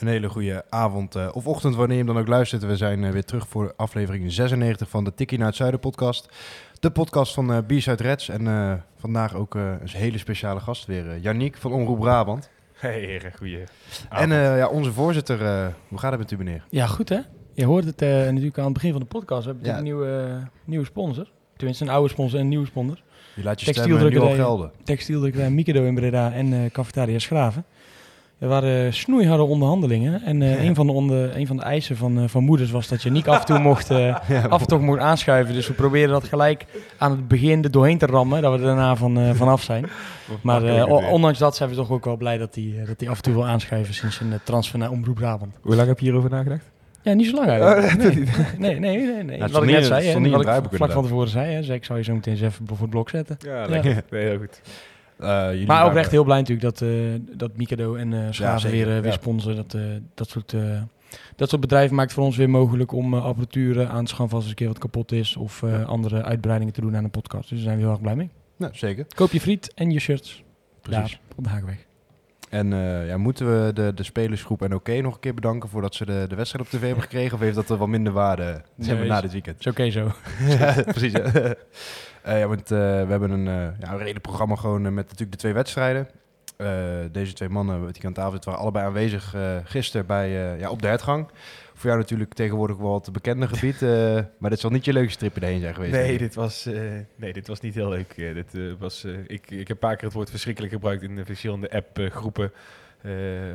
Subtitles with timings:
[0.00, 2.66] Een hele goede avond eh, of ochtend wanneer je hem dan ook luistert.
[2.66, 6.28] We zijn eh, weer terug voor aflevering 96 van de Tikkie naar het Zuiden podcast.
[6.80, 8.28] De podcast van eh B-Side Reds.
[8.28, 11.18] En eh, vandaag ook eh, een hele speciale gast weer.
[11.18, 12.50] Yannick van Omroep Brabant.
[12.72, 13.58] Hey heren, goeie.
[14.10, 15.44] En eh, ja, onze voorzitter.
[15.44, 16.64] eh, hoe gaat het met u meneer?
[16.70, 17.18] Ja, goed hè?
[17.54, 19.44] Je hoort het eh, natuurlijk aan het begin van de podcast.
[19.44, 19.76] We hebben Ja.
[19.76, 21.30] een nieuwe, nieuwe sponsor.
[21.56, 23.02] Tenminste, een oude sponsor en een nieuwe sponsor.
[23.34, 24.70] Je laat je stem eh, nu al gelden.
[24.84, 27.64] Textieldrukkerij Mikado in Breda en eh Cafetaria Schraven.
[28.38, 30.22] Er waren snoeiharde onderhandelingen.
[30.22, 32.88] En eh, een, van de onder, een van de eisen van, eh, van moeders was
[32.88, 34.16] dat je niet af en toe mocht, eh,
[34.54, 35.54] af en toe mocht aanschuiven.
[35.54, 36.66] Dus we proberen dat gelijk
[36.98, 38.42] aan het begin er doorheen te rammen.
[38.42, 39.86] Dat we er daarna van, eh, vanaf zijn.
[40.42, 43.16] Maar eh, ondanks dat zijn we toch ook wel blij dat hij dat die af
[43.16, 45.54] en toe wil aanschuiven sinds een eh, transfer naar Omroep Brabant.
[45.60, 46.70] Hoe lang heb je hierover nagedacht?
[47.02, 47.96] Ja, niet zo lang eigenlijk.
[48.58, 49.12] nee, nee, nee.
[49.12, 49.38] nee, nee.
[49.38, 51.98] Wat ik net zei, hè, wat ik vlak van tevoren zei, hè, zei ik zou
[51.98, 53.36] je zo meteen eens even voor het blok zetten.
[53.38, 54.02] Ja, lekker.
[54.10, 54.60] Nee, heel goed.
[55.18, 56.88] Eh, Maar ook waren- echt heel blij natuurlijk dat, eh
[57.36, 59.56] dat Mikado en zeker, weer, weer sponsoren.
[59.56, 59.76] Dat,
[60.14, 60.54] dat, soort,
[61.36, 64.44] dat soort bedrijven maakt voor ons weer mogelijk om eh, apparatuur aan te schaffen als
[64.44, 65.36] er een keer wat kapot is.
[65.36, 67.48] Of andere uitbreidingen te doen aan een podcast.
[67.48, 68.30] Dus daar zijn we heel erg blij mee.
[68.56, 69.06] Nou, zeker.
[69.14, 70.42] Koop je friet en je shirts
[70.80, 71.10] Precies.
[71.10, 71.86] daar op de Haagweg.
[72.50, 72.68] En
[73.06, 76.24] ja, moeten we de, de spelersgroep en oké nog een keer bedanken voordat ze de,
[76.28, 77.34] de wedstrijd op tv hebben gekregen?
[77.34, 79.58] Of heeft dat er wel minder waarde Nee, na dit weekend?
[79.60, 80.12] Is oké zo.
[80.58, 81.12] ja, precies.
[82.24, 82.30] ja.
[82.32, 85.30] Eh, ja, want eh, we hebben een, eh, ja, een redelijk programma gewoon met natuurlijk
[85.30, 86.08] de twee wedstrijden.
[87.12, 90.88] Deze twee mannen die aan tafel zitten waren allebei aanwezig gisteren bij, ja, op de
[90.88, 91.28] hertgang.
[91.78, 93.82] Voor jou natuurlijk tegenwoordig wel het bekende gebied.
[93.82, 95.92] eh, maar dit zal niet je leukste trip erheen zijn geweest.
[95.92, 96.18] Nee ik.
[96.18, 96.68] dit, was,
[97.16, 98.14] nee, dit was niet heel leuk.
[98.16, 101.70] Dit, was, ik, ik heb een paar keer het woord verschrikkelijk gebruikt in de verschillende
[101.70, 102.52] appgroepen.
[103.02, 103.10] Eh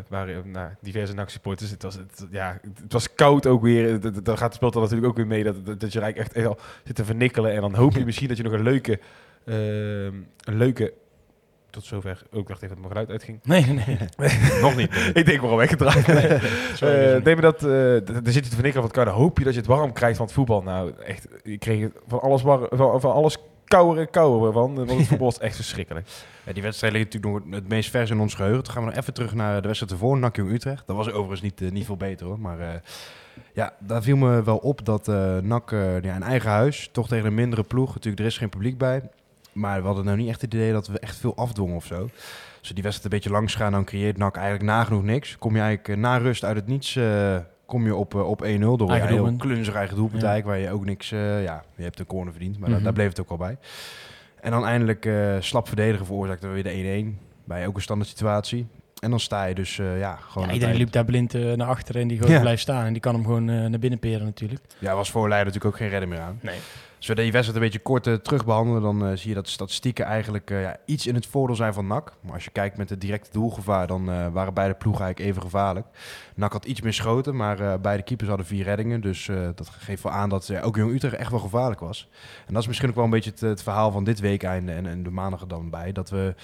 [0.08, 1.70] waar eh, nou, diverse NAC-supporters.
[1.72, 4.00] Het was, het, ja, het was koud ook weer.
[4.24, 6.58] Dan gaat speelt er natuurlijk ook weer mee dat, dat, dat je eigenlijk echt al
[6.84, 7.52] zit te vernikkelen.
[7.54, 9.00] En dan hoop je misschien dat je nog een leuke...
[9.46, 10.94] eh, een leuke
[11.70, 12.22] tot zover.
[12.32, 13.40] Ook dacht even dat mijn geluid uitging.
[13.44, 14.30] Nee, nee, nee.
[14.62, 15.12] Nog niet.
[15.14, 16.08] ik denk wel weggedraaid.
[16.08, 16.28] Nee.
[16.84, 19.06] Eh, nee, maar dat, eh, d- dan zit je te vernikken van elkaar.
[19.06, 20.62] Dan hoop je dat je het warm krijgt van het voetbal.
[20.62, 24.76] Nou, echt, ik kreeg van alles, war, van, van alles kouder en kouder van.
[24.76, 26.08] Want het voetbal was echt verschrikkelijk.
[26.46, 28.64] Ja, die wedstrijd ligt natuurlijk nog het meest vers in ons geheugen.
[28.64, 30.88] Toen gaan we nog even terug naar de wedstrijd ervoor, NAC Jong Utrecht.
[30.88, 32.40] Dat was overigens niet, eh, niet veel beter hoor.
[32.40, 32.68] Maar eh,
[33.54, 37.26] ja, daar viel me wel op dat eh NAC ja, in eigen huis, toch tegen
[37.26, 37.94] een mindere ploeg.
[37.94, 39.02] Natuurlijk, er is geen publiek bij.
[39.52, 42.02] Maar we hadden nou niet echt het idee dat we echt veel afdwongen of zo.
[42.60, 45.38] Als we die wedstrijd een beetje langs gaan, dan creëert NAC eigenlijk nagenoeg niks.
[45.38, 47.00] Kom je eigenlijk na rust uit het niets...
[47.66, 50.42] Kom je op, op 1-0 door een heel klunzig eigen doelpunt Ja.
[50.42, 51.10] waar je ook niks...
[51.10, 52.84] ja, je hebt een corner verdiend, maar daar- Mhm.
[52.84, 53.58] daar bleef het ook wel bij.
[54.44, 57.22] En dan eindelijk eh, slap verdedigen veroorzaakte we weer de 1-1.
[57.44, 58.68] Bij ook een standaard situatie.
[59.00, 60.48] En dan sta je dus eh, ja, gewoon...
[60.48, 62.40] Ja, iedereen liep daar blind eh, naar achteren en die gewoon Ja.
[62.42, 62.86] blijft staan.
[62.86, 64.62] En die kan hem gewoon naar binnen peren natuurlijk.
[64.80, 66.40] Ja, was voor Leiden natuurlijk ook geen redder meer aan.
[66.42, 66.58] Nee.
[67.04, 69.52] Als we die wedstrijd een beetje kort eh, terug dan eh, zie je dat de
[69.52, 72.14] statistieken eigenlijk eh, ja, iets in het voordeel zijn van NAC.
[72.22, 75.88] Maar als je kijkt met het directe doelgevaar, dan waren beide ploegen eigenlijk even gevaarlijk.
[76.36, 79.02] NAC had iets meer schoten, maar beide keepers hadden vier reddingen.
[79.02, 82.10] Dus dat geeft wel aan dat ook Jong Utrecht echt wel gevaarlijk was.
[82.48, 85.04] En dat is misschien ook wel een beetje het, verhaal van dit weekeinde en, en
[85.04, 85.92] de maandag er dan bij.
[85.92, 86.36] Dat we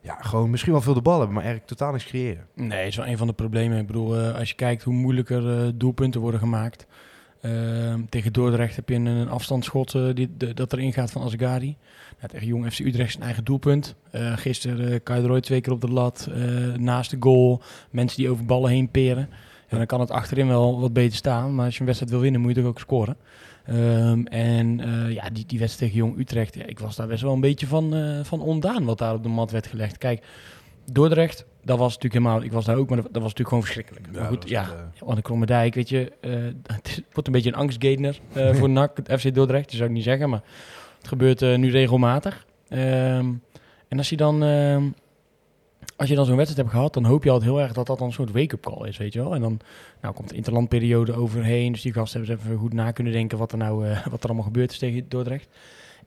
[0.00, 2.46] ja, gewoon misschien wel veel de bal hebben, maar eigenlijk totaal niks creëren.
[2.54, 3.78] Nee, is wel een van de problemen.
[3.78, 6.86] Ik bedoel, als je kijkt hoe moeilijker doelpunten worden gemaakt.
[7.40, 11.76] Ehm, tegen Dordrecht heb je een, een afstandsschot eh, die, dat erin gaat van Asgari.
[12.26, 13.94] Tegen Jong FC Utrecht zijn eigen doelpunt.
[14.10, 16.28] Eh gisteren uh, twee keer op de lat,
[16.76, 17.62] naast de goal.
[17.90, 19.28] Mensen die over ballen heen peren.
[19.68, 21.54] En dan kan het achterin wel wat beter staan.
[21.54, 23.16] Maar als je een wedstrijd wil winnen, moet je toch ook scoren.
[23.64, 24.78] Ehm, en
[25.12, 27.66] ja, die, die wedstrijd tegen Jong Utrecht, ja, ik was daar best wel een beetje
[27.66, 29.98] van, van ondaan wat daar op de mat werd gelegd.
[29.98, 30.24] Kijk,
[30.84, 33.62] Dordrecht, dat was natuurlijk helemaal, ik was daar ook, maar dat, dat was natuurlijk gewoon
[33.62, 34.06] verschrikkelijk.
[34.12, 36.30] Ja, maar goed, ja, het, eh, want de Kromme Dijk, weet je, eh,
[36.76, 39.94] het wordt een beetje een angstgainer eh voor NAC, het FC Dordrecht, dat zou ik
[39.94, 40.42] niet zeggen, maar
[40.98, 42.46] het gebeurt eh, nu regelmatig.
[42.68, 43.32] Ehm,
[43.88, 44.84] en als je dan, ehm,
[45.96, 47.98] als je dan zo'n wedstrijd hebt gehad, dan hoop je altijd heel erg dat dat
[47.98, 49.34] dan een soort wake-up call is, weet je wel.
[49.34, 49.60] En dan
[50.00, 53.38] nou, komt de interlandperiode overheen, dus die gasten hebben eens even goed na kunnen denken
[53.38, 55.48] wat er nou eh, wat er allemaal gebeurd is tegen Dordrecht.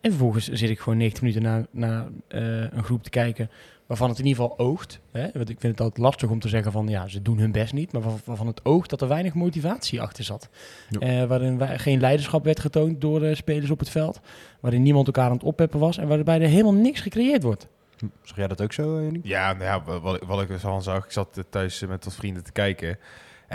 [0.03, 3.49] En vervolgens zit ik gewoon 90 minuten naar, naar eh, een groep te kijken
[3.85, 4.99] waarvan het in ieder geval oogt.
[5.11, 5.21] Hè?
[5.33, 7.73] Want ik vind het altijd lastig om te zeggen van ja, ze doen hun best
[7.73, 7.91] niet.
[7.91, 10.49] Maar waar- waarvan het oogt dat er weinig motivatie achter zat.
[10.89, 10.99] Ja.
[11.21, 14.19] Eh, waarin geen leiderschap werd getoond door de spelers op het veld.
[14.59, 15.97] Waarin niemand elkaar aan het oppeppen was.
[15.97, 17.67] En waarbij er helemaal niks gecreëerd wordt.
[18.23, 21.05] Zag jij dat ook zo, uh, Ja, nou ja, wa- wat, wat ik al zag,
[21.05, 22.87] ik zat eh, thuis eh, met wat vrienden te kijken.
[22.89, 22.95] En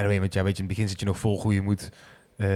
[0.04, 1.90] gegeven moment, ja, weet je, in het begin zit je nog vol goede moed.
[2.38, 2.48] Eh,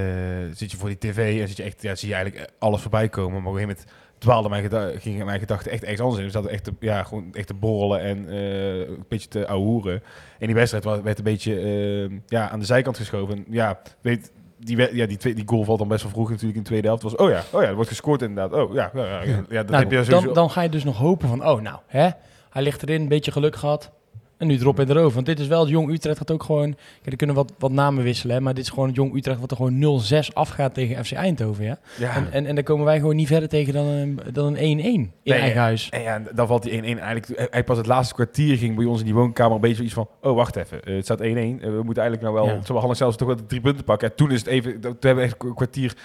[0.52, 3.08] zit je voor die tv en zit je echt, ja, zie je eigenlijk alles voorbij
[3.08, 3.43] komen.
[3.43, 6.26] Maar op een gegeven moment dwaalde mijn gingen mijn gedachten echt ergens anders in.
[6.26, 10.02] We zaten echt te, ja, gewoon echt te borrelen en eh, een beetje te ouwehoeren.
[10.38, 13.37] En die wedstrijd werd een beetje eh, ja, aan de zijkant geschoven.
[13.37, 16.56] En Ja, weet, die, ja, die, twee, die goal valt dan best wel vroeg natuurlijk
[16.56, 17.02] in de tweede helft.
[17.02, 18.52] Was, oh ja, oh ja, er wordt gescoord inderdaad.
[18.61, 20.25] Oh ja, ja, ja, ja, dat Nou, heb je sowieso.
[20.25, 22.08] dan, dan ga je dus nog hopen van, oh nou, hè,
[22.50, 23.93] hij ligt erin, een beetje geluk gehad.
[24.43, 25.15] En nu drop je erover.
[25.15, 26.75] Want dit is wel het Jong Utrecht gaat ook gewoon...
[26.75, 29.41] Kijk, er kunnen wat, wat namen wisselen, hè, maar dit is gewoon het Jong Utrecht
[29.41, 31.65] wat er gewoon 0-6 afgaat tegen FC Eindhoven.
[31.65, 31.79] Ja?
[31.99, 32.15] ja.
[32.17, 34.85] En, en, en dan komen wij gewoon niet verder tegen dan een, dan een 1-1
[34.85, 35.89] in Nee, eigen huis.
[35.91, 37.49] En ja, dan valt die 1-1 eigenlijk.
[37.50, 40.09] Hij pas het laatste kwartier ging bij ons in die woonkamer een beetje iets van.
[40.21, 40.83] Oh, wacht even.
[40.83, 41.23] eh, het staat 1-1.
[41.23, 42.47] eh, we moeten eigenlijk nou wel.
[42.47, 42.61] Ja.
[42.65, 44.09] Zullen we zelfs toch wel de drie punten pakken.
[44.11, 44.81] En toen is het even.
[44.81, 45.97] Toen hebben we echt een kwartier.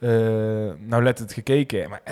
[0.00, 0.10] Eh
[0.78, 1.90] nou, let het gekeken.
[1.90, 2.02] Maar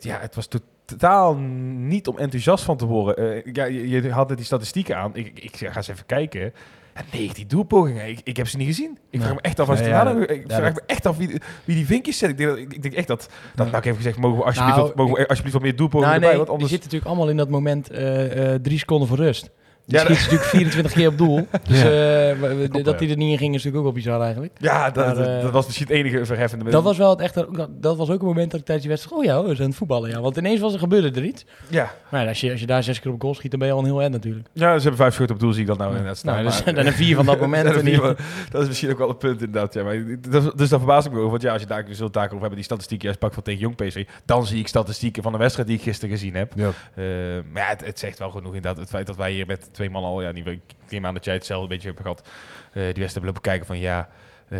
[0.00, 0.48] ja, het was
[0.86, 1.36] totaal
[1.76, 3.44] niet om enthousiast van te worden.
[3.44, 5.10] Eh, ja, je, je had net die statistieken aan.
[5.16, 6.52] Ik, ik ga eens even kijken.
[6.92, 8.08] En 19 doelpogingen.
[8.08, 8.98] Ik, ik heb ze niet gezien.
[9.10, 11.28] Ik vraag me echt af als ja, Ik vraag me echt af wie,
[11.64, 12.30] wie die vinkjes zet.
[12.30, 13.28] Ik denk, dat- ik denk echt dat.
[13.54, 15.76] Dat nou, ik heb gezegd, mogen we alsjeblieft, Nou, wat, mogen we alsjeblieft wat meer
[15.76, 16.36] doelpogingen Nou, erbij?
[16.38, 16.70] Want anders...
[16.70, 19.50] zitten natuurlijk allemaal in dat moment eh, drie seconden voor rust.
[19.90, 21.46] Die Ja, schiet natuurlijk 24 keer op doel.
[21.68, 22.92] Dus eh, dat ja.
[22.92, 24.52] die er niet in ging is natuurlijk ook wel bizar eigenlijk.
[24.58, 26.70] Ja, dat, Maar, dat, eh, dat was misschien het enige verheffende.
[26.70, 27.68] Dat was wel het echte.
[27.70, 29.20] Dat was ook een moment dat ik tijdens die wedstrijd.
[29.22, 30.10] Oh ja, oh, we zijn aan het voetballen.
[30.10, 30.20] Ja.
[30.20, 31.44] Want ineens was er gebeurde er iets.
[31.68, 31.92] Ja.
[32.10, 33.80] Maar als, je, als je daar zes keer op goal schiet, dan ben je al
[33.80, 34.48] een heel end natuurlijk.
[34.52, 36.34] ja, ze hebben vijf schoten op doel, zie ik dat nou inderdaad staan.
[36.34, 37.64] Nou, dus maar- dan een vier van dat moment.
[37.74, 38.14] dat, wel-
[38.50, 39.74] dat is misschien ook wel een punt inderdaad.
[39.74, 41.30] Ja, maar dat, dus daar verbaas ik me over.
[41.30, 43.60] Want ja, als je daar het daar over hebben, die statistieken juist pakt van tegen
[43.60, 46.52] Jong PSV, dan zie ik statistieken van de wedstrijd die ik gisteren gezien heb.
[46.56, 46.66] Ja.
[46.94, 47.04] Eh,
[47.52, 48.76] maar ja, het, het zegt wel genoeg inderdaad.
[48.76, 51.24] Het feit dat wij hier met twee man al, ja, niet, ik neem aan dat
[51.24, 54.08] jij hetzelfde beetje hebt gehad, eh, die wedstrijd hebben lopen kijken van ja,
[54.48, 54.58] eh,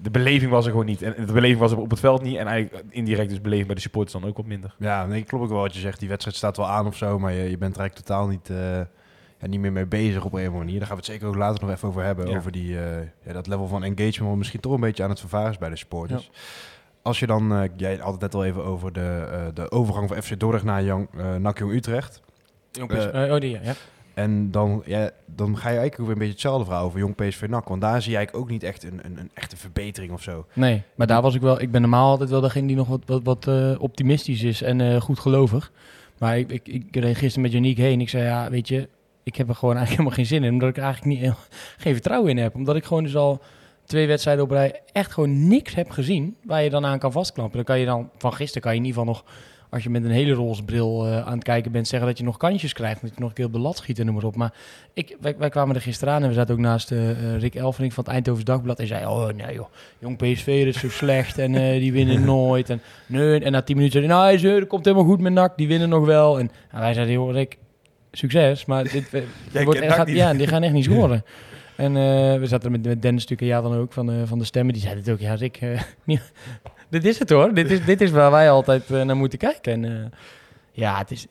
[0.00, 1.02] de beleving was er gewoon niet.
[1.02, 2.36] En de beleving was er op het veld niet.
[2.36, 4.74] En eigenlijk indirect dus beleving bij de supporters dan ook wat minder.
[4.78, 5.98] Ja, nee, klopt ook wel wat je zegt.
[5.98, 8.50] Die wedstrijd staat wel aan of zo, maar je, je bent er eigenlijk totaal niet,
[8.50, 8.80] eh,
[9.38, 10.78] ja, niet meer mee bezig op een of andere manier.
[10.78, 12.28] Daar gaan we het zeker ook later nog even over hebben.
[12.28, 12.36] Ja.
[12.36, 15.20] Over die, eh, ja, dat level van engagement wat misschien toch een beetje aan het
[15.20, 16.30] vervaren is bij de supporters.
[17.02, 20.08] Als je dan, eh, jij had het net al even over de, eh, de overgang
[20.08, 22.22] van FC Dordrecht naar Jong, NAC Jong Utrecht.
[22.80, 23.74] Oh, die, ja.
[24.14, 27.14] En dan, ja, dan ga je eigenlijk ook weer een beetje hetzelfde verhaal over Jong
[27.14, 27.68] PSV NAC.
[27.68, 30.46] Want daar zie eigenlijk ook niet echt een, een, een echte verbetering of zo.
[30.52, 31.60] Nee, maar daar was ik wel.
[31.60, 34.80] Ik ben normaal altijd wel degene die nog wat, wat, wat eh, optimistisch is en
[34.80, 35.72] eh goed gelovig.
[36.18, 38.00] Maar ik, ik, ik reed gisteren met Janiek heen.
[38.00, 38.88] Ik zei, ja, weet je,
[39.22, 40.52] ik heb er gewoon eigenlijk helemaal geen zin in.
[40.52, 41.32] Omdat ik eigenlijk niet,
[41.82, 42.54] geen vertrouwen in heb.
[42.54, 43.40] Omdat ik gewoon dus al
[43.84, 47.56] twee wedstrijden op rij echt gewoon niks heb gezien waar je dan aan kan vastklampen.
[47.56, 49.24] Dan kan je dan, van gisteren kan je in ieder geval nog,
[49.72, 52.24] als je met een hele roze bril eh, aan het kijken bent, zeggen dat je
[52.24, 53.00] nog kansjes krijgt.
[53.00, 54.36] Dat je nog een keer op de lat schiet en noem maar op.
[54.36, 54.52] Maar
[54.92, 57.54] ik, wij, wij kwamen er gisteren aan en we zaten ook naast eh, eh, Rick
[57.54, 58.78] Elfrink van het Eindhovens Dagblad.
[58.78, 59.66] En zei, oh nee joh,
[59.98, 62.70] jong PSV is zo slecht en die winnen nooit.
[62.70, 65.56] En, nee, en na tien minuten zei hij, nou dat komt helemaal goed met NAC,
[65.56, 66.38] die winnen nog wel.
[66.38, 67.56] En, en wij zeiden, joh Rick,
[68.12, 69.10] succes, maar dit
[69.64, 71.24] wordt, gaat, ja, die gaan echt niet scoren.
[71.76, 71.92] En
[72.40, 74.72] we zaten met, met Dennis natuurlijk, ja dan ook, van, van de stemmen.
[74.72, 75.60] Die zei het ook, ja Rick,
[76.04, 76.32] niet-
[76.92, 77.54] dit is het hoor.
[77.54, 79.72] Dit is, dit is waar wij altijd eh, naar moeten kijken.
[79.72, 80.06] En eh,
[80.72, 81.26] ja, het is...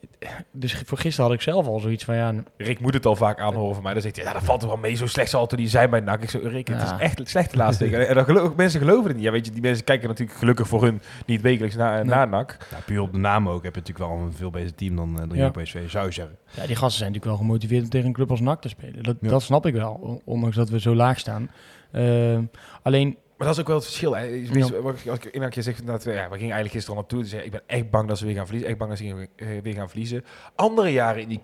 [0.52, 3.40] Dus voor gisteren had ik zelf al zoiets van, ja, Rick moet het al vaak
[3.40, 3.94] aanhoren van mij.
[3.94, 4.96] Dan zegt hij, ja, dat valt er wel mee.
[4.96, 6.24] Zo slecht zal het toch niet zijn bij NAC.
[6.24, 6.96] Ik zo, Rick, het Ja.
[6.96, 8.08] is echt slecht de laatste weken.
[8.08, 9.26] En dan gelo- mensen geloven het niet.
[9.26, 12.04] Ja, weet je, die mensen kijken natuurlijk gelukkig voor hun niet wekelijks naar, Nee.
[12.16, 12.58] naar NAC.
[12.72, 15.10] Ja, puur op de naam ook heb je natuurlijk wel een veel beter team dan,
[15.22, 15.50] eh, dan Ja.
[15.50, 16.38] PSV, zou je zeggen.
[16.52, 19.04] Ja, die gasten zijn natuurlijk wel gemotiveerd om tegen een club als NAC te spelen.
[19.04, 19.30] Dat, Ja.
[19.30, 21.50] dat snap ik wel, on- ondanks dat we zo laag staan.
[21.92, 22.44] Ehm,
[22.82, 24.16] alleen, Maar dat is ook wel het verschil.
[24.16, 24.24] Hè.
[24.24, 24.66] Ja.
[24.66, 27.22] Ik als ik in een keer zeg, inderdaad, ja, we gingen eigenlijk gisteren al naartoe.
[27.22, 28.70] Dus ik ben echt bang dat ze weer gaan verliezen.
[28.70, 30.26] Echt bang dat ze weer- eh, gaan verliezen.
[30.56, 31.40] Andere jaren in die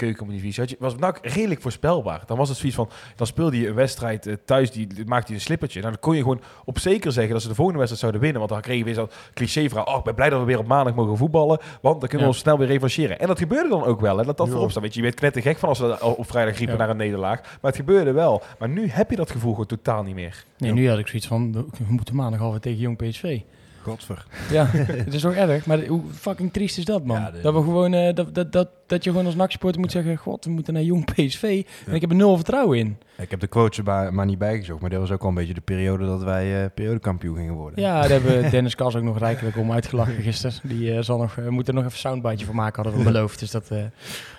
[0.70, 2.24] je, was NAC redelijk voorspelbaar.
[2.26, 5.38] Dan was het zoiets van, dan speelde je een wedstrijd eh, thuis, die maakte je
[5.38, 5.80] een slippertje.
[5.80, 8.40] Nou, dan kon je gewoon op zeker zeggen dat ze de volgende wedstrijd zouden winnen.
[8.40, 9.86] Want dan kreeg je weer zo'n cliché verhaal.
[9.86, 11.60] Oh, ik ben blij dat we weer op maandag mogen voetballen.
[11.82, 12.28] Want dan kunnen we Ja.
[12.28, 13.20] ons snel weer revancheren.
[13.20, 14.18] En dat gebeurde dan ook wel.
[14.18, 14.84] Hè, dat dat voorop staat.
[14.84, 17.42] Weet je, je werd knettergek van als we op vrijdag riepen naar een nederlaag.
[17.42, 18.42] Maar het gebeurde wel.
[18.60, 20.44] Maar nu heb je dat gevoel gewoon totaal niet meer.
[20.58, 23.40] nee, nu had ik zoiets van, we, moeten maandag alweer tegen Jong PSV.
[23.84, 24.26] Godver.
[24.52, 24.66] Ja,
[25.06, 25.66] het is toch erg.
[25.66, 27.20] Maar hoe fucking triest is dat, man?
[27.20, 29.92] Ja, de- Dat we gewoon, eh, dat, dat, dat, dat je gewoon als NAC-supporter moet
[29.92, 31.64] zeggen, god, we moeten naar Jong PSV.
[31.86, 32.98] En ik heb er nul vertrouwen in.
[33.18, 35.34] Ik heb de quotes er maar, maar niet bijgezocht, maar dit was ook al een
[35.36, 37.82] beetje de periode dat wij eh periodekampioen gingen worden.
[37.84, 40.56] Ja, daar hebben Dennis Kas ook nog rijkelijk om uitgelachen gisteren.
[40.64, 43.10] Die eh, zal nog, we moeten er nog even een soundbite van maken, hadden we
[43.12, 43.40] beloofd.
[43.40, 43.72] Dus dat,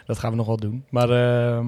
[0.07, 0.85] dat gaan we nog wel doen.
[0.91, 1.67] Maar ehm,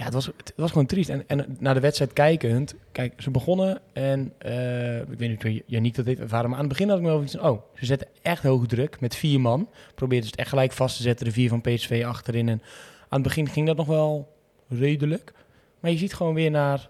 [0.00, 1.08] ja, het was, het was gewoon triest.
[1.08, 5.62] En, en naar de wedstrijd kijkend, kijk, ze begonnen en eh, ik weet niet of
[5.66, 7.62] Janiek dat heeft ervaren, maar aan het begin had ik me wel iets van, oh,
[7.74, 9.68] ze zetten echt hoge druk met vier man.
[9.94, 12.48] Probeerden ze het echt gelijk vast te zetten, de vier van PSV achterin.
[12.48, 12.62] En
[13.08, 14.32] aan het begin ging dat nog wel
[14.68, 15.32] redelijk.
[15.80, 16.88] Maar je ziet gewoon weer naar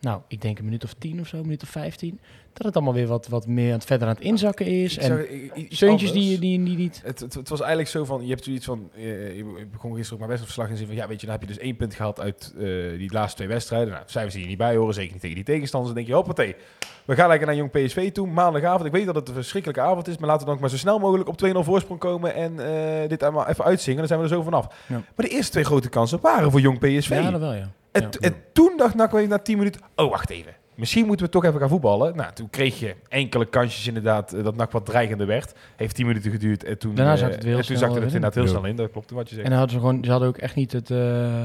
[0.00, 2.20] nou, ik denk een minuut of tien of zo, een minuut of vijftien,
[2.52, 4.96] dat het allemaal weer wat, wat meer aan het verder aan het inzakken is.
[4.96, 6.12] Ik en anders.
[6.12, 7.00] die, die, die niet...
[7.04, 10.12] Het, het, het was eigenlijk zo van, je hebt zoiets van, eh, ik begon gisteren
[10.12, 11.94] ook mijn wedstrijdverslag en zei van, ja weet je, dan heb je dus één punt
[11.94, 12.64] gehad uit eh,
[12.98, 13.92] die laatste twee wedstrijden.
[13.92, 15.94] Nou, cijfers die er niet bij horen, zeker niet tegen die tegenstanders.
[15.94, 16.56] Dan denk je, hoppatee,
[17.04, 18.84] we gaan lekker naar Jong PSV toe, maandagavond.
[18.84, 20.76] Ik weet dat het een verschrikkelijke avond is, maar laten we dan ook maar zo
[20.76, 23.98] snel mogelijk op 2-0 voorsprong komen en eh, dit allemaal even uitzingen.
[23.98, 24.66] Dan zijn we er zo vanaf.
[24.86, 24.94] Ja.
[24.94, 27.10] Maar de eerste twee grote kansen waren voor Jong PSV.
[27.10, 27.68] Ja, dat wel, ja.
[27.92, 28.08] En, Ja.
[28.20, 30.52] en toen dacht Nakwe na 10 minuten, oh wacht even.
[30.74, 32.16] Misschien moeten we toch even gaan voetballen.
[32.16, 35.54] Nou, toen kreeg je enkele kansjes inderdaad eh, dat NAC wat dreigender werd.
[35.76, 37.88] Heeft 10 minuten geduurd en toen, Daarna eh, zakte het weer en heel toen snel
[37.88, 38.76] zakte het inderdaad heel snel in.
[38.76, 39.44] Dat klopt wat je zegt.
[39.46, 40.90] En dan hadden ze gewoon, ze hadden ook echt niet het.
[40.90, 41.42] eh,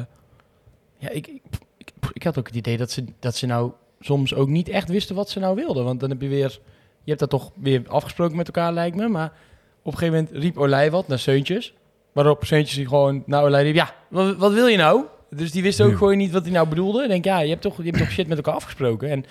[0.98, 1.42] ja, ik, ik,
[1.78, 4.90] ik, ik had ook het idee dat ze, dat ze nou soms ook niet echt
[4.90, 5.84] wisten wat ze nou wilden.
[5.84, 6.60] Want dan heb je weer,
[7.04, 9.08] je hebt dat toch weer afgesproken met elkaar, lijkt me.
[9.08, 9.32] Maar
[9.82, 11.74] op een gegeven moment riep Olij wat naar Seuntjes.
[12.12, 15.06] Waarop Seuntjes die gewoon naar Olij riep, ja, wat, wat wil je nou?
[15.30, 17.04] Dus die wist ook gewoon niet wat hij nou bedoelde.
[17.04, 19.10] Ik denk, ja, je hebt toch, je hebt toch shit met elkaar afgesproken.
[19.10, 19.26] En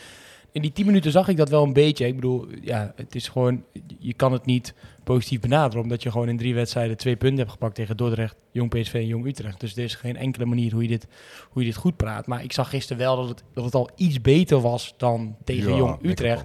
[0.53, 2.07] in die tien minuten zag ik dat wel een beetje.
[2.07, 3.65] Ik bedoel, ja, het is gewoon,
[3.99, 4.75] je kan het niet
[5.05, 5.83] positief benaderen.
[5.83, 9.07] Omdat je gewoon in drie wedstrijden twee punten hebt gepakt tegen Dordrecht, Jong PSV en
[9.07, 9.61] Jong Utrecht.
[9.61, 11.07] Dus er is geen enkele manier hoe je dit,
[11.51, 12.27] hoe je dit goed praat.
[12.27, 15.71] Maar ik zag gisteren wel dat het, dat het al iets beter was dan tegen
[15.71, 16.45] Ja, Jong Utrecht.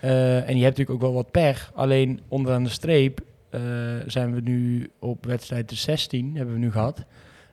[0.00, 1.70] Eh, en je hebt natuurlijk ook wel wat pech.
[1.74, 3.20] Alleen onderaan de streep
[3.50, 3.60] eh,
[4.06, 7.04] zijn we nu op wedstrijd de 16, hebben we nu gehad.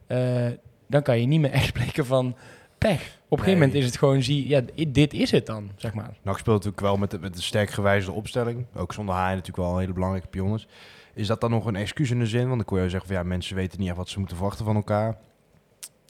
[0.07, 0.45] Eh,
[0.87, 2.35] dan kan je niet meer echt spreken van
[2.77, 3.15] pech.
[3.29, 6.17] Op een gegeven moment is het gewoon, zie, ja, dit is het dan, zeg maar.
[6.21, 8.65] NAC speelt natuurlijk wel met, de- met een sterk gewijzigde opstelling.
[8.75, 10.59] Ook zonder Haaien natuurlijk wel een hele belangrijke pion
[11.13, 11.27] is.
[11.27, 12.43] Dat dan nog een excuus in de zin?
[12.45, 14.65] Want dan kon je zeggen van ja, mensen weten niet echt wat ze moeten verwachten
[14.65, 15.17] van elkaar.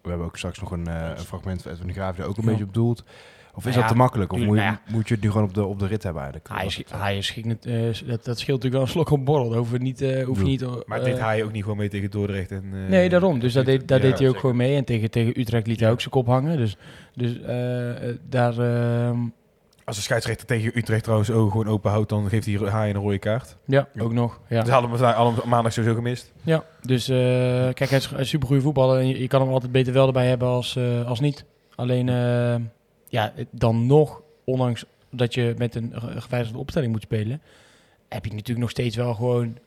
[0.02, 2.38] We hebben ook straks nog een, eh, een fragment van Edwin de Graaf die ook
[2.38, 2.50] een Ja.
[2.50, 3.04] beetje op doelt.
[3.58, 4.34] Of is Nou dat te makkelijk?
[4.34, 6.22] Of moet je, nou moet je het nu gewoon op de, op de rit hebben
[6.22, 6.54] eigenlijk?
[6.54, 9.26] Hij is, eh, hij is het, eh, dat, dat scheelt natuurlijk wel een slok op
[9.26, 9.50] borrel.
[9.50, 10.02] Dat hoef je niet...
[10.02, 12.52] eh, hoef je niet eh, maar eh, dit hij ook niet gewoon mee tegen Dordrecht.
[12.52, 13.40] En, eh, Nee, daarom.
[13.40, 14.40] Dus daar deed, Ja, deed hij ook zeker.
[14.40, 14.76] gewoon mee.
[14.76, 16.58] En tegen, tegen Utrecht liet hij ook zijn kop hangen.
[16.58, 16.78] Dus,
[17.14, 18.58] dus eh, eh, daar...
[18.60, 19.18] ehm,
[19.86, 23.02] Als de scheidsrechter tegen Utrecht trouwens ogen gewoon open houdt, dan geeft hij Haaien een
[23.02, 23.58] rode kaart.
[23.66, 24.40] ja, ook nog.
[24.48, 24.62] Ja.
[24.62, 26.34] Dus hadden we vandaag alle maandag sowieso gemist.
[26.44, 27.18] Ja, dus eh,
[27.74, 30.28] kijk, hij is een supergoeie voetballer en je, je kan hem altijd beter wel erbij
[30.28, 31.46] hebben als, eh, als niet.
[31.76, 32.56] Alleen, eh,
[33.10, 37.42] ja, dan nog, ondanks dat je met een ge- gewijzigde opstelling moet spelen,
[38.10, 39.58] heb je natuurlijk nog steeds wel gewoon,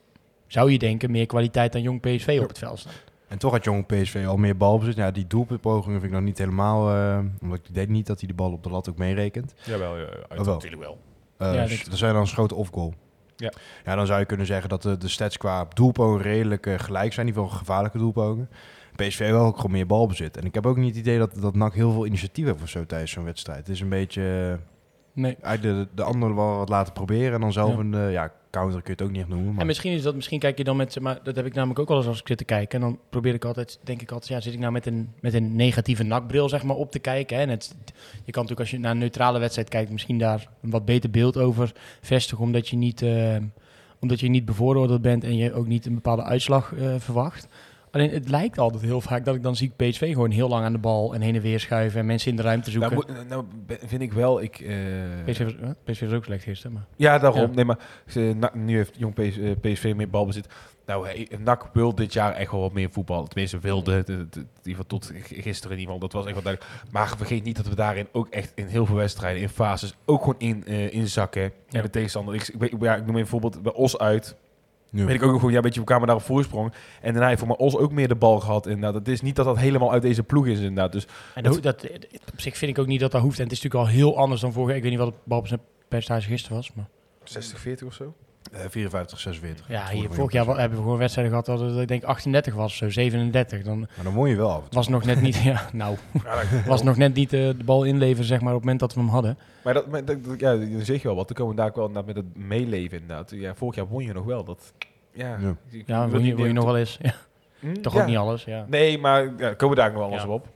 [0.46, 2.92] zou je denken, meer kwaliteit dan jong PSV op het veld staan.
[3.28, 4.96] En toch had Jong PSV al meer balbezit.
[4.96, 6.94] Ja, die doelpuntpogingen vind ik nog niet helemaal...
[6.94, 9.54] eh, omdat ik denk niet dat hij de bal op de lat ook meerekent.
[9.64, 10.54] Jawel, ja, Oh, wel.
[10.54, 10.98] natuurlijk wel.
[11.36, 12.94] Eh, Ja, dat- dat zijn dan schoten of goal.
[13.36, 13.52] Ja.
[13.84, 17.12] ja, dan zou je kunnen zeggen dat de, de stats qua doelpogingen redelijk eh, gelijk
[17.12, 17.26] zijn.
[17.26, 18.48] In ieder geval gevaarlijke doelpogingen.
[18.96, 20.36] PSV wel ook gewoon meer balbezit.
[20.36, 22.68] En ik heb ook niet het idee dat, dat NAC heel veel initiatief heeft of
[22.68, 23.58] zo tijdens zo'n wedstrijd.
[23.58, 24.68] Het is een beetje eh,
[25.12, 25.36] Nee.
[25.42, 27.32] eigenlijk de, de anderen wel wat laten proberen.
[27.34, 27.78] En dan zelf Ja.
[27.78, 29.50] een eh, ja, counter kun je het ook niet echt noemen.
[29.50, 31.78] Maar En misschien is dat, misschien kijk je dan met, maar dat heb ik namelijk
[31.80, 32.80] ook wel eens als ik zit te kijken.
[32.80, 35.34] En dan probeer ik altijd, denk ik altijd, ja, zit ik nou met een, met
[35.34, 37.36] een negatieve nakbril, zeg maar, op te kijken.
[37.36, 37.42] Hè?
[37.42, 37.74] En het,
[38.24, 41.10] je kan natuurlijk als je naar een neutrale wedstrijd kijkt, misschien daar een wat beter
[41.10, 43.36] beeld over vestigen, omdat je niet, eh,
[44.00, 47.48] omdat je niet bevooroordeeld bent en je ook niet een bepaalde uitslag verwacht.
[47.90, 50.72] Alleen het lijkt altijd heel vaak dat ik dan zie PSV gewoon heel lang aan
[50.72, 52.90] de bal en heen en weer schuiven en mensen in de ruimte zoeken.
[52.94, 53.44] Nou, moet- nou
[53.86, 54.58] vind ik wel, ik...
[54.60, 54.76] eh,
[55.24, 56.86] PSV, was- PSV was ook slecht gisteren, maar...
[56.96, 57.40] Ja, daarom.
[57.40, 57.46] Ja.
[57.46, 57.78] Nee, maar
[58.14, 60.46] eh, nu heeft jong PS, eh, PSV meer balbezit.
[60.86, 63.26] Nou, hey, NAC wil dit jaar echt wel wat meer voetbal.
[63.26, 65.98] Tenminste, wilde het- In ieder geval tot gisteren in ieder geval.
[65.98, 66.74] Dat was echt wel duidelijk.
[66.90, 70.18] Maar vergeet niet dat we daarin ook echt in heel veel wedstrijden, in fases, ook
[70.20, 71.42] gewoon in, eh inzakken.
[71.42, 71.50] Ja.
[71.68, 72.34] En de tegenstander.
[72.34, 74.36] Ik, ik, ja, ik noem een voorbeeld bij Os uit.
[74.90, 75.04] Ja.
[75.04, 76.72] Weet ik ook nog gewoon, ja, weet je, we kwamen daar op voorsprong.
[77.00, 78.66] En daarna heeft voor mij Os ook meer de bal gehad.
[78.66, 78.94] Inderdaad.
[78.94, 80.92] Het is niet dat dat helemaal uit deze ploeg is, inderdaad.
[80.92, 81.86] Dus En dat, dat,
[82.32, 83.38] op zich vind ik ook niet dat dat hoeft.
[83.38, 84.76] En het is natuurlijk al heel anders dan vorige.
[84.76, 86.72] Ik weet niet wat het balpercentage gisteren was.
[86.74, 86.88] Maar
[87.24, 88.14] 60, 40 of zo.
[88.52, 89.68] Eh, 54, 46.
[89.68, 91.88] ja, Vorig hier, jaar vorig jaar wa- hebben we gewoon wedstrijden gehad dat het ik
[91.88, 93.62] denk 38 was, zo 37.
[93.62, 94.74] Dan Maar dan won je wel af en toe.
[94.74, 98.24] was nog net niet, ja, nou, Ja, was nog net niet eh, de bal inleveren
[98.24, 99.38] zeg maar op het moment dat we hem hadden.
[99.64, 101.26] Maar dat, maar dat, dat- ja, dan zeg je wel wat.
[101.28, 103.30] Dan komen we daar ook wel inderdaad met het meeleven inderdaad.
[103.30, 104.44] Ja, vorig jaar won je nog wel.
[104.44, 104.72] Dat,
[105.12, 105.54] ja, Ja.
[105.70, 106.98] ik- Ja, ik wil je, wil je nog wel eens.
[107.02, 107.14] Ja,
[107.60, 107.74] Hm?
[107.82, 108.00] toch Ja.
[108.00, 108.64] ook niet alles, ja.
[108.68, 110.28] Nee, maar ja, komen we daar nog wel alles Ja.
[110.28, 110.46] op.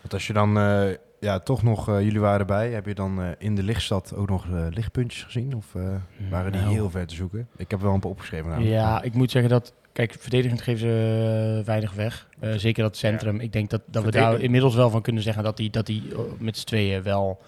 [0.00, 0.82] Want als je dan eh,
[1.22, 4.28] ja, toch nog, eh, jullie waren erbij, heb je dan eh, in de lichtstad ook
[4.28, 5.54] nog eh, lichtpuntjes gezien?
[5.54, 5.82] Of eh,
[6.30, 6.72] waren die Nou.
[6.72, 7.48] heel ver te zoeken?
[7.56, 8.48] Ik heb wel een paar opgeschreven.
[8.48, 8.72] namelijk.
[8.72, 12.28] Ja, ik moet zeggen dat, kijk, verdedigend geven ze weinig weg.
[12.38, 13.40] Eh, zeker dat centrum.
[13.40, 16.02] Ik denk dat, dat we daar inmiddels wel van kunnen zeggen dat die, dat die
[16.38, 17.40] met z'n tweeën wel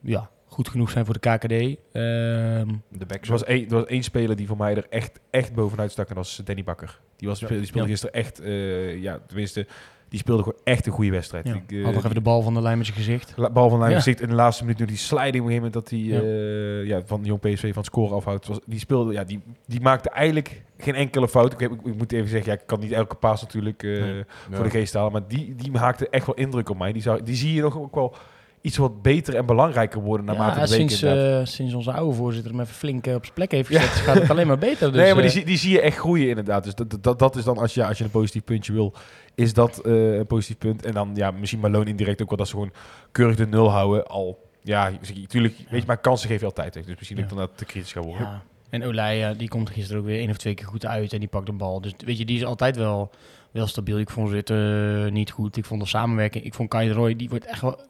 [0.00, 1.52] ja, goed genoeg zijn voor de KKD.
[1.52, 5.20] Ehm, De back Er was, één, er was één speler die voor mij er echt,
[5.30, 6.08] echt bovenuit stak.
[6.08, 7.00] En dat was Danny Bakker.
[7.16, 7.46] Die, was, Ja.
[7.48, 7.92] die speelde Ja.
[7.94, 9.66] gisteren echt, eh, ja, tenminste,
[10.10, 11.46] die speelde gewoon echt een goede wedstrijd.
[11.46, 11.54] ja.
[11.54, 13.32] Ik, eh, Had nog even de bal van de lijn met zijn gezicht.
[13.36, 13.96] La- Bal van Lijn Ja.
[13.96, 16.20] gezicht in de laatste minuut nu die sliding op een gegeven moment dat hij Ja.
[16.20, 18.46] eh, ja, van jong PSV van het score afhoudt.
[18.46, 21.52] Was, die speelde, ja, die, die maakte eigenlijk geen enkele fout.
[21.52, 23.90] Ik, heb, ik, ik moet even zeggen, ja, ik kan niet elke paas natuurlijk eh,
[23.90, 24.24] Nee.
[24.50, 26.92] voor de geest halen, maar die, die maakte echt wel indruk op mij.
[26.92, 28.14] Die, zou, die zie je nog ook wel
[28.60, 32.16] iets wat beter en belangrijker worden naarmate Ja, de weken sinds, eh, sinds onze oude
[32.16, 34.88] voorzitter hem even flink eh, op zijn plek heeft gezet, gaat het alleen maar beter.
[34.92, 36.64] Dus, nee, maar die, eh, zie- die zie je echt groeien inderdaad.
[36.64, 38.94] Dus dat, dat, dat is dan, als je, als je een positief puntje wil,
[39.34, 40.84] is dat een positief punt.
[40.84, 42.72] En dan ja, misschien Malone indirect ook wel dat ze gewoon
[43.12, 44.06] keurig de nul houden.
[44.06, 46.72] Al, ja, natuurlijk, weet je, maar kansen geef je altijd.
[46.72, 48.42] Dus misschien ook dan dat te kritisch gaan worden.
[48.70, 51.28] En Olij, die komt gisteren ook weer één of twee keer goed uit en die
[51.28, 51.80] pakt de bal.
[51.80, 53.10] Dus weet je, die is altijd wel,
[53.50, 53.98] wel stabiel.
[53.98, 55.56] Ik vond eh, niet goed.
[55.56, 57.80] Ik vond de samenwerking, ik vond Kai Roy, die wordt echt wel...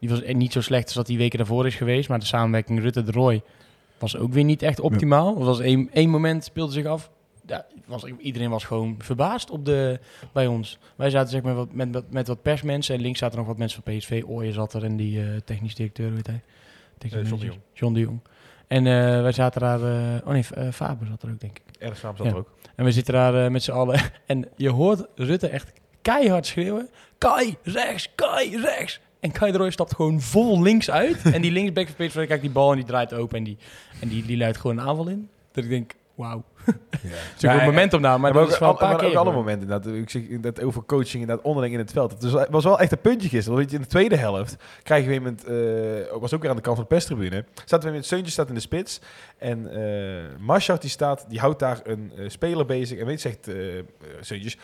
[0.00, 2.08] Die was echt niet zo slecht als dat die weken daarvoor is geweest.
[2.08, 3.42] Maar de samenwerking Rutte-de Roy
[3.98, 5.38] was ook weer niet echt optimaal.
[5.38, 7.10] Er was één, één moment speelde zich af.
[7.46, 10.00] Ja, was, iedereen was gewoon verbaasd op de,
[10.32, 10.78] bij ons.
[10.96, 12.94] Wij zaten zeg maar wat, met, met, met wat persmensen.
[12.94, 14.22] En links zaten nog wat mensen van PSV.
[14.26, 16.40] Ooyen zat er en die eh, technisch directeur, weet hij.
[16.98, 17.62] Technisch Eh, John de manager.
[17.72, 18.20] John de Jong.
[18.66, 19.82] En eh, wij zaten daar...
[19.82, 21.62] eh, oh nee, eh, Faber zat er ook, denk ik.
[21.78, 22.32] Ergens naam zat Ja.
[22.32, 22.50] er ook.
[22.76, 24.00] En we zitten daar eh, met z'n allen.
[24.26, 26.88] En je hoort Rutte echt keihard schreeuwen.
[27.18, 29.00] Kai, rechts, Kai, rechts.
[29.20, 31.22] En Kai Roy stapt gewoon vol links uit.
[31.34, 33.38] en die linksback van PSV kijkt die bal en die draait open.
[33.38, 33.56] En die,
[34.00, 35.28] en die, die leidt gewoon een aanval in.
[35.52, 36.44] Dat ik denk, wauw.
[37.00, 38.90] Het is Ja, ook een en- momentumname, maar Maar, dat is wel een ook, paar
[38.90, 39.18] maar keer.
[39.18, 39.34] ook hoor.
[39.34, 39.62] momenten.
[39.68, 39.94] inderdaad.
[39.94, 42.10] Ik zeg dat over coaching inderdaad onderling in het veld.
[42.10, 43.58] Het was, was wel echt een puntje gisteren.
[43.58, 46.62] Weet je, in de tweede helft krijgen we iemand, eh was ook weer aan de
[46.62, 47.44] kant van de perstribune.
[47.64, 49.00] Zaten we met Seuntje staat in de spits.
[49.38, 52.98] En eh Marshart die staat, die houdt daar een eh, speler bezig.
[52.98, 53.84] En weet je, zegt eh eh,
[54.20, 54.58] Seuntjes,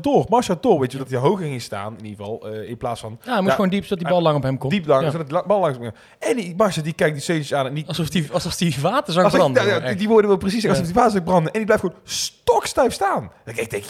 [0.00, 0.80] door, Marshart door.
[0.80, 2.50] Weet je, dat hij hoger ging staan in ieder geval.
[2.52, 4.42] eh, in plaats van Ja, hij moest Ja, gewoon diep, zodat die bal lang op
[4.42, 4.72] hem komt.
[4.72, 5.10] diep lang, Ja.
[5.10, 5.78] zodat de bal langs
[6.18, 7.86] En die Marshart die kijkt die Seuntjes aan en niet...
[7.88, 9.66] Alsof die, alsof die water zou branden.
[9.66, 10.62] ja, ja, die, die woorden wil precies.
[10.62, 10.68] Ja.
[10.68, 11.52] Alsof die basis branden.
[11.52, 13.30] En die blijft gewoon stokstijf staan.
[13.44, 13.84] Dan denk ik, denk,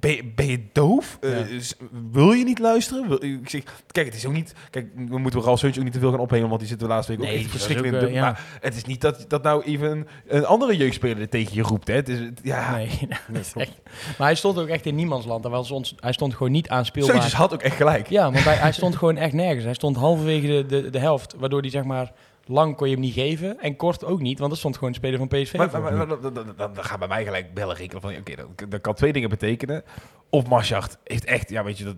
[0.00, 1.16] ben je, ben je doof?
[1.20, 1.44] Eh, Ja.
[1.56, 1.74] is-
[2.12, 3.08] wil je niet luisteren?
[3.08, 4.52] Wil- ik zeg, kijk, het is ook niet...
[4.70, 6.94] Kijk, we moeten Ralf Seuntje ook niet te veel gaan ophelen, want die zitten de
[6.94, 8.12] laatste week Nee, ook echt verschrikkelijk ook, in de...
[8.12, 8.30] eh, ja.
[8.30, 11.88] Maar het is niet dat, dat nou even een, andere jeugdspeler er tegen je roept,
[11.88, 11.94] hè.
[11.94, 13.08] Het is, het- ja, Nee,
[13.40, 13.80] is echt-
[14.18, 15.42] Maar hij stond ook echt in niemandsland.
[15.44, 17.10] Hij, was ons, hij stond gewoon niet aanspeelbaar.
[17.14, 18.08] Seuntjes had ook echt gelijk.
[18.08, 19.64] Ja, want hij, hij stond gewoon echt nergens.
[19.64, 22.12] Hij stond halverwege de, de, de helft, waardoor hij zeg maar
[22.50, 24.94] lang kon je hem niet geven en kort ook niet, want er stond gewoon een
[24.94, 25.80] speler van PSV Maar, voor.
[25.80, 28.70] maar, maar- dan, dan, dan, dan gaan bij mij gelijk bellen rekenen van, oké, dat,
[28.70, 29.82] dat kan twee dingen betekenen.
[30.30, 31.96] Of Marschacht heeft echt, ja, weet je, dat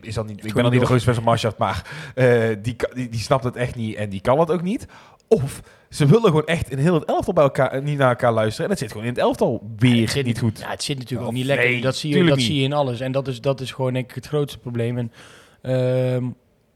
[0.00, 2.76] is dan niet, ik ben dan niet de grootste fan van Marschacht, maar eh, die,
[2.94, 4.86] die, die snapt het echt niet en die kan het ook niet.
[5.28, 8.64] Of ze willen gewoon echt in heel het elftal bij elkaar, niet naar elkaar luisteren.
[8.64, 10.58] En het zit gewoon in het elftal weer het zit niet goed.
[10.58, 11.68] Ja, het zit natuurlijk ook niet lekker.
[11.68, 12.46] nee, dat zie je, dat niet.
[12.46, 13.00] zie je in alles.
[13.00, 14.98] En dat is, dat is gewoon denk ik het grootste probleem.
[14.98, 15.12] En,
[15.62, 16.24] ehm,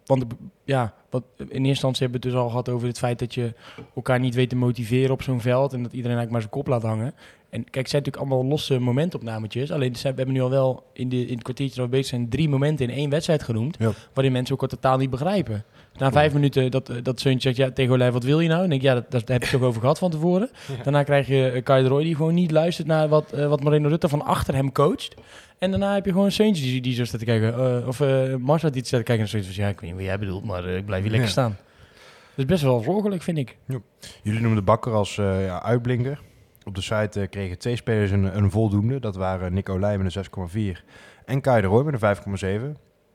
[0.04, 0.24] want
[0.64, 3.34] ja, wat, in eerste instantie hebben we het dus al gehad over het feit dat
[3.34, 3.54] je
[3.94, 5.72] elkaar niet weet te motiveren op zo'n veld.
[5.72, 7.14] En dat iedereen eigenlijk maar zijn kop laat hangen.
[7.50, 9.72] En kijk, het zijn natuurlijk allemaal losse momentopnametjes.
[9.72, 12.28] Alleen we hebben nu al wel in, de, in het kwartiertje dat we bezig zijn
[12.28, 13.76] drie momenten in één wedstrijd genoemd.
[13.78, 13.92] Ja.
[14.12, 15.64] Waarin mensen ook al totaal niet begrijpen.
[15.98, 18.62] Na vijf minuten dat, dat Seuntje zegt, ja, tegen Olij, wat wil je nou?
[18.62, 20.50] En denk ik, ja, dat, dat, daar heb je het toch over gehad van tevoren.
[20.82, 23.62] Daarna krijg je eh, Kai de Roy die gewoon niet luistert naar wat, eh, wat
[23.62, 25.14] Moreno Rutte van achter hem coacht.
[25.62, 27.54] En daarna heb je gewoon Seuntje die, die zo staat te kijken.
[27.80, 29.98] eh, of eh Marcel die staat te kijken en zoiets van, ja, ik weet niet
[29.98, 31.34] wat jij bedoelt, maar eh, ik blijf hier lekker Ja.
[31.34, 31.56] staan.
[32.34, 33.56] Dat is best wel zorgelijk, vind ik.
[34.22, 36.20] Jullie noemen de Bakker als eh, ja, uitblinker.
[36.64, 39.00] Op de site kregen twee spelers een, een voldoende.
[39.00, 40.24] Dat waren Nico Leij met een
[40.74, 40.78] 6,4
[41.24, 42.22] en Kai de Roy met een 5,7.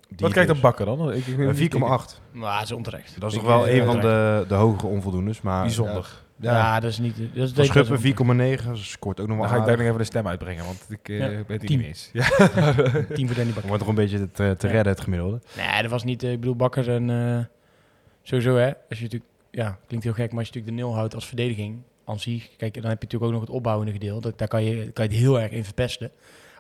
[0.10, 1.14] Die Wat krijgt dus- een bakker dan?
[1.14, 2.22] Ik, ik, Eh, 4,8.
[2.32, 3.20] Maar dat is onterecht.
[3.20, 5.42] Dat is Ik, nog wel een van de, de hogere onvoldoendes.
[5.42, 6.26] Maar, Bijzonder.
[6.40, 7.18] Ja, dat is niet...
[7.18, 8.72] Dat is Van Schuppen dat is 4,9.
[8.74, 11.20] Scoort ook nog wel Dan ga ik nog even de stem uitbrengen, want ik eh,
[11.20, 12.10] Ja, ben het niet eens.
[12.14, 12.30] Ja.
[13.16, 13.68] Team voor Danny Bakker.
[13.68, 14.74] Wordt nog een beetje te, te Ja.
[14.74, 15.42] redden, het gemiddelde.
[15.58, 16.24] Nee, dat was niet...
[16.24, 17.10] eh, ik bedoel, Bakker en...
[17.10, 17.46] eh,
[18.24, 18.72] sowieso, hè.
[18.90, 19.32] Als je natuurlijk...
[19.52, 21.82] Ja, klinkt heel gek, maar als je natuurlijk de nul houdt als verdediging...
[22.06, 24.34] Aan zich, kijk, dan heb je natuurlijk ook nog het opbouwende gedeelte.
[24.36, 26.12] Daar kan je, kan je het heel erg in verpesten.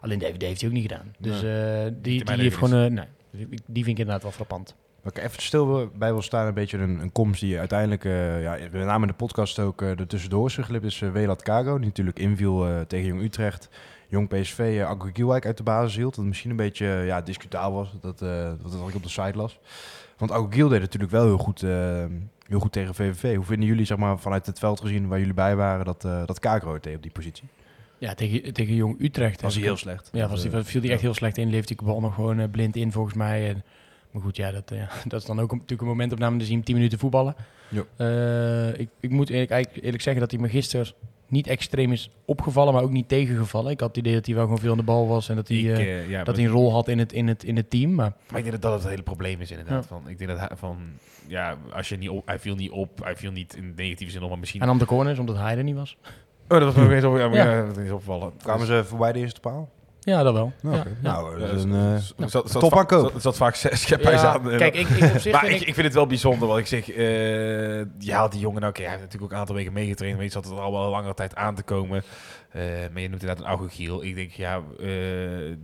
[0.01, 1.13] Alleen David heeft hij ook niet gedaan.
[1.19, 2.83] Dus eh, die, die heeft gewoon...
[2.83, 4.75] eh, nee, die die vind ik inderdaad wel frappant.
[5.07, 8.57] Ik even stil bij wil staan, een beetje een, een komst die uiteindelijk, eh, ja,
[8.71, 11.77] met name in de podcast ook uh, er tussendoor is geglipt, is uh, Welat Kago,
[11.77, 13.69] die natuurlijk inviel tegen Jong Utrecht.
[14.09, 16.15] Jong PSV, uh, Gielwijk uit de basis hield.
[16.15, 19.59] Dat misschien een beetje ja, discutabel was, dat, dat, dat ik op de site las.
[20.17, 23.35] Want Aggo Giel deed natuurlijk wel heel goed, heel goed tegen VVV.
[23.35, 26.39] Hoe vinden jullie, zeg maar, vanuit het veld gezien waar jullie bij waren, dat, dat
[26.39, 27.47] Kago het deed op die positie?
[27.97, 29.41] Ja, tegen, tegen Jong Utrecht.
[29.41, 30.09] Was hij heel slecht.
[30.11, 31.49] Ja, was die, viel hij echt heel slecht in.
[31.49, 33.49] Leefde die bal nog gewoon blind in, volgens mij.
[33.49, 33.63] En,
[34.11, 36.37] maar goed, ja, dat, uh, dat is dan ook een, natuurlijk een momentopname.
[36.37, 37.35] Dan zie je hem 10 minuten voetballen.
[37.97, 40.87] Uh, ik, ik moet eerlijk, eigenlijk eerlijk zeggen dat hij me gisteren
[41.29, 43.71] niet extreem is opgevallen, maar ook niet tegengevallen.
[43.71, 45.47] Ik had het idee dat hij wel gewoon veel aan de bal was en dat
[45.47, 47.69] hij, ik, uh, ja, dat hij een rol had in het, in het, in het
[47.69, 47.93] team.
[47.93, 49.83] Maar, maar ik denk dat dat het hele probleem is inderdaad.
[49.83, 49.87] Ja.
[49.87, 50.77] Van, ik denk dat hij van,
[51.27, 54.23] ja, als je niet op, hij viel niet op, hij viel niet in negatieve zin
[54.23, 54.61] op, maar misschien...
[54.61, 55.97] En om de corners, omdat hij er niet was.
[56.49, 58.31] Oh, dat was nog eens op, ja, opvallen.
[58.37, 59.69] Kwamen ze voorbij de eerste paal?
[60.09, 60.51] Ja, dat wel.
[60.61, 63.11] Ja, nou, dat is een, zat- zat top va- aankoop.
[63.11, 64.41] zat- zat vaak zes schepijs aan.
[64.57, 66.67] Kijk, ik, ik op zich maar vind ik, ik- vind het wel bijzonder, want ik
[66.67, 70.15] zeg, eh ja, die jongen, nou, oké, hij heeft natuurlijk ook een aantal weken meegetraind,
[70.15, 72.03] maar je zat er al wel een langere tijd aan te komen.
[72.51, 74.03] Eh, maar je noemt inderdaad een Agogiel.
[74.03, 74.87] Ik denk, ja, eh,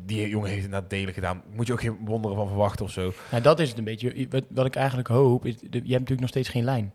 [0.06, 1.42] die jongen heeft inderdaad delen gedaan.
[1.56, 3.14] Moet je ook geen wonderen van verwachten of zo.
[3.32, 4.28] Nou, dat is het een beetje.
[4.30, 6.94] Wat, wat ik eigenlijk hoop, is, je hebt natuurlijk nog steeds geen lijn.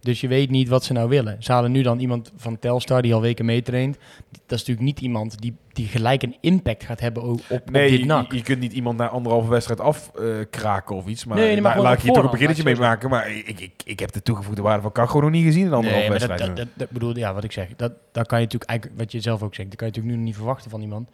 [0.00, 1.36] Dus je weet niet wat ze nou willen.
[1.42, 3.96] Ze halen nu dan iemand van Telstar die al weken meetraint.
[4.30, 7.84] Dat is natuurlijk niet iemand die, die gelijk een impact gaat hebben o- op, Nee,
[7.84, 8.32] op dit je, nak.
[8.32, 11.24] je kunt niet iemand na anderhalve wedstrijd afkraken of iets.
[11.24, 13.10] Maar, Nee, nee, maar laat op ik hier toch een beginnetje mee maken.
[13.10, 15.98] Maar ik, ik, ik heb de toegevoegde waarde van gewoon nog niet gezien in anderhalve
[16.08, 16.56] Nee, maar dat, wedstrijd.
[16.56, 17.68] dat, dat, dat bedoel, ja, wat ik zeg.
[17.76, 20.18] Dat, dat kan je natuurlijk eigenlijk, wat je zelf ook zegt, dat kan je natuurlijk
[20.22, 21.08] nu niet verwachten van iemand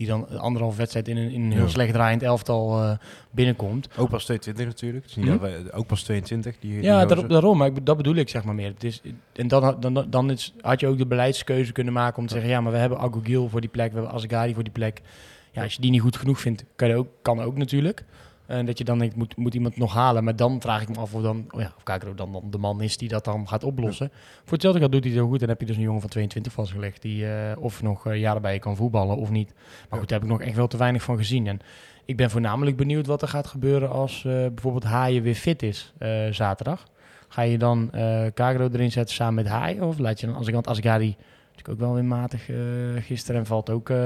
[0.00, 1.68] die dan anderhalf wedstrijd in een, in een heel Ja.
[1.68, 2.92] slecht draaiend elftal eh,
[3.30, 3.88] binnenkomt.
[3.96, 5.40] ook pas 22 natuurlijk.
[5.40, 6.58] Wij- ook pas 22.
[6.60, 7.58] Die, die Ja, daar, daarom.
[7.58, 8.68] Maar ik, dat bedoel ik zeg maar meer.
[8.72, 9.00] Het is,
[9.32, 12.32] en dan, had- dan, dan is, had je ook de beleidskeuze kunnen maken om te
[12.32, 12.50] zeggen...
[12.50, 15.00] ja, maar we hebben Agogil voor die plek, we hebben Asgari voor die plek.
[15.52, 18.04] Ja, als je die niet goed genoeg vindt, kan, ook, kan ook natuurlijk.
[18.50, 20.24] En dat je dan denkt, moet, moet iemand nog halen.
[20.24, 22.58] Maar dan vraag ik me af of, dan, oh ja, of Kakero dan, dan de
[22.58, 24.10] man is die dat dan gaat oplossen.
[24.44, 25.42] Voor hetzelfde geld doet hij het heel goed.
[25.42, 27.02] En heb je dus een jongen van 22 vastgelegd...
[27.02, 29.52] die eh, of nog eh, jaren bij je kan voetballen of niet.
[29.88, 31.46] Maar goed, daar heb ik nog echt wel te weinig van gezien.
[31.46, 31.60] En
[32.10, 33.90] ik ben voornamelijk benieuwd wat er gaat gebeuren...
[33.90, 36.86] als eh, bijvoorbeeld Haaien weer fit is eh, zaterdag.
[37.28, 39.82] Ga je dan eh Kagro erin zetten samen met Haaien?
[39.82, 40.66] Of laat je dan, als ik want
[41.66, 42.56] Natuurlijk ook wel weer matig eh,
[43.04, 43.96] gisteren en valt ook, eh,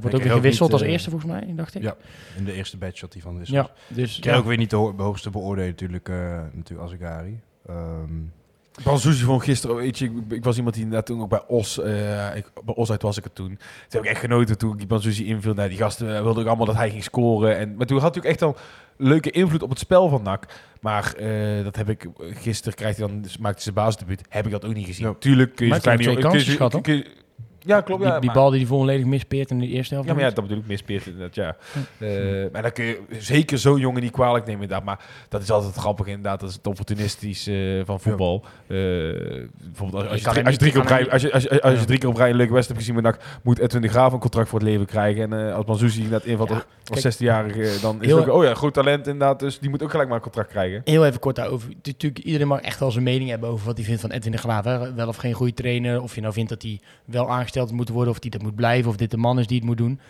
[0.00, 1.82] wordt ook weer ook gewisseld niet, als eh, eerste volgens mij, dacht ik.
[1.82, 1.96] Ja,
[2.36, 3.66] in de eerste batch had hij van de wissels.
[3.66, 4.42] ja dus Ik krijg ja.
[4.42, 7.40] ook weer niet de ho- hoogste beoordeling natuurlijk, eh natuurlijk Azegari.
[7.68, 8.12] Ehm
[8.84, 11.80] Banzuzi vond gisteren, weet je, ik, ik was iemand die inderdaad toen ook bij Os,
[11.80, 13.46] eh, ik, bij Os uit was ik het toen.
[13.48, 13.58] Toen
[13.88, 15.54] heb ik echt genoten toen ik die Banzuzi inviel.
[15.54, 17.56] Nou, die gasten wilden ook allemaal dat hij ging scoren.
[17.58, 18.56] En, maar toen had hij ook echt al
[18.98, 20.46] leuke invloed op het spel van NAC.
[20.80, 24.50] Maar eh, dat heb ik, gisteren krijgt hij dan, maakt hij zijn basisdebuut, heb ik
[24.50, 25.06] dat ook niet gezien.
[25.06, 25.14] Ja.
[25.18, 27.02] Tuurlijk kun je heeft kleine jongen-
[27.68, 28.02] Ja, klopt.
[28.02, 30.08] die, Ja, die bal die hij volledig mispeert in de eerste helft.
[30.08, 31.56] Ja, maar ja, dat bedoel ik, mispeert inderdaad, ja.
[31.98, 34.84] Eh, maar dan kun je zeker zo'n jongen niet kwalijk nemen inderdaad.
[34.86, 38.44] Maar dat is altijd grappig inderdaad, dat is het opportunistisch eh, van voetbal.
[38.66, 41.78] Eh, bijvoorbeeld als, Je als, je drie keer op rij, als, je, als, je, als
[41.80, 43.88] je drie keer op rij een leuke wedstrijd hebt gezien met NAC, moet Edwin de
[43.88, 45.32] Graaf een contract voor het leven krijgen.
[45.32, 47.14] En als Manzuzi inderdaad invalt Ja, als- als kijk.
[47.14, 49.40] 16-jarige, dan is het ook, oh ja, goed talent inderdaad.
[49.40, 50.80] Dus die moet ook gelijk maar een contract krijgen.
[50.84, 51.68] Heel even kort daarover.
[51.82, 54.38] Natuurlijk, iedereen mag echt wel zijn mening hebben over wat hij vindt van Edwin de
[54.38, 54.64] Graaf.
[54.64, 54.94] Hè.
[54.94, 56.02] Wel of geen goede trainer.
[56.02, 58.12] Of je nou vindt dat hij wel aangesteld moet worden.
[58.12, 58.90] Of die dat moet blijven.
[58.90, 60.00] Of dit de man is die het moet doen.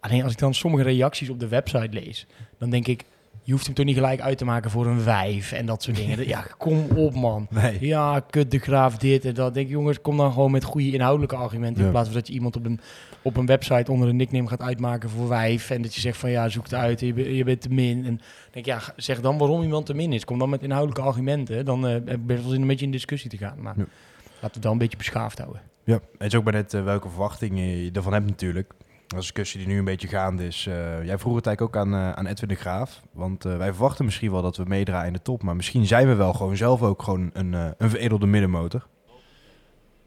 [0.00, 2.26] Alleen als ik dan sommige reacties op de website lees.
[2.58, 3.04] Dan denk ik,
[3.42, 5.52] je hoeft hem toch niet gelijk uit te maken voor een wijf.
[5.52, 6.26] En dat soort dingen.
[6.28, 7.46] Ja, kom op man.
[7.50, 7.76] nee.
[7.80, 9.54] Ja, kut de graaf dit en dat.
[9.54, 11.78] Denk jongens, kom dan gewoon met goede inhoudelijke argumenten.
[11.80, 11.84] Ja.
[11.86, 12.80] In plaats van dat je iemand op een,
[13.22, 15.70] op een website onder een nickname gaat uitmaken voor wijf.
[15.70, 18.04] En dat je zegt van ja, zoek het uit, je, be- je bent te min.
[18.04, 20.24] En denk ja, zeg dan waarom iemand te min is.
[20.24, 21.64] Kom dan met inhoudelijke argumenten.
[21.64, 23.62] Dan eh, heb ik best wel zin een beetje in discussie te gaan.
[23.62, 23.82] Maar Ja.
[23.84, 25.60] laten we het dan een beetje beschaafd houden.
[25.86, 28.68] Ja, het is ook bij net eh, welke verwachtingen je ervan hebt natuurlijk.
[28.68, 30.66] Dat is een discussie die nu een beetje gaande is.
[30.66, 33.02] Eh, jij vroeg het eigenlijk ook aan, eh, aan Edwin de Graaf.
[33.12, 35.42] Want eh, wij verwachten misschien wel dat we meedraaien in de top.
[35.42, 38.86] Maar misschien zijn we wel gewoon zelf ook gewoon een, een veredelde middenmotor.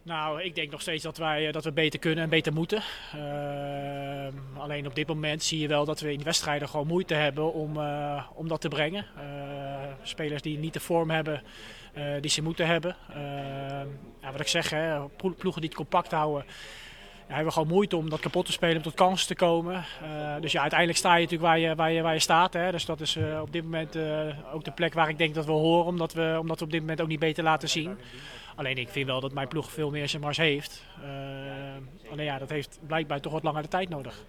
[0.10, 2.82] Nou, ik denk nog steeds dat, wij, dat we beter kunnen en beter moeten.
[3.14, 7.14] Ehm, alleen op dit moment zie je wel dat we in de wedstrijden gewoon moeite
[7.14, 9.06] hebben om, eh, om dat te brengen.
[9.18, 9.24] Eh,
[10.02, 11.42] spelers die niet de vorm hebben
[12.22, 12.96] die ze moeten hebben.
[13.10, 13.88] Ehm,
[14.22, 16.46] ja, wat ik zeg, hè, plo- ploegen die het compact houden.
[17.28, 19.86] Ja, hebben we gewoon moeite om dat kapot te spelen, om tot kansen te komen.
[20.04, 22.54] Eh, dus ja, uiteindelijk sta je natuurlijk waar je, waar je, waar je staat.
[22.54, 22.72] Hè.
[22.72, 25.46] Dus dat is eh, op dit moment eh, ook de plek waar ik denk dat
[25.46, 25.86] we horen.
[25.86, 27.98] Omdat we, omdat we op dit moment ook niet beter laten zien.
[28.56, 30.84] Alleen ik vind wel dat mijn ploeg veel meer zijn mars heeft.
[31.04, 34.26] Eh, alleen ja, dat heeft blijkbaar toch wat langer de tijd nodig.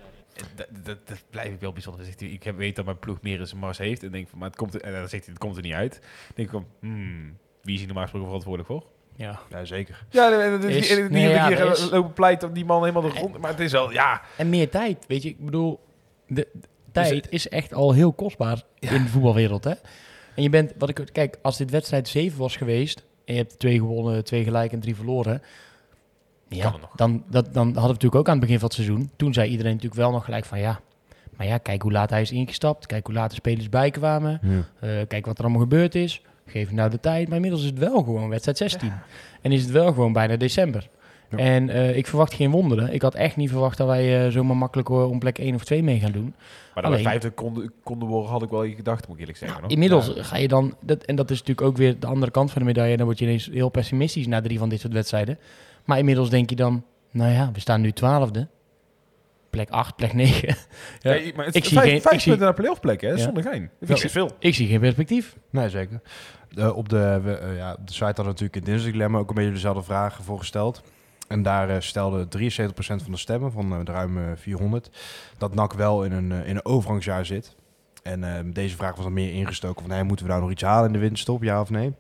[0.54, 2.04] Dat, dat, blijf ik wel bijzonder.
[2.04, 4.02] Zegt hij, ik weet dat mijn ploeg meer zijn mars heeft.
[4.02, 5.92] En denk van, maar het komt en dan zegt hij, het komt er niet uit.
[6.00, 8.85] Dan denk ik van, hmm, wie is hier normaal gesproken verantwoordelijk voor?
[9.16, 9.40] Ja.
[9.51, 10.05] Ja, zeker.
[10.11, 12.64] Ja, nee, nee, Is- die, die, nee, die, ja, die is- lopen pleit op die
[12.64, 13.38] man helemaal de grond.
[13.38, 14.23] Maar het is wel, ja.
[14.37, 15.29] En meer tijd, weet je.
[15.29, 15.81] Ik bedoel,
[16.27, 19.75] de, de tijd is echt al heel kostbaar in de voetbalwereld, hè.
[20.35, 23.05] En je bent, wat ik, kijk, als dit wedstrijd 7 was geweest...
[23.25, 25.42] en je hebt twee gewonnen, twee gelijk en drie verloren...
[26.49, 29.11] Ja, dan, dat, dan hadden we natuurlijk ook aan het begin van het seizoen...
[29.16, 30.81] toen zei iedereen natuurlijk wel nog gelijk van ja...
[31.37, 32.87] maar ja, kijk hoe laat hij is ingestapt...
[32.87, 34.40] kijk hoe laat de spelers bijkwamen...
[34.42, 34.64] Ja.
[34.81, 36.23] eh, kijk wat er allemaal gebeurd is...
[36.50, 37.26] geef hem nou de tijd.
[37.26, 38.92] Maar inmiddels is het wel gewoon wedstrijd 16.
[39.42, 40.88] En is het wel gewoon bijna december.
[41.30, 41.36] Ja.
[41.38, 42.92] En eh, ik verwacht geen wonderen.
[42.92, 45.64] Ik had echt niet verwacht dat wij eh, zomaar makkelijk eh, om plek 1 of
[45.64, 46.34] 2 mee gaan doen.
[46.74, 49.38] Maar dat we Alleen- vijfde konden, konden worden, had ik wel gedacht, moet ik eerlijk
[49.38, 49.60] zeggen.
[49.60, 49.70] hoor.
[49.70, 50.22] Inmiddels Ja.
[50.22, 52.66] ga je dan, dat, en dat is natuurlijk ook weer de andere kant van de
[52.66, 55.38] medaille, dan word je ineens heel pessimistisch na drie van dit soort wedstrijden.
[55.84, 58.48] Maar inmiddels denk je dan, nou ja, we staan nu twaalfde.
[59.50, 60.48] Plek 8, plek 9.
[61.00, 61.10] Ja.
[61.10, 63.08] Nee, maar het Ik zie vijf, geen- vijf ik zie- punten naar playoff plek, hè?
[63.08, 63.16] Ja.
[63.16, 63.42] Zonder.
[63.42, 64.30] Dat vind ik veel.
[64.38, 65.36] Ik zie geen perspectief.
[65.50, 66.00] Nee, zeker.
[66.74, 69.82] Op, de, eh, ja, de site hadden natuurlijk in het dinsdagdilemma ook een beetje dezelfde
[69.82, 70.82] vragen voorgesteld.
[71.30, 74.90] En daar eh, stelde 73% van de stemmen, van eh, de ruim eh, 400,
[75.38, 77.54] dat NAC wel in een, in een overgangsjaar zit.
[78.02, 80.86] En deze vraag was dan meer ingestoken van, hey, moeten we daar nog iets halen
[80.86, 81.94] in de winterstop, ja of nee?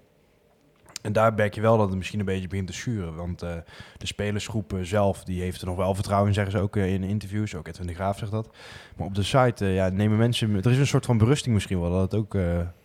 [1.00, 3.14] En daar merk je wel dat het misschien een beetje begint te schuren.
[3.14, 3.54] Want eh,
[3.96, 6.92] de spelersgroep eh, zelf, die heeft er nog wel vertrouwen in, zeggen ze ook eh,
[6.92, 7.54] in interviews.
[7.54, 8.48] Ook Edwin de Graaf zegt dat.
[8.96, 10.54] Maar op de site ja, nemen mensen...
[10.54, 12.32] Er is een soort van berusting misschien wel, dat het ook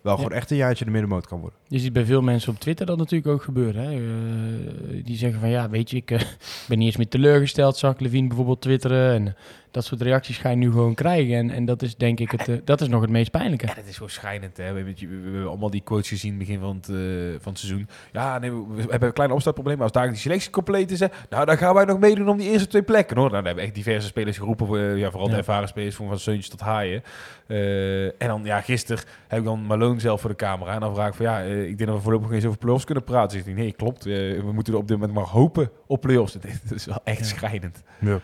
[0.02, 1.60] wel gewoon echt een jaartje de middenmoot kan worden.
[1.68, 3.84] Je ziet bij veel mensen op Twitter dat natuurlijk ook gebeuren.
[3.84, 5.04] Hè?
[5.04, 6.08] Die zeggen van ja, weet je, ik
[6.68, 9.14] ben niet eens meer teleurgesteld, zag Levine bijvoorbeeld twitteren.
[9.14, 9.36] En
[9.76, 11.36] dat soort reacties ga je nu gewoon krijgen.
[11.38, 13.68] En, en dat is denk ik het, eh, dat is nog het meest pijnlijke.
[13.68, 14.58] Ja, dat is gewoon schijnend.
[14.58, 14.72] Hè?
[14.74, 16.96] We, hebben, we, we hebben allemaal die quotes gezien begin van het, eh,
[17.42, 17.88] van het seizoen.
[18.12, 19.76] Ja, nee, we, we hebben een klein opstartprobleem.
[19.78, 22.38] Maar als daar die selectie compleet is, hè, nou, dan gaan wij nog meedoen om
[22.38, 23.18] die eerste twee plekken.
[23.18, 23.26] Hoor.
[23.32, 24.68] Nou, daar hebben echt diverse spelers geroepen.
[24.80, 27.04] eh, ja, vooral de ervaren spelers, van, van Seuntjes tot Haaien.
[27.48, 30.74] Eh, en dan, ja, gisteren heb ik dan Malone zelf voor de camera.
[30.74, 32.58] En dan vraag ik van, ja, eh, ik denk dat we voorlopig nog eens over
[32.58, 33.32] play-offs kunnen praten.
[33.32, 34.04] Zegt hij, nee, klopt.
[34.04, 36.34] We moeten er op dit moment maar hopen op play-offs.
[36.42, 37.26] Dat is wel echt Ja.
[37.26, 37.84] schrijnend.
[38.00, 38.20] Ja.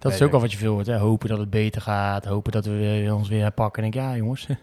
[0.00, 0.86] Dat is ook al wat je veel hoort.
[0.86, 0.96] Hè?
[0.96, 2.24] Hopen dat het beter gaat.
[2.24, 3.82] Hopen dat we weer- ons weer herpakken.
[3.82, 4.46] En ik denk, ja jongens.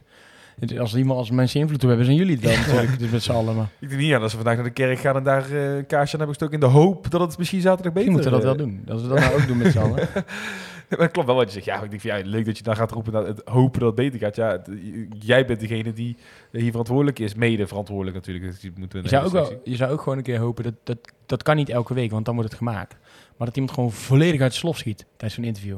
[0.79, 2.99] Als, iemand, als mensen invloed toe hebben, zijn jullie het dan natuurlijk.
[2.99, 3.55] Dus met z'n allen.
[3.55, 5.75] Maar Ik denk niet aan als we vandaag naar de kerk gaan en daar eh,
[5.75, 8.49] een kaarsje aan hebben gestoken in de hoop dat het misschien zaterdag beter misschien moeten
[8.49, 8.81] dat eh, wel doen.
[8.85, 10.07] Dat we dat nou ook doen met z'n allen.
[10.97, 11.65] Het klopt wel wat je zegt.
[11.65, 13.87] Ja, ik denk van, ja, leuk dat je dan gaat roepen dat het hopen dat
[13.87, 14.35] het beter gaat.
[14.35, 14.69] Ja, het-
[15.19, 16.17] jij bent degene die
[16.51, 17.35] hier verantwoordelijk is.
[17.35, 18.45] Mede verantwoordelijk natuurlijk.
[18.45, 20.73] Dus moeten we Je zou, ook wel, je zou ook gewoon een keer hopen, dat,
[20.83, 22.95] dat, dat kan niet elke week, want dan wordt het gemaakt.
[23.37, 25.77] Maar dat iemand gewoon volledig uit de slof schiet tijdens zo'n interview.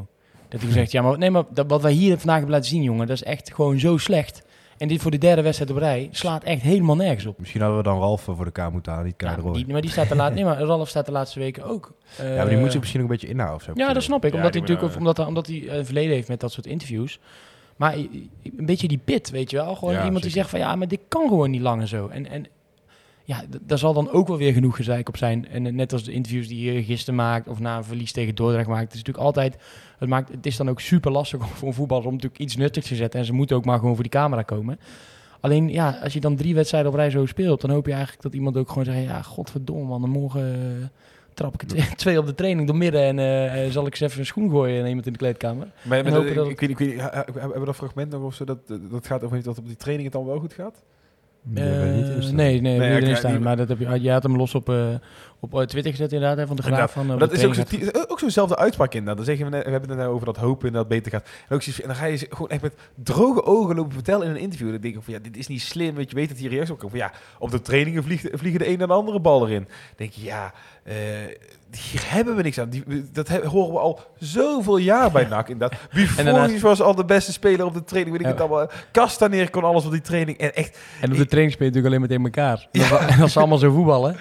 [0.50, 2.84] Dat hij zegt, ja, maar, nee, maar dat, wat wij hier vandaag hebben laten zien,
[2.84, 4.42] jongen, dat is echt gewoon zo slecht.
[4.80, 7.40] En dit voor de derde wedstrijd op rij slaat echt helemaal nergens op.
[7.40, 9.54] Misschien hadden we dan Ralf eh, voor de kamer moeten halen, niet Ja, Kader maar,
[9.54, 11.94] die, maar die staat de laatste, nee, maar Ralf staat de laatste weken ook.
[12.18, 13.58] Ja, maar die Eh, moet zich misschien ook een beetje inhouden.
[13.58, 13.72] of zo.
[13.76, 14.32] Ja, dat snap ik.
[14.32, 17.20] Ja, Omdat hij natuurlijk, eh, omdat, omdat hij een verleden heeft met dat soort interviews.
[17.76, 18.30] Maar een
[18.66, 19.76] beetje die pit, weet je wel.
[19.76, 22.08] Gewoon Ja, iemand die zegt van ja, maar dit kan gewoon niet langer zo.
[22.08, 22.46] En, en
[23.24, 25.48] ja, daar zal dan ook wel weer genoeg gezeik op zijn.
[25.48, 28.36] En eh, net als de interviews die je gisteren maakt of na een verlies tegen
[28.36, 28.82] Dordrecht maakt.
[28.84, 29.58] Het is natuurlijk altijd,
[30.00, 32.56] het, maakt, het is dan ook super lastig om voor een voetballer om natuurlijk iets
[32.56, 33.20] nuttigs te zetten.
[33.20, 34.80] En ze moeten ook maar gewoon voor die camera komen.
[35.40, 38.22] Alleen ja, als je dan drie wedstrijden op rij zo speelt, dan hoop je eigenlijk
[38.22, 40.86] dat iemand ook gewoon zegt, ja, godverdomme man, dan morgen eh,
[41.34, 44.20] trap ik twee, op de training door midden en eh, eh, zal ik eens even
[44.20, 45.68] een schoen gooien en iemand in de kleedkamer.
[45.82, 48.22] Maar, En maar hopen dat- dat ik, weet ik weet hebben we dat fragment nog
[48.24, 48.44] of zo?
[48.46, 48.58] Dat,
[48.90, 50.84] dat gaat over niet dat op die training het dan wel goed gaat?
[51.44, 52.36] Nee, instaan.
[52.36, 53.42] nee, nee, Nee, staan.
[53.42, 54.88] Maar dat heb je, je had hem los op, eh,
[55.42, 56.92] op eh, Twitter gezet inderdaad, hè, van de graaf.
[56.92, 57.62] Van, eh, dat is ook, zo,
[58.08, 59.16] ook zo'nzelfde uitspraak inderdaad.
[59.18, 61.12] Dan zeggen we, net- we hebben het net over dat hopen en dat het beter
[61.12, 61.28] gaat.
[61.50, 64.40] En, ook en dan ga je gewoon echt met droge ogen lopen vertellen in een
[64.42, 64.72] interview.
[64.72, 65.96] Dan denk ik van, ja, dit is niet slim.
[65.96, 66.98] Want je weet dat hier reacties op komen.
[67.00, 69.64] Van, ja, op de trainingen vliegt, vliegen de een en de andere bal erin.
[69.64, 70.96] Dan denk je, ja, eh,
[71.92, 72.70] hier hebben we niks aan.
[72.70, 75.50] Die, dat he- horen we al zoveel jaar bij NAC.
[75.50, 75.80] Inderdaad.
[75.94, 78.18] Buffon was al de beste speler op de training.
[78.18, 78.70] Weet ik het allemaal.
[78.92, 80.38] Kastaneer kon alles op die training.
[80.38, 80.78] En echt.
[81.02, 82.68] En op de training speel je natuurlijk alleen maar tegen elkaar.
[83.16, 84.16] En als ze allemaal zo voetballen.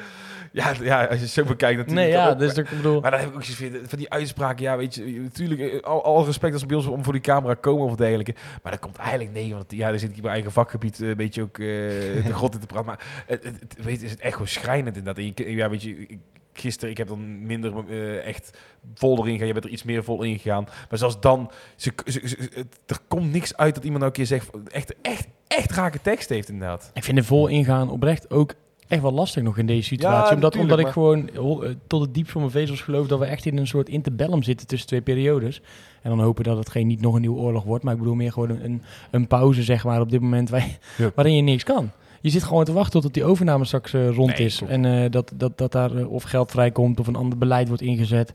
[0.53, 2.07] Ja, ja, als je het zo bekijkt natuurlijk.
[2.07, 2.39] Nee, ja, ook.
[2.39, 3.01] dus ik bedoel...
[3.01, 4.63] Maar dan heb ik ook zoiets van, van die uitspraken.
[4.65, 7.55] Ja, weet je, natuurlijk, eh, al, al respect als bij ons om voor die camera
[7.55, 8.35] komen of dergelijke.
[8.63, 11.09] Maar dat komt eigenlijk nee, want ja, dan zit ik in mijn eigen vakgebied eh,
[11.09, 11.67] een beetje ook eh,
[12.27, 12.87] de grot in te praten.
[12.87, 15.25] Maar het, het, het- weet, je, is het echt gewoon schrijnend inderdaad.
[15.25, 16.19] En je, ja, weet je, ik-
[16.53, 17.89] gisteren, ik heb dan minder
[18.25, 18.59] echt
[18.95, 19.47] vol erin gegaan.
[19.47, 20.65] Je bent er iets meer vol in gegaan.
[20.89, 24.27] Maar zelfs dan, ze, ze- ze- het- er komt niks uit dat iemand nou een
[24.27, 26.91] keer zegt, echt, echt, echt rake tekst heeft inderdaad.
[26.95, 28.55] Ik vind er vol ingaan oprecht ook
[28.89, 30.29] echt wel lastig nog in deze situatie.
[30.29, 33.25] Ja, omdat, omdat ik gewoon eh, tot het diepst van mijn vezels geloof dat we
[33.25, 35.61] echt in een soort interbellum zitten tussen twee periodes.
[36.03, 37.85] En dan hopen dat het geen niet nog een nieuwe oorlog wordt.
[37.85, 40.51] Maar ik bedoel meer gewoon een, een, pauze, zeg maar, op dit moment
[41.15, 41.91] waarin je niks kan.
[42.21, 44.63] Je zit gewoon te wachten tot die overname straks eh, rond Nee, is.
[44.63, 48.33] En eh, dat, dat, dat daar of geld vrijkomt of een ander beleid wordt ingezet.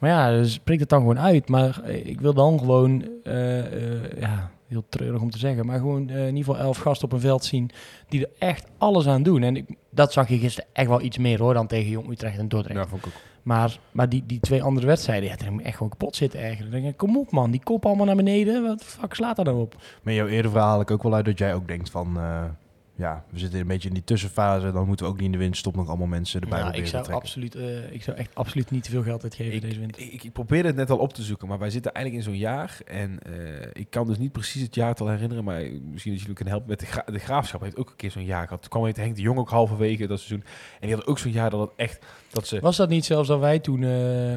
[0.00, 1.48] Maar ja, dus spreek het dan gewoon uit.
[1.48, 5.78] Maar eh, ik wil dan gewoon, eh, eh, ja, heel treurig om te zeggen, maar
[5.78, 7.70] gewoon eh, in ieder geval elf gasten op een veld zien
[8.08, 9.42] die er echt alles aan doen.
[9.42, 12.38] En ik, dat zag je gisteren echt wel iets meer hoor dan tegen Jong Utrecht
[12.38, 12.78] en Dordrecht.
[12.78, 13.20] Ja, vond ik ook.
[13.42, 16.72] Maar, maar die, die twee andere wedstrijden, ja, daar moet echt gewoon kapot zitten eigenlijk.
[16.72, 18.62] Dan denk ik, kom op man, die kop allemaal naar beneden.
[18.62, 19.76] Wat fuck slaat daar nou op?
[20.02, 22.18] Maar jouw eerder verhaal haal ik ook wel uit dat jij ook denkt van...
[23.00, 24.72] ja, we zitten een beetje in die tussenfase.
[24.72, 27.02] Dan moeten we ook niet in de winterstop nog allemaal mensen erbij Nou, ik, zou
[27.02, 27.14] trekken.
[27.14, 30.02] absoluut, eh, ik zou echt absoluut niet te veel geld uitgeven Ik, deze winter.
[30.02, 32.40] ik, ik probeerde het net al op te zoeken, maar wij zitten eigenlijk in zo'n
[32.40, 32.78] jaar.
[32.86, 35.60] En eh, ik kan dus niet precies het jaartal herinneren, maar
[35.90, 36.70] misschien dat jullie kunnen helpen.
[36.70, 38.60] Met de, gra de Graafschap heeft ook een keer zo'n jaar gehad.
[38.60, 40.46] Toen kwam heet Henk de Jong ook halverwege dat seizoen.
[40.80, 42.06] En die had ook zo'n jaar dat het echt...
[42.30, 43.82] Dat ze, Was dat niet zelfs dat wij toen...
[43.82, 44.34] eh,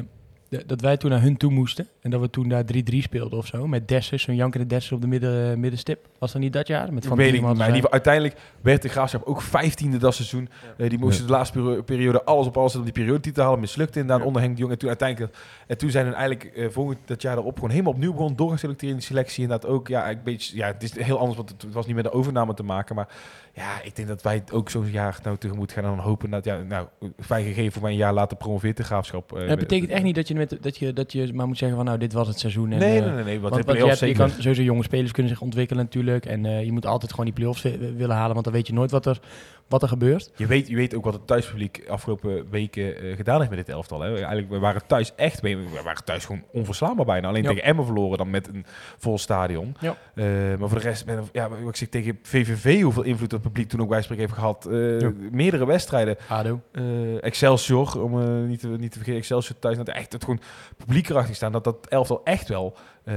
[0.66, 1.88] dat wij toen naar hun toe moesten.
[2.00, 3.66] En dat we toen daar 3-3 speelden of zo.
[3.66, 6.06] Met Dessers, zo'n jankende Dessers op de midden, middenstip.
[6.18, 6.92] Was dat niet dat jaar?
[6.92, 10.14] Met Van weet ik niet, Bierman maar in uiteindelijk werd de Graafschap ook vijftiende dat
[10.14, 10.48] seizoen.
[10.76, 13.40] Eh, die moesten de laatste perio- periode alles op alles zetten om die periode te
[13.42, 13.60] halen.
[13.60, 14.26] Mislukte inderdaad Ja.
[14.26, 14.72] onder Henk de Jong.
[14.72, 15.36] En toen uiteindelijk,
[15.66, 18.92] en toen zijn hun eigenlijk eh, volgend dat jaar erop gewoon helemaal opnieuw begonnen doorgeselecteerd
[18.92, 19.42] in die selectie.
[19.42, 21.94] Inderdaad ook, ja, een beetje, ja, het is heel anders, want het, het was niet
[21.94, 22.94] met de overname te maken.
[22.94, 23.08] Maar
[23.56, 26.30] ja, ik denk dat wij het ook zo'n jaar nou tegemoet gaan en dan hopen
[26.30, 26.86] dat, ja, nou,
[27.20, 29.36] fijn gegeven voor mij een jaar later promoveert de Graafschap.
[29.36, 31.76] eh, Het betekent echt niet dat je, met, dat, je, dat je maar moet zeggen
[31.76, 32.72] van nou, dit was het seizoen.
[32.72, 35.12] En, Nee, eh, nee, nee, nee, want, Want, je, hebt- je kan, sowieso jonge spelers
[35.12, 36.26] kunnen zich ontwikkelen natuurlijk.
[36.26, 38.72] En eh, je moet altijd gewoon die play-offs wi- willen halen, want dan weet je
[38.72, 39.20] nooit wat er,
[39.68, 40.32] wat er gebeurt.
[40.36, 43.68] Je weet, je weet ook wat het thuispubliek afgelopen weken eh, gedaan heeft met dit
[43.74, 44.00] elftal.
[44.00, 44.14] Hè.
[44.14, 47.28] Eigenlijk, we waren thuis echt, we waren thuis gewoon onverslaanbaar bijna.
[47.28, 47.48] Alleen Ja.
[47.48, 48.64] tegen Emmen verloren dan met een
[48.98, 49.76] vol stadion.
[49.80, 49.96] Ja.
[50.14, 50.24] Eh,
[50.58, 53.68] maar voor de rest, ben, ja, wat ik zeg tegen VVV, hoeveel invloed het publiek
[53.68, 54.66] toen ook bij spreken heeft gehad.
[54.66, 55.12] Eh, Ja.
[55.30, 56.16] Meerdere wedstrijden.
[56.28, 56.60] ADO.
[56.72, 59.76] Eh, Excelsior, om eh, niet, te, niet te vergeten, Excelsior thuis.
[59.76, 60.40] Dat echt het gewoon
[60.76, 61.52] publiek erachter staan.
[61.52, 63.14] Dat dat elftal echt wel eh,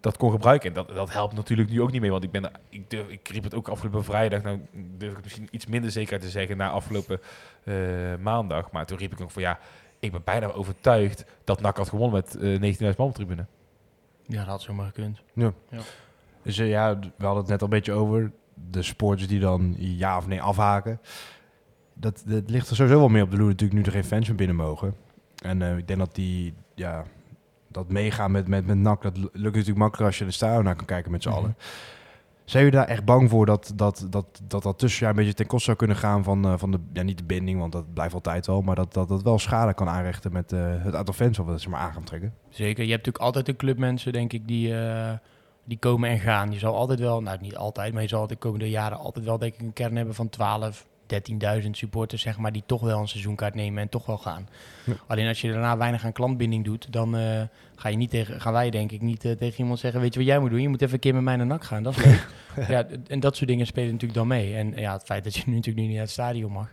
[0.00, 0.68] dat kon gebruiken.
[0.68, 2.10] En dat, dat helpt natuurlijk nu ook niet mee.
[2.10, 4.42] Want ik, ben, ik, durf, ik riep het ook afgelopen vrijdag.
[4.42, 4.60] Nou
[4.96, 7.20] durf ik het misschien iets minder zeker te zeggen na afgelopen
[7.64, 7.74] eh,
[8.20, 8.70] maandag.
[8.70, 9.58] Maar toen riep ik ook van ja,
[10.00, 13.46] ik ben bijna overtuigd dat NAC had gewonnen met eh 19.000 man op tribune.
[14.26, 15.22] Ja, dat had zomaar gekund.
[16.42, 18.32] Dus eh, ja, d- we hadden het net al een beetje over.
[18.70, 21.00] De sporters die dan ja of nee afhaken.
[21.94, 24.28] Dat, dat ligt er sowieso wel meer op de loer natuurlijk nu er geen fans
[24.28, 24.94] meer binnen mogen.
[25.44, 27.04] En eh, ik denk dat die, ja,
[27.68, 30.64] dat meegaan met, met, met NAC, dat lu- lukt natuurlijk makkelijker als je de stadion
[30.64, 31.38] naar kan kijken met z'n Mhm.
[31.38, 31.56] allen.
[32.44, 35.46] Zijn jullie daar echt bang voor dat dat, dat, dat, dat tussenjaar een beetje ten
[35.46, 38.14] koste zou kunnen gaan van, eh, van de, ja niet de binding, want dat blijft
[38.14, 41.38] altijd wel, maar dat dat, dat wel schade kan aanrichten met eh, het aantal fans
[41.38, 42.34] of dat ze maar aan gaan trekken?
[42.48, 42.84] Zeker.
[42.84, 44.74] Je hebt natuurlijk altijd de clubmensen, denk ik, die,
[45.64, 46.52] die komen en gaan.
[46.52, 49.38] Je zal altijd wel, nou niet altijd, maar je zal de komende jaren altijd wel,
[49.38, 50.86] denk ik, een kern hebben van 12,
[51.62, 54.48] 13.000 supporters, zeg maar, die toch wel een seizoenkaart nemen en toch wel gaan.
[54.84, 54.94] Ja.
[55.06, 57.42] Alleen als je daarna weinig aan klantbinding doet, dan eh,
[57.76, 60.18] ga je niet tegen, gaan wij denk ik niet eh, tegen iemand zeggen, weet je
[60.18, 60.62] wat jij moet doen?
[60.62, 62.26] Je moet even een keer met mij naar NAC gaan, dat is leuk.
[62.68, 64.54] ja, en dat soort dingen spelen natuurlijk dan mee.
[64.54, 66.68] En ja, het feit dat je nu natuurlijk nu niet uit het stadion mag.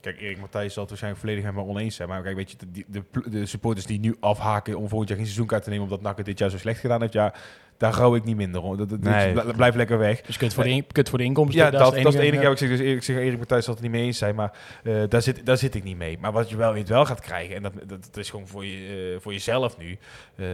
[0.00, 2.08] Kijk, Erik Matthijs zal het waarschijnlijk volledig met me oneens zijn.
[2.08, 5.18] Maar kijk, weet je, de, de, de, de supporters die nu afhaken om volgend jaar
[5.18, 7.34] geen seizoenkaart te nemen omdat NAC het dit jaar zo slecht gedaan heeft, ja,
[7.78, 8.76] daar rouw ik niet minder om.
[8.76, 9.32] Dat, dat, Nee.
[9.32, 10.20] bl- blijf lekker weg.
[10.20, 11.64] Dus kut voor de, in, kut voor de inkomsten.
[11.64, 12.34] Ja, dat, dat is het enige.
[12.34, 12.42] ja.
[12.42, 12.50] Ja.
[12.50, 14.52] Ik zeg, dus, ik zeg Erik Matthijs zal het er niet mee eens zijn, maar
[14.84, 16.18] eh, daar, zit, daar zit ik niet mee.
[16.20, 18.64] Maar wat je wel weet wel gaat krijgen, en dat, dat, dat is gewoon voor,
[18.66, 19.98] je, eh, voor jezelf nu.
[20.36, 20.46] eh,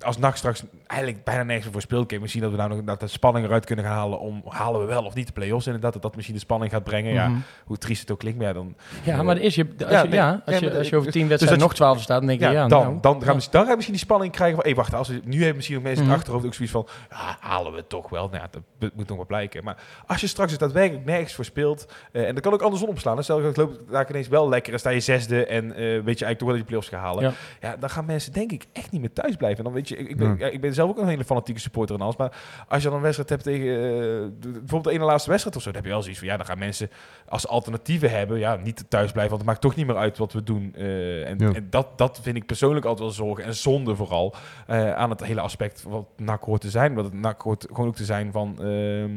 [0.00, 3.00] als NAC straks eigenlijk bijna nergens voor speelt, kijk, misschien dat we nou nog dat
[3.00, 5.92] de spanning eruit kunnen gaan halen om halen we wel of niet de play-offs inderdaad,
[5.92, 7.12] dat dat misschien de spanning gaat brengen.
[7.12, 7.38] Ja, Mhm.
[7.64, 8.74] hoe triest het ook klinkt, maar ja, dan,
[9.04, 10.18] Ja, maar er is je, als Ja, je, nee.
[10.18, 12.18] ja, Nee, als je, maar als je over tien dus wedstrijden dat nog twaalf staat,
[12.18, 14.04] dan denk je, ja, ja, dan, nou, dan, gaan we, dan gaan we misschien die
[14.04, 16.18] spanning krijgen van, hé, wacht, als we, nu hebben misschien ook mensen in Mhm.
[16.18, 18.28] het achterhoofd ook zoiets van, ja, halen we het toch wel.
[18.28, 19.64] Nou, ja, dat moet nog wel blijken.
[19.64, 19.76] Maar
[20.06, 23.14] als je straks het daadwerkelijk nergens voor speelt, eh, en dat kan ook andersom opslaan.
[23.14, 25.76] Dan stel je, het loopt daar ineens wel lekker, en sta je zesde en eh,
[25.78, 27.22] weet je eigenlijk toch wel dat je play-offs gaat halen.
[27.22, 27.32] Ja.
[27.60, 27.76] Ja.
[27.76, 29.58] dan gaan mensen denk ik echt niet meer thuis blijven.
[29.58, 30.46] En dan weet je, ik, ik, ben, Ja.
[30.46, 32.32] ik ben zelf ook een hele fanatieke supporter en alles, maar
[32.68, 35.68] als je dan een wedstrijd hebt tegen, eh, bijvoorbeeld de ene laatste wedstrijd of zo,
[35.68, 36.90] dan heb je wel zoiets van, ja, dan gaan mensen
[37.28, 40.32] als alternatieven hebben, ja, niet thuis blijven, want het maakt toch niet meer uit wat
[40.32, 40.74] we doen.
[40.76, 41.52] Eh, en Ja.
[41.52, 44.34] en dat, dat vind ik persoonlijk altijd wel zorgen en zonde vooral
[44.66, 46.94] eh, aan het hele aspect wat NAC hoort te zijn.
[46.94, 48.56] Wat het NAC hoort gewoon ook te zijn van...
[48.62, 49.10] ehm,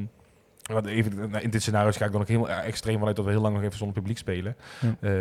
[0.73, 3.25] wat even, nou, in dit scenario ga ik dan ook heel eh, extreem vanuit dat
[3.25, 4.55] we heel lang nog even zonder publiek spelen.
[4.81, 4.95] Ja.
[5.09, 5.11] Eh,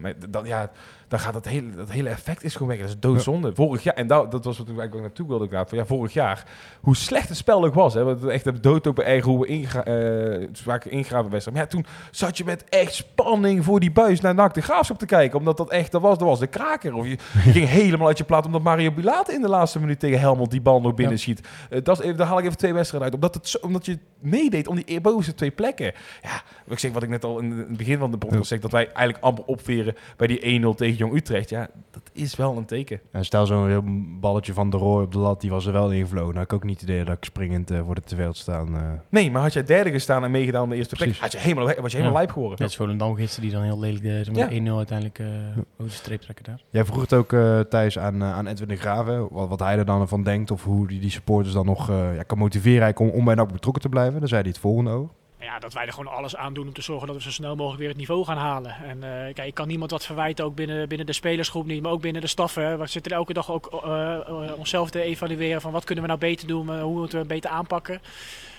[0.00, 0.70] maar dan, ja,
[1.14, 2.78] dan gaat dat hele, dat hele effect is gewoon weg.
[2.78, 3.54] Dat is doodzonde.
[3.54, 5.68] Vorig jaar, en dat, dat was wat ik eigenlijk ook naartoe wilde inderdaad.
[5.68, 6.44] Van, ja, vorig jaar,
[6.80, 7.94] hoe slecht het spel ook was.
[7.94, 11.56] Hè, we echt hebben dood op eigen hoe we ingra eh, vaak ingraven wedstrijd.
[11.56, 14.98] Maar ja, toen zat je met echt spanning voor die buis naar NAC de Graafschap
[14.98, 15.38] te kijken.
[15.38, 16.94] Omdat dat echt, dat was, dat was de kraker.
[16.94, 20.00] Of je, je ging helemaal uit je plaat omdat Mario Bilate in de laatste minuut
[20.00, 21.48] tegen Helmond die bal nog binnen schiet.
[21.70, 23.22] Eh, dat is even, daar haal ik even twee wedstrijden uit.
[23.22, 25.92] Omdat, het zo, omdat je meedeed om die bovenste twee plekken.
[26.22, 28.70] Ja, ik zeg wat ik net al in het begin van de podcast zeg, dat
[28.70, 31.48] wij eigenlijk amper opveren bij die 1-0 tegen Jong Utrecht.
[31.50, 33.00] Ja, dat is wel een teken.
[33.12, 33.82] En stel zo'n heel
[34.20, 36.32] balletje van de Roy op de lat, die was er wel ingevlogen.
[36.32, 38.76] Nou, ik ook niet het idee dat ik springend eh, voor de tv had staan.
[38.76, 38.82] eh.
[39.08, 41.64] Nee, maar had jij derde gestaan en meegedaan om de eerste plek, had je helemaal,
[41.64, 42.12] was je helemaal Ja.
[42.12, 42.58] lijp geworden.
[42.58, 44.48] Net als Volendam gisteren die dan heel lelijk de, zeg maar, Ja.
[44.48, 46.62] de 1-0 uiteindelijk eh over de streep trekken daar.
[46.70, 49.78] Jij vroeg het ook uh, Thijs aan, uh, aan Edwin de Graven, wat, wat hij
[49.78, 52.96] er dan van denkt of hoe die, die supporters dan nog uh, ja, kan motiveren
[52.98, 54.18] om, om bij NAC betrokken te blijven.
[54.18, 55.14] Dan zei hij het volgende over.
[55.44, 57.56] Ja, dat wij er gewoon alles aan doen om te zorgen dat we zo snel
[57.56, 58.74] mogelijk weer het niveau gaan halen.
[58.84, 61.92] En uh, kijk, ik kan niemand wat verwijten, ook binnen, binnen de spelersgroep niet, maar
[61.92, 62.78] ook binnen de staffen.
[62.78, 66.46] We zitten elke dag ook uh, onszelf te evalueren van wat kunnen we nou beter
[66.46, 68.00] doen, hoe moeten we beter aanpakken.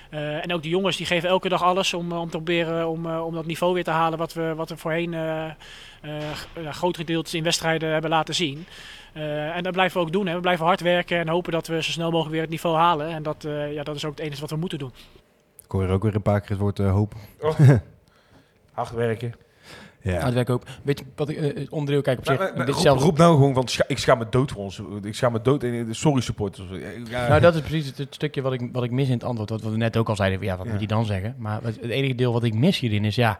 [0.10, 3.34] En ook de jongens die geven elke dag alles om, om te proberen om, om
[3.34, 5.52] dat niveau weer te halen wat we, wat we voorheen uh,
[6.72, 8.66] groot gedeeltes in wedstrijden hebben laten zien.
[9.54, 10.28] en dat blijven we ook doen.
[10.28, 10.36] Hè.
[10.36, 13.08] We blijven hard werken en hopen dat we zo snel mogelijk weer het niveau halen.
[13.08, 14.92] En dat, ja, dat is ook het enige wat we moeten doen.
[15.66, 17.18] Ik hoor hier ook weer een paar keer het woord hopen.
[17.42, 17.60] Oh.
[18.74, 19.34] hard werken.
[20.02, 20.64] Nou, dat werkt ook.
[20.84, 22.38] Weet je wat ik, eh, het onderdeel, kijk op zich.
[22.38, 24.52] Maar, maar, maar dit roep, zelf- roep nou gewoon van, scha- ik scha me dood
[24.52, 24.82] voor ons.
[25.04, 26.68] Ik scha me dood in de sorry supporters.
[27.10, 29.24] Ja, Nou, dat is precies het, het stukje wat ik, wat ik mis in het
[29.24, 29.50] antwoord.
[29.50, 30.72] Wat we net ook al zeiden, van, ja, wat Ja.
[30.72, 31.36] moet je dan zeggen?
[31.38, 33.40] Maar het, het enige deel wat ik mis hierin is, ja...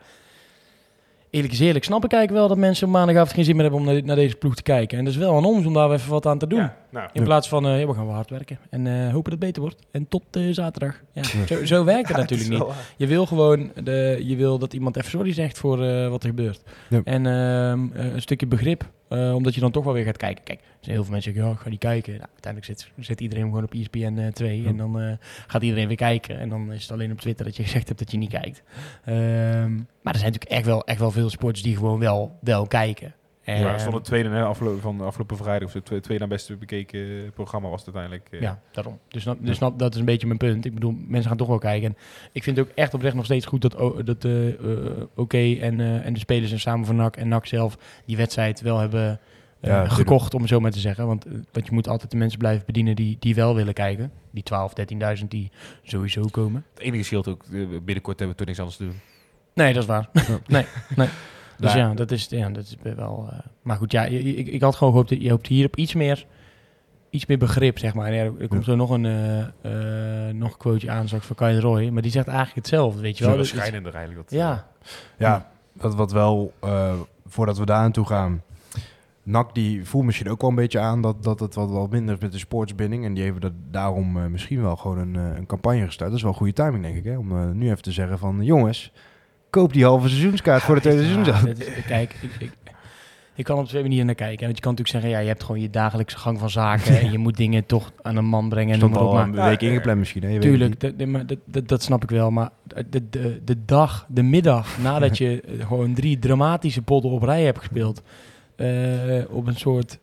[1.36, 3.82] Eerlijk is eerlijk, snap ik eigenlijk wel dat mensen op maandagavond geen zin meer hebben
[3.82, 4.98] om naar, naar deze ploeg te kijken.
[4.98, 6.60] En dat is wel aan ons om daar even wat aan te doen.
[6.60, 8.60] Ja, nou, In plaats van, eh, ja, we gaan wel hard werken.
[8.70, 9.82] En eh, hopen dat het beter wordt.
[9.92, 11.02] En tot eh, zaterdag.
[11.14, 12.60] Ja, zo, zo werkt het ja, natuurlijk niet.
[12.60, 12.76] waar.
[12.98, 16.30] Je wil gewoon de, je wil dat iemand even sorry zegt voor eh, wat er
[16.30, 16.62] gebeurt.
[16.90, 17.02] Ja.
[17.04, 20.44] En ehm, eh, een stukje begrip, eh, omdat je dan toch wel weer gaat kijken.
[20.44, 22.14] Kijk, er zijn heel veel mensen die zeggen, ja, ik ga niet kijken.
[22.14, 24.68] Nou, uiteindelijk zit, zit iedereen gewoon op ESPN eh 2 Ja.
[24.70, 25.12] en dan eh,
[25.48, 26.40] gaat iedereen weer kijken.
[26.40, 28.64] En dan is het alleen op Twitter dat je gezegd hebt dat je niet kijkt.
[29.06, 32.68] Ehm, maar er zijn natuurlijk echt wel, echt wel veel sporters die gewoon wel, wel
[32.68, 33.14] kijken.
[33.46, 35.68] En, Ja, stond het tweede hè, afgelopen, van afgelopen vrijdag.
[35.68, 38.34] Of het tweede, tweede na beste bekeken eh, programma was het uiteindelijk.
[38.34, 38.42] eh.
[38.42, 39.00] Ja, daarom.
[39.08, 40.66] Dus, snap, dus snap, dat is een beetje mijn punt.
[40.66, 41.90] Ik bedoel, mensen gaan toch wel kijken.
[41.90, 41.96] En
[42.32, 44.56] ik vind het ook echt oprecht nog steeds goed dat, dat eh, eh,
[45.16, 48.62] Oké en, eh, en de spelers en samen van NAC en NAC zelf die wedstrijd
[48.62, 49.20] wel hebben
[49.60, 51.08] eh, Ja, gekocht, om het zo maar te zeggen.
[51.08, 54.12] Want, want je moet altijd de mensen blijven bedienen die, die wel willen kijken.
[54.32, 54.74] Die 12,
[55.20, 55.52] 13.000 die
[55.84, 56.66] sowieso komen.
[56.74, 57.46] Het enige scheelt ook,
[57.84, 59.00] binnenkort hebben we toch niks anders te doen.
[59.54, 60.10] Nee, dat is waar.
[60.48, 60.66] nee,
[60.96, 61.08] nee.
[61.58, 63.28] Dus ja, dat is, ja, dat is wel...
[63.32, 65.94] eh, maar goed, ja, ik, ik had gewoon gehoopt, dat je hoopt hier op iets
[65.94, 66.26] meer,
[67.10, 68.14] iets meer begrip, zeg maar.
[68.14, 69.40] Ja, er, er komt zo nog een, eh,
[70.28, 71.90] eh, nog een quoteje aan, zag ik van Kyle Roy.
[71.90, 73.34] Maar die zegt eigenlijk hetzelfde, weet je wel.
[73.34, 74.30] Zo Dus het- schijnender eigenlijk.
[74.30, 74.68] Dat, ja,
[75.18, 76.54] Ja, wat, wat wel,
[77.28, 78.42] voordat we daar aan toe gaan.
[79.24, 82.16] NAC die voelt misschien ook wel een beetje aan dat, dat het wat, wat minder
[82.16, 83.06] is met de sportsbinding.
[83.06, 86.10] En die hebben dat daarom misschien wel gewoon een, een campagne gestart.
[86.10, 87.04] Dat is wel goede timing, denk ik.
[87.04, 87.18] Hè?
[87.18, 88.92] Om nu even te zeggen van, jongens,
[89.62, 91.50] koop die halve seizoenskaart voor de tweede Ja, seizoen.
[91.50, 92.52] is- kijk, ik,
[93.36, 94.44] ik, kan op twee manieren naar kijken.
[94.46, 97.00] Want je kan natuurlijk zeggen, ja, je hebt gewoon je dagelijkse gang van zaken.
[97.00, 98.72] en je moet dingen toch aan een man brengen.
[98.72, 100.22] En Stond al Maar een week ingepland misschien.
[100.22, 100.28] Hè?
[100.28, 100.98] Je weet Tuurlijk, niet.
[101.00, 102.32] dat, dat, dat, dat snap ik wel.
[102.32, 102.50] Maar
[102.90, 107.58] de, de, de dag, de middag nadat je gewoon drie dramatische potten op rij hebt
[107.60, 108.02] gespeeld.
[108.56, 108.68] eh,
[109.30, 110.00] op een soort,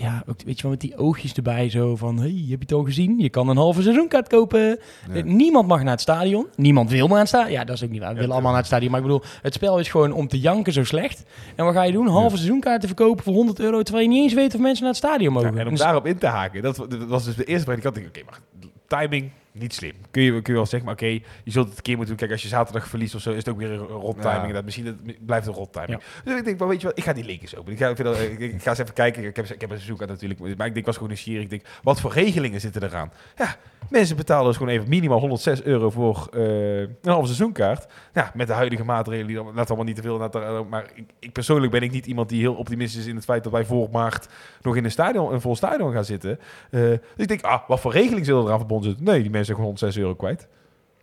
[0.00, 2.72] ja, ook, weet je wel, met die oogjes erbij zo van, hey, heb je het
[2.72, 3.18] al gezien?
[3.18, 4.60] Je kan een halve seizoenkaart kopen.
[4.60, 4.78] Ja.
[5.14, 6.46] Eh, Niemand mag naar het stadion.
[6.56, 7.52] Niemand wil naar het stadion.
[7.52, 8.08] Ja, dat is ook niet waar.
[8.08, 8.90] We Ja, willen allemaal naar het stadion.
[8.90, 11.24] Maar ik bedoel, het spel is gewoon om te janken zo slecht.
[11.56, 12.06] En wat ga je doen?
[12.06, 15.02] Halve seizoenkaarten verkopen voor 100 euro, terwijl je niet eens weet of mensen naar het
[15.04, 15.58] stadion mogen.
[15.58, 17.80] En om Dus- daarop in te haken, dat, dat was dus de eerste vraag.
[17.80, 18.38] die Ik had oké, maar
[18.86, 19.30] timing,
[19.60, 19.92] niet slim.
[20.10, 22.26] Kun je, kun je wel zeggen, maar oké, je zult het een keer moeten doen.
[22.26, 24.34] Kijk, als je zaterdag verliest of zo, is het ook weer een rot Ja.
[24.34, 24.52] timing.
[24.52, 26.00] Dat misschien het blijft een rot timing.
[26.24, 27.72] Dus ik denk, maar weet je wat, ik ga die linkers open.
[27.72, 29.24] Ik ga, ik, dat- ik, ik ga eens even kijken.
[29.24, 31.42] Ik heb, ik heb een zoek aan natuurlijk, maar ik denk, was gewoon nieuwsgierig.
[31.42, 33.12] Ik denk, wat voor regelingen zitten eraan?
[33.36, 33.56] Ja,
[33.90, 37.86] mensen betalen dus gewoon even minimaal 106 euro voor eh, een halve seizoenkaart.
[38.14, 40.18] Ja, met de huidige maatregelen, die dan, laat allemaal niet te veel.
[40.18, 43.14] laat er- maar ik, ik persoonlijk ben ik niet iemand die heel optimistisch is in
[43.16, 44.28] het feit dat wij voor maart
[44.62, 46.38] nog in een, stadion, een vol stadion gaan zitten.
[46.70, 49.06] Eh, dus ik denk, ah, wat voor regeling zullen eraan verbonden zitten?
[49.06, 50.46] Nee, die mensen zijn gewoon 106 euro kwijt.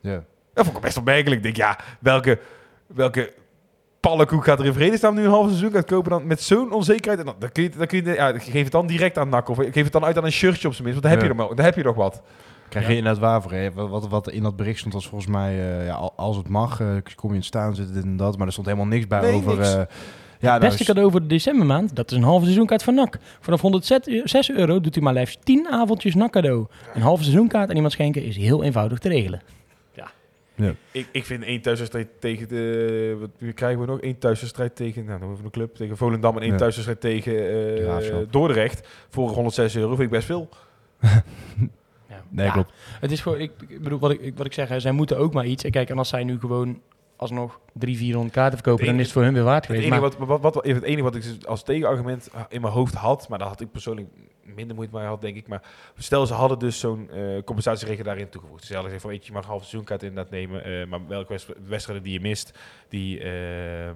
[0.01, 0.23] Ja.
[0.53, 1.37] Dat vond ik best opmerkelijk.
[1.37, 2.39] Ik denk, ja, welke,
[2.87, 3.33] welke
[3.99, 7.19] pannenkoek gaat er in vredesnaam nu een half seizoen gaat kopen dan met zo'n onzekerheid?
[7.19, 9.49] En dan, dan kun je, dan kun je ja, geef het dan direct aan NAC
[9.49, 11.27] of geef het dan uit aan een shirtje op zijn minst, want dan heb, Ja.
[11.27, 12.21] je, wel- dan heb je nog wat.
[12.75, 13.51] Krijg je inderdaad waar voor.
[13.51, 13.71] hè?
[13.73, 16.79] Wat, wat, in dat bericht stond was volgens mij, eh, ja, al- als het mag,
[16.79, 18.37] eh, kom je in het staan zitten, dit en dat.
[18.37, 19.55] Maar er stond helemaal niks bij Nee, over...
[19.55, 19.67] niks.
[19.69, 19.81] eh, ja,
[20.39, 23.17] het nou, beste is- cadeau voor de decembermaand, dat is een halve seizoenkaart van NAC.
[23.39, 26.65] Vanaf 106 euro doet u maar liefst 10 avondjes NAC cadeau.
[26.93, 29.41] Een halve seizoenkaart aan iemand schenken is heel eenvoudig te regelen.
[30.91, 33.17] Ik, ik vind één thuiswedstrijd tegen de...
[33.19, 33.99] Wat krijgen we nog?
[33.99, 35.05] Één thuiswedstrijd tegen...
[35.05, 35.75] Nou, dan hebben we een club.
[35.75, 36.57] Tegen Volendam en één Ja.
[36.57, 37.33] thuiswedstrijd tegen
[37.77, 38.31] eh, Graafschap.
[38.31, 38.87] Dordrecht.
[39.09, 40.49] Voor 106 euro vind ik best veel.
[42.35, 42.71] Nee, Ja, klopt.
[42.99, 45.33] Het is gewoon, ik, ik bedoel, wat ik, wat ik zeg, hè, zij moeten ook
[45.33, 45.63] maar iets.
[45.63, 46.81] En kijk, en als zij nu gewoon
[47.15, 49.85] alsnog 300, 400 kaarten verkopen, Het dan is het voor hun weer waard Het geweest.
[49.93, 53.39] enige, Maar, wat, wat, het enige wat ik als tegenargument in mijn hoofd had, maar
[53.39, 54.07] daar had ik persoonlijk
[54.55, 55.47] minder moeite mee had, denk ik.
[55.47, 55.61] Maar
[55.97, 58.63] stel, ze hadden dus zo'n eh compensatieregeling daarin toegevoegd.
[58.63, 60.99] Ze hadden gezegd van, weet je, je mag een halve seizoenkaart inderdaad nemen, eh, maar
[61.07, 62.57] welke wedst- wedstrijden die je mist,
[62.89, 63.93] die, ehm,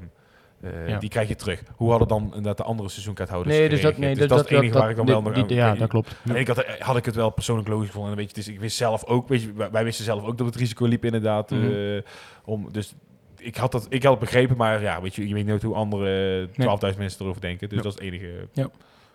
[0.62, 0.99] eh, Ja.
[0.99, 1.64] die krijg je terug.
[1.76, 4.60] Hoe hadden dan inderdaad de andere seizoenkaarthouders nee, dus dat, nee, Dus dat is het
[4.62, 6.16] enige waar ik dan wel dit- nog Ja, dat klopt.
[6.30, 8.12] en ik had, had ik het wel persoonlijk logisch gevonden.
[8.12, 10.38] En weet je, het is, ik wist zelf ook, weet je, wij, wisten zelf ook
[10.38, 11.49] dat het risico liep inderdaad.
[11.51, 11.72] Mhm.
[11.72, 12.01] eh,
[12.45, 12.93] om, dus
[13.38, 15.76] ik had, dat, ik had het begrepen, maar ja, weet je, je weet nooit hoe
[15.76, 17.70] andere 12.000 mensen erover denken.
[17.70, 17.84] Dus Ja.
[17.84, 18.47] dat is het enige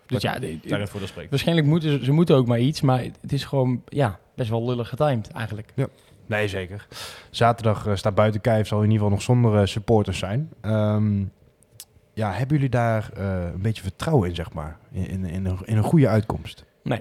[0.05, 1.29] Dus ja, dat de- daar het voor dat spreekt.
[1.29, 4.65] waarschijnlijk moeten ze, ze moeten ook maar iets, maar het is gewoon ja, best wel
[4.65, 5.73] lullig getimed eigenlijk.
[6.27, 6.87] Nee, zeker.
[7.29, 10.49] Zaterdag eh, staat buiten kijf, zal in ieder geval nog zonder supporters zijn.
[10.61, 11.23] Ehm,
[12.15, 14.77] ja, hebben jullie daar eh, een beetje vertrouwen in, zeg maar?
[14.91, 16.65] In, in, in, een, in een goede uitkomst?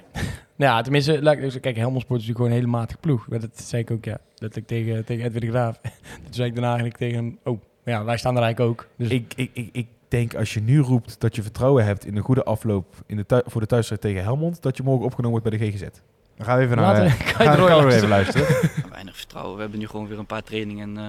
[0.57, 3.27] Ja, tenminste, laat ik even- kijk, Helmond Sport is natuurlijk gewoon een hele matige ploeg.
[3.41, 5.79] Dat zei ik ook, ja, dat ik tegen, tegen Edwin de Graaf.
[6.25, 8.89] Toen zei ik daarna eigenlijk tegen hem, oh, ja, wij staan er eigenlijk ook.
[8.97, 12.17] Dus Ik, ik, ik, ik denk als je nu roept dat je vertrouwen hebt in
[12.17, 15.59] een goede afloop in de voor de thuisstrijd tegen Helmond, dat je morgen opgenomen wordt
[15.59, 15.89] bij de GGZ.
[16.37, 16.87] Dan gaan we even naar...
[16.93, 18.47] laten eh, we, kan je gaan, er gaan we even luisteren.
[18.91, 19.55] Weinig vertrouwen.
[19.55, 21.05] We hebben nu gewoon weer een paar trainingen eh,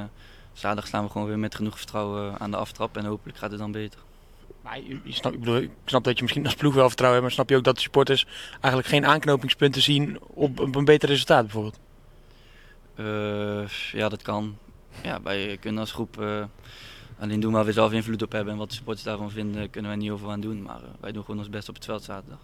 [0.56, 3.60] zaterdag staan we gewoon weer met genoeg vertrouwen aan de aftrap en hopelijk gaat het
[3.60, 4.00] dan beter.
[4.62, 7.22] Maar je, je snap, ik, bedoel, ik snap dat je misschien als ploeg wel vertrouwen
[7.22, 10.86] hebt, maar snap je ook dat de supporters eigenlijk geen aanknopingspunten zien op, op een
[10.86, 11.80] beter resultaat bijvoorbeeld?
[12.96, 14.58] Eh, ja, dat kan.
[15.04, 16.44] Ja, wij kunnen als groep eh,
[17.20, 18.54] alleen doen waar we zelf invloed op hebben.
[18.54, 20.62] En wat de supporters daarvan vinden, kunnen wij niet over aan doen.
[20.62, 22.40] Maar eh, wij doen gewoon ons best op het veld zaterdag.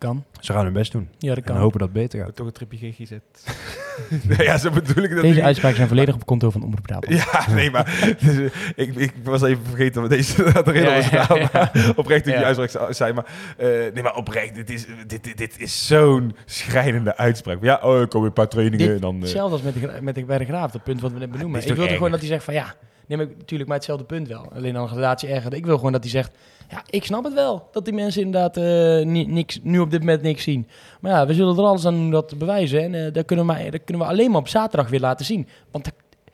[0.00, 0.24] Kan.
[0.40, 1.08] Ze gaan hun best doen.
[1.18, 1.56] Ja, dat En kan.
[1.56, 2.36] hopen dat het beter gaat.
[2.36, 3.10] Toch een tripje GGZ.
[4.28, 7.14] nee, ja, zo bedoel ik dat Deze uitspraken zijn volledig op konto van Omroep Brabant.
[7.32, 7.84] Ja, nee, maar
[8.24, 11.38] dus, ik, ik was even vergeten wat deze erin Ja, was ja, gedaan.
[11.40, 11.48] ja.
[11.52, 13.12] maar Oprecht toen die uitspraak zei.
[13.12, 13.24] Maar,
[13.56, 17.58] eh, nee, maar oprecht, dit is, dit, dit, dit is zo'n schrijnende uitspraak.
[17.62, 19.14] Ja, oh, ik kom weer een paar trainingen Dit- en dan...
[19.14, 21.30] eh, Hetzelfde als met de, met de, bij de Graaf, dat punt wat we net
[21.30, 21.60] benoemen.
[21.60, 22.74] Ik toch wilde gewoon dat hij zegt van ja,
[23.10, 24.52] nee, maar natuurlijk maar hetzelfde punt wel.
[24.54, 25.54] Alleen dan een gradatie erger.
[25.54, 26.30] Ik wil gewoon dat hij zegt,
[26.70, 27.68] ja, ik snap het wel.
[27.72, 30.68] Dat die mensen inderdaad eh, ni- niks, nu op dit moment niks zien.
[31.00, 32.82] Maar ja, we zullen er alles aan doen dat te bewijzen.
[32.82, 35.24] En eh dat, kunnen we maar, dat kunnen we alleen maar op zaterdag weer laten
[35.26, 35.48] zien.
[35.70, 35.92] Want ik-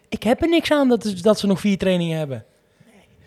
[0.09, 2.45] ik heb er niks aan dat, dat ze nog vier trainingen hebben.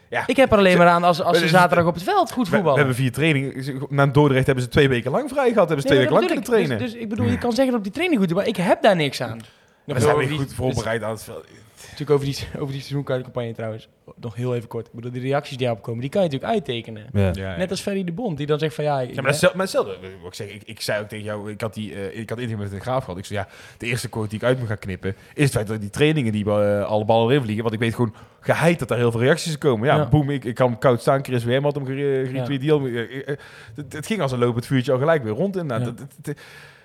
[0.09, 0.23] Ja.
[0.27, 2.43] Ik heb er alleen maar aan als, als ze dus- zaterdag op het veld goed
[2.43, 2.77] we, we voetballen.
[2.77, 3.81] hebben vier trainingen.
[3.89, 5.67] Na Dordrecht hebben ze twee weken lang vrij gehad.
[5.67, 6.49] Hebben ze twee Nee, weken lang kunnen ik.
[6.49, 6.77] trainen.
[6.77, 8.55] Dus, dus ik bedoel, je kan zeggen dat op die training goed doen, maar ik
[8.55, 9.39] heb daar niks aan.
[9.83, 11.45] We zijn weer goed voorbereid aan het veld.
[11.91, 13.87] Natuurlijk over die, over die seizoenkaartcampagne trouwens.
[14.15, 14.85] Nog heel even kort.
[14.87, 17.05] Ik bedoel, die reacties die daarop komen, die kan je natuurlijk uittekenen.
[17.13, 17.31] Ja.
[17.33, 19.01] Ja, Net als Ferry de Bond, die dan zegt van ja...
[19.01, 19.91] ik- Ja, maar dat is zel- maar hetzelfde.
[20.21, 22.39] Wat Ik, zeg, ik, ik zei ook tegen jou, ik had, die, eh, ik had
[22.39, 23.17] interview met de graaf gehad.
[23.19, 25.67] Ik zei, ja, de eerste quote die ik uit moet gaan knippen, is het feit
[25.67, 27.63] dat die trainingen die eh, alle ballen erin vliegen.
[27.63, 29.87] Want ik weet gewoon geheid dat daar heel veel reacties komen.
[29.87, 30.07] Ja, Ja.
[30.09, 31.23] boem, ik, ik kan koud staan.
[31.23, 32.61] Chris WM had hem gere- geretweet.
[32.61, 33.35] Die had hem, eh,
[33.75, 35.55] Het, het ging als een lopend vuurtje al gelijk weer rond.
[35.55, 36.39] Het, het, het,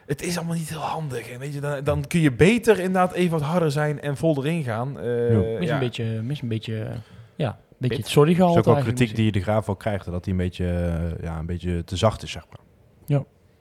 [0.06, 1.30] het is allemaal niet heel handig.
[1.30, 4.36] En weet je, dan, dan kun je beter inderdaad even wat harder zijn en vol
[4.44, 4.98] erin gaan.
[5.00, 5.58] Eh, Ja.
[5.58, 5.74] mis, ja.
[5.74, 6.86] een beetje, mis een beetje,
[7.36, 9.32] ja, een beetje het sorry Dat gehaald is ook wel kritiek die misschien.
[9.32, 10.04] de graaf wel krijgt.
[10.04, 12.58] Dat hij een beetje, eh, ja, een beetje te zacht is, zeg maar.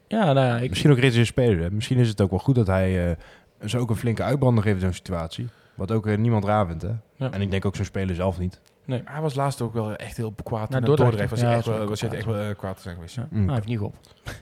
[0.07, 1.59] Ja, nou ja, ik, Misschien ook rits in speler.
[1.63, 1.71] Hè.
[1.71, 3.15] Misschien is het ook wel goed dat hij eh
[3.65, 5.47] ze ook een flinke uitbrander geeft in zo'n situatie.
[5.75, 6.89] Wat ook eh, niemand raar vindt, hè.
[7.15, 7.31] Ja.
[7.31, 8.61] En ik denk ook zo'n speler zelf niet.
[8.85, 10.69] Hij was laatst ook wel echt heel kwaad.
[10.69, 12.21] Naar in Dordrecht, Dordrecht was ja, hij echt dat is wel, ook was hij kwaad.
[12.21, 13.15] echt wel eh, kwaad te zijn geweest.
[13.15, 13.27] ja.
[13.29, 13.45] Mm.
[13.45, 13.99] nou, hij heeft niet geholpen.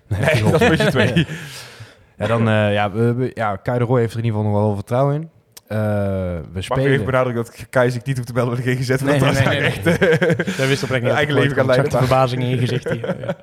[0.08, 1.28] Nee, dat is een beetje twee.
[2.22, 4.54] Ja, dan, eh ja, we, we- ja, Kai de Roy heeft er in ieder geval
[4.54, 5.30] nog wel vertrouwen in.
[5.68, 6.92] Eh, we Mag ik spelen...
[6.92, 8.88] even benadrukken dat Keizer ik niet hoeft te bellen met de GGZ?
[9.02, 11.70] Nee, dat nee, nee, nee, echt, eh, Daar wist oprecht niet Eigen leven kan Ik
[11.70, 13.16] leiden, de verbazing in je gezicht hier.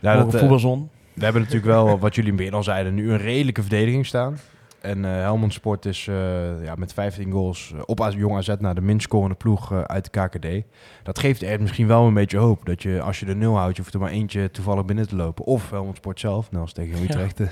[0.00, 0.16] Ja.
[0.16, 0.90] Dat, eh, voetbalzon.
[1.14, 4.38] we hebben natuurlijk wel, wat jullie meer al zeiden, nu een redelijke verdediging staan.
[4.86, 8.54] En eh Helmond Sport is eh, ja, met 15 goals eh, op AZ Jong AZ
[8.58, 10.66] naar de minst scorende ploeg uit de KKD.
[11.02, 12.66] Dat geeft er misschien wel een beetje hoop.
[12.66, 15.16] Dat je, als je de nul houdt, je hoeft er maar eentje toevallig binnen te
[15.16, 15.44] lopen.
[15.44, 17.40] Of Helmond Sport zelf, net als tegen Utrecht.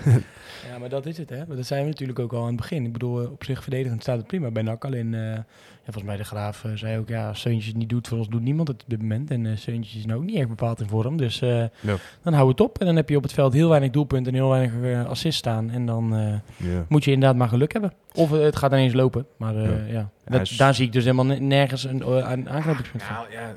[0.71, 1.47] Ja, maar dat is het, hè.
[1.47, 2.85] Maar Dat zijn we natuurlijk ook al aan het begin.
[2.85, 4.85] Ik bedoel, op zich verdedigend staat het prima bij NAC.
[4.85, 5.45] Alleen, eh, ja,
[5.85, 8.29] volgens mij de Graaf eh, zei ook, ja, als Seuntjes het niet doet, voor ons
[8.29, 9.31] doet niemand het op dit moment.
[9.31, 11.17] En eh Seuntjes is nou ook niet echt bepaald in vorm.
[11.17, 11.97] Dus eh, Ja.
[12.23, 12.79] dan hou het op.
[12.79, 15.39] En dan heb je op het veld heel weinig doelpunten en heel weinig eh, assists
[15.39, 15.71] staan.
[15.71, 16.35] En dan eh,
[16.73, 16.85] ja.
[16.89, 17.93] moet je inderdaad maar geluk hebben.
[18.15, 19.27] Of het gaat ineens lopen.
[19.37, 19.93] Maar eh, Ja.
[19.93, 23.15] ja, Hij Dat, is- daar zie ik dus helemaal ne- nergens een, een aanknopingspunt van.
[23.15, 23.57] Nou ja,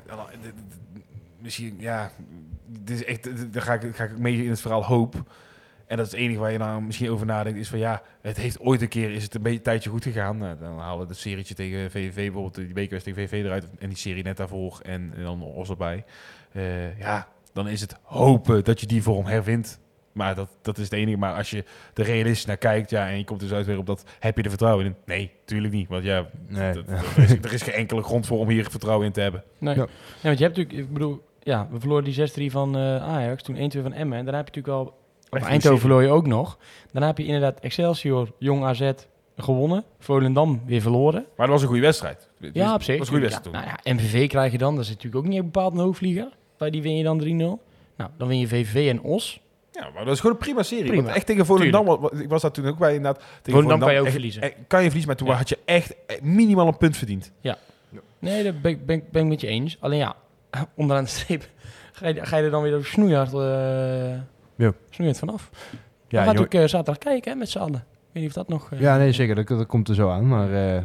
[1.40, 2.10] misschien, ja,
[2.66, 5.14] dit is echt, daar ga ik, ga ik mee in het verhaal hoop.
[5.88, 8.36] En dat is het enige waar je nou misschien over nadenkt, is van ja, het
[8.36, 10.36] heeft ooit een keer, is het een beetje tijdje goed gegaan.
[10.36, 13.88] Nou, dan halen we het serietje tegen VVV, bijvoorbeeld die bekerwedstrijd tegen VVV eruit en
[13.88, 16.04] die serie net daarvoor en, en dan Os erbij.
[16.52, 19.80] Eh, ja, dan is het hopen dat je die vorm hervindt.
[20.12, 21.16] Maar dat, dat is het enige.
[21.18, 21.64] Maar als je
[21.94, 24.42] er realistisch naar kijkt, ja, en je komt dus uit weer op dat, heb je
[24.42, 24.94] er vertrouwen in?
[25.04, 25.88] Nee, tuurlijk niet.
[25.88, 26.72] Want ja, Nee.
[26.72, 29.42] dat- er, is, er is geen enkele grond voor om hier vertrouwen in te hebben.
[29.58, 29.74] Nee.
[29.74, 29.80] Ja.
[29.80, 29.88] Ja.
[30.22, 33.56] want je hebt natuurlijk, ik bedoel, ja, we verloren die 6-3 van eh, Ajax, toen
[33.56, 34.18] 1-2 van Emmen.
[34.18, 34.98] En daarna heb je natuurlijk al,
[35.30, 36.58] of Eindhoven verloor je ook nog.
[36.92, 38.90] Daarna heb je inderdaad Excelsior, Jong AZ
[39.36, 39.84] gewonnen.
[39.98, 41.24] Volendam weer verloren.
[41.36, 42.28] Maar dat was een goede wedstrijd.
[42.40, 42.98] Dus Ja, op zich.
[42.98, 45.24] Dat was een goede wedstrijd Ja, nou ja, MVV krijg je dan, dat is natuurlijk
[45.24, 46.28] ook niet bepaald een hoogvlieger.
[46.58, 47.24] Bij die win je dan 3-0.
[47.96, 49.40] Nou, dan win je VVV en Os.
[49.72, 50.84] Ja, maar dat is gewoon een prima serie.
[50.86, 51.02] Prima.
[51.02, 53.18] Want echt tegen Volendam, ik was daar toen ook bij inderdaad.
[53.42, 54.42] Tegen Volendam kan je ook echt- verliezen.
[54.42, 55.34] eh, kan je verliezen, maar toen Ja.
[55.34, 57.32] had je echt eh, minimaal een punt verdiend.
[58.18, 59.76] Nee, dat ben, ben ik met je eens.
[59.80, 60.16] Alleen ja,
[60.76, 61.48] onderaan de streep
[61.92, 64.20] ga je, ga je er dan weer op snoeihard, eh
[64.58, 64.72] Ja.
[64.90, 65.48] snoeihard vanaf.
[65.52, 65.74] Ja, Ja,
[66.08, 67.74] we gaan natuurlijk zaterdag kijken hè, met z'n allen.
[67.74, 68.72] Ik weet niet of dat nog...
[68.72, 69.34] eh, Ja, nee, zeker.
[69.34, 70.28] Dat, dat komt er zo aan.
[70.28, 70.82] Maar eh,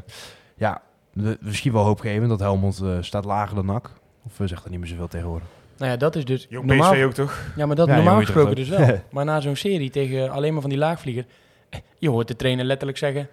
[0.55, 0.81] ja,
[1.13, 3.91] we- misschien wel hoopgevend dat Helmond eh, staat lager dan NAC.
[4.25, 5.47] Of we zegt er niet meer zoveel tegenwoordig.
[5.77, 6.91] Nou ja, dat is dus Jong normaal...
[6.91, 7.51] PSV ook toch?
[7.55, 8.99] Ja, maar dat Ja, normaal gesproken dus wel.
[9.11, 11.25] maar na zo'n serie tegen alleen maar van die laagvlieger...
[11.97, 13.27] Je hoort de trainer letterlijk zeggen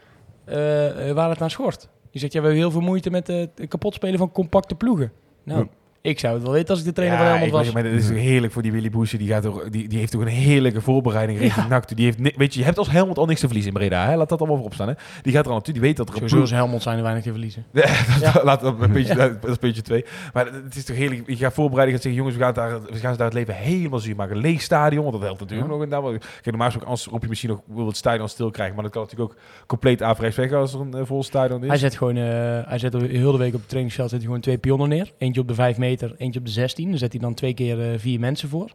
[0.45, 1.88] eh, eh, waar het aan schort.
[2.11, 5.12] Die zegt, ja, we hebben heel veel moeite met eh, het kapotspelen van compacte ploegen.
[5.45, 5.66] Nou, Ja.
[6.03, 7.73] Ik zou het wel weten als ik de trainer Ja, van Helmond was.
[7.73, 9.19] maar dat is heerlijk voor die Willy Boesje.
[9.19, 11.97] Die, gaat toch, die, die heeft toch een heerlijke voorbereiding richting NAC toe.
[11.97, 14.07] Die heeft, weet je, je hebt als Helmond al niks te verliezen in Breda.
[14.07, 14.17] Hè?
[14.17, 14.89] Laat dat allemaal voorop staan.
[14.89, 14.95] Hè?
[15.23, 15.73] Die gaat er al naartoe.
[15.73, 16.51] Die weet dat er een Sowieso ploeg...
[16.51, 17.65] als Helmond zijn er weinig te verliezen.
[18.21, 20.05] Ja, Laat dat een beetje, dat is puntje twee.
[20.33, 21.23] Maar het is toch heerlijk.
[21.27, 21.87] Je gaat voorbereiden.
[21.97, 24.17] Je gaat zeggen, jongens, we gaan, daar, we gaan ze daar het leven helemaal zuur
[24.17, 24.37] maken.
[24.37, 25.77] Een leeg stadion, want dat helpt natuurlijk Ja.
[25.77, 26.01] nog daar.
[26.03, 28.75] Kijk, normaal gesproken, anders roep je misschien nog wil het stadion stil krijgen.
[28.75, 31.69] Maar dat kan natuurlijk ook compleet averechts weg als er een eh, vol stadion is.
[31.69, 32.23] Hij zet gewoon, eh,
[32.69, 35.13] hij zet er heel de week op het trainingsveld zet hij gewoon twee pionnen neer.
[35.19, 36.88] Eentje op de 5 meter, eentje op de 16.
[36.88, 38.70] Dan zet hij dan twee keer eh, vier mensen voor.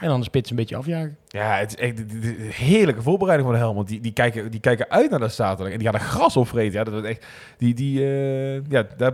[0.00, 1.16] En dan de spits een beetje afjagen.
[1.28, 3.88] Ja, het is echt de- heerlijke voorbereiding van de Helmond.
[3.88, 5.72] Die, die, kijken, die kijken uit naar de zaterdag.
[5.72, 6.78] En die gaan er gras op vreten.
[6.78, 7.26] Ja, dat is echt...
[7.56, 9.12] Die, die, eh, ja, daar,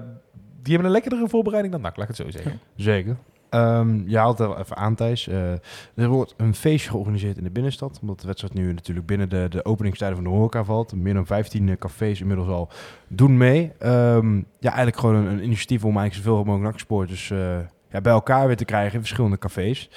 [0.63, 2.61] die hebben een lekkerdere voorbereiding dan NAC, laat ik het zo zeggen.
[2.77, 3.17] Zeker.
[3.55, 5.29] Ehm je haalt wel even aan, Thijs.
[5.29, 5.53] Eh,
[5.95, 7.99] er wordt een feestje georganiseerd in de binnenstad.
[8.01, 10.95] Omdat de wedstrijd nu natuurlijk binnen de, de openingstijden van de horeca valt.
[10.95, 12.69] Meer dan 15 eh, cafés inmiddels al
[13.09, 13.73] doen mee.
[13.79, 17.59] Ehm, ja, eigenlijk gewoon een, een initiatief om eigenlijk zoveel mogelijk nachtsporters uh,
[17.91, 19.91] ja, bij elkaar weer te krijgen in verschillende cafés.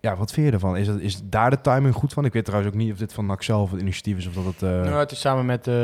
[0.00, 0.76] Ja, wat vind je ervan?
[0.76, 2.24] Is, dat, is daar de timing goed van?
[2.24, 4.44] Ik weet trouwens ook niet of dit van NAC zelf het initiatief is of dat
[4.44, 4.60] het...
[4.60, 5.74] Nou, het is samen met, uh,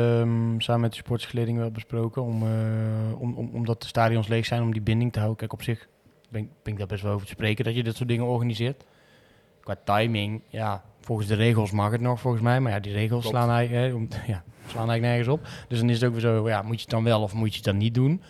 [0.57, 2.43] samen met de sportsgeleding wel besproken om,
[3.17, 5.39] om, om, omdat de stadions leeg zijn, om die binding te houden.
[5.39, 5.87] Kijk, op zich
[6.35, 8.85] ben, ben ik daar best wel over te spreken, dat je dit soort dingen organiseert.
[9.63, 12.59] Qua timing, ja, volgens de regels mag het nog, volgens mij.
[12.59, 13.35] Maar ja, die regels Klopt.
[13.37, 15.47] slaan eigenlijk, hè, om, ja, slaan eigenlijk nergens op.
[15.67, 17.49] Dus dan is het ook weer zo, ja, moet je het dan wel of moet
[17.49, 18.21] je het dan niet doen?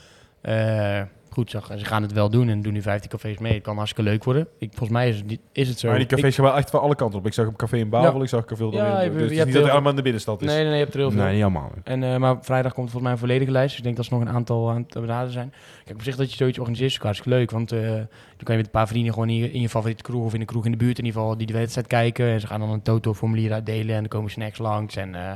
[0.42, 1.02] Uh,
[1.36, 3.54] goed, ze, ze gaan het wel doen en doen nu 15 cafés mee.
[3.54, 4.48] Het kan hartstikke leuk worden.
[4.58, 5.88] Ik, volgens mij is het, niet, is het zo.
[5.90, 7.26] Maar die cafés gaan wel echt van alle kanten op.
[7.26, 8.22] Ik zag een café in Babel, Ja.
[8.24, 9.96] ik zag een café Ja, in je- dus je hebt niet dat het allemaal in
[9.96, 10.48] de binnenstad is.
[10.48, 11.24] Nee, nee, nee, je hebt er heel veel.
[11.24, 11.72] Nee, niet allemaal.
[11.84, 13.68] En, eh, maar vrijdag komt volgens mij een volledige lijst.
[13.70, 15.54] Dus ik denk dat er nog een aantal aan het benaderen zijn.
[15.84, 17.52] Kijk, op zich dat je zoiets organiseert is hartstikke leuk.
[17.52, 20.04] Want eh, dan kan je met een paar vrienden gewoon in je, in je favoriete
[20.04, 22.26] kroeg of in een kroeg in de buurt in ieder geval die de wedstrijd kijken.
[22.28, 24.96] En ze gaan dan een Toto-formulier uitdelen en dan komen snacks langs.
[24.96, 25.32] En eh,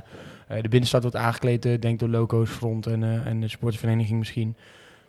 [0.62, 4.56] de binnenstad wordt aangekleed, denk door Loco's Front en, en de sportvereniging misschien.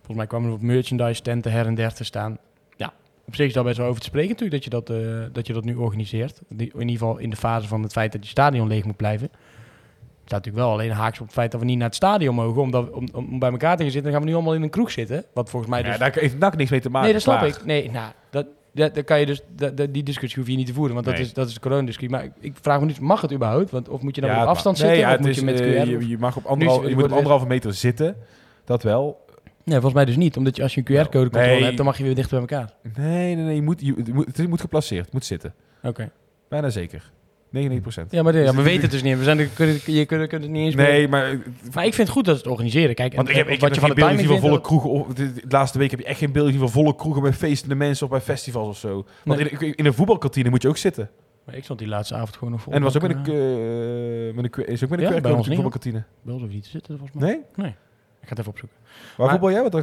[0.02, 2.38] Volgens mij kwamen er wat merchandise tenten her en der te staan.
[2.76, 2.92] Ja,
[3.26, 5.46] op zich is daar best wel over te spreken natuurlijk dat je dat, eh, dat,
[5.46, 6.40] je dat nu organiseert.
[6.48, 9.28] In ieder geval in de fase van het feit dat je stadion leeg moet blijven.
[9.30, 12.34] Het staat natuurlijk wel alleen haaks op het feit dat we niet naar het stadion
[12.34, 14.02] mogen omdat, om, om, bij elkaar te gaan zitten.
[14.02, 15.24] Dan gaan we nu allemaal in een kroeg zitten.
[15.34, 15.92] Wat volgens mij dus...
[15.92, 17.04] Ja, daar heeft NAC niks mee te maken.
[17.04, 17.64] nee, dat snap ik.
[17.64, 20.72] Nee, nou, dat, dat, dat kan je dus, dat, die discussie hoef je niet te
[20.74, 21.24] voeren, want dat Nee.
[21.24, 22.10] is, dat is de coronadiscussie.
[22.16, 23.70] Maar ik, vraag me niet, mag het überhaupt?
[23.70, 24.86] Want, of moet je dan Ja, op afstand mag.
[24.86, 25.12] Nee, zitten?
[25.12, 25.88] ja, of moet het je is, met eh, QR?
[26.00, 28.16] je, je mag op is- je moet op anderhalve meter zitten.
[28.64, 29.24] Dat wel.
[29.70, 30.36] Nee, volgens mij dus niet.
[30.36, 31.62] Omdat je als je een QR-code controle Nee.
[31.64, 32.72] hebt, dan mag je weer dichter bij elkaar.
[32.96, 33.54] Nee, nee, nee.
[33.54, 35.04] Je moet, je, het moet- het moet geplaceerd.
[35.04, 35.54] Het moet zitten.
[35.82, 36.10] Oké.
[36.48, 37.10] Bijna zeker.
[37.50, 38.12] 99 procent.
[38.12, 39.18] Ja, maar ja, we weten het dus niet.
[39.18, 41.38] We zijn kunnen, je kunt, kunt het niet eens Nee, maar...
[41.74, 42.94] Maar ik vind het goed dat ze het organiseren.
[42.94, 44.90] Kijk, Want ik heb, ik heb wat je nog van de timing van volle kroegen.
[44.90, 47.32] Of, de, de laatste week heb je echt geen beelden gezien van volle kroegen bij
[47.32, 49.06] feestende mensen of bij festivals of zo.
[49.24, 49.48] Want Nee.
[49.70, 51.10] in, in een voetbalkantine moet je ook zitten.
[51.44, 52.72] Maar ik stond die laatste avond gewoon nog vol.
[52.72, 55.40] En was ook met een, uh, met een, is ook met een Ja, bij ons
[55.46, 56.02] niet, voetbalkantine.
[56.22, 57.40] Bij ons hoef je niet te zitten, volgens mij.
[57.56, 57.74] Nee?
[58.20, 58.78] Ik ga het even opzoeken.
[59.16, 59.62] Waar Maar- voetbal jij?
[59.62, 59.72] Wat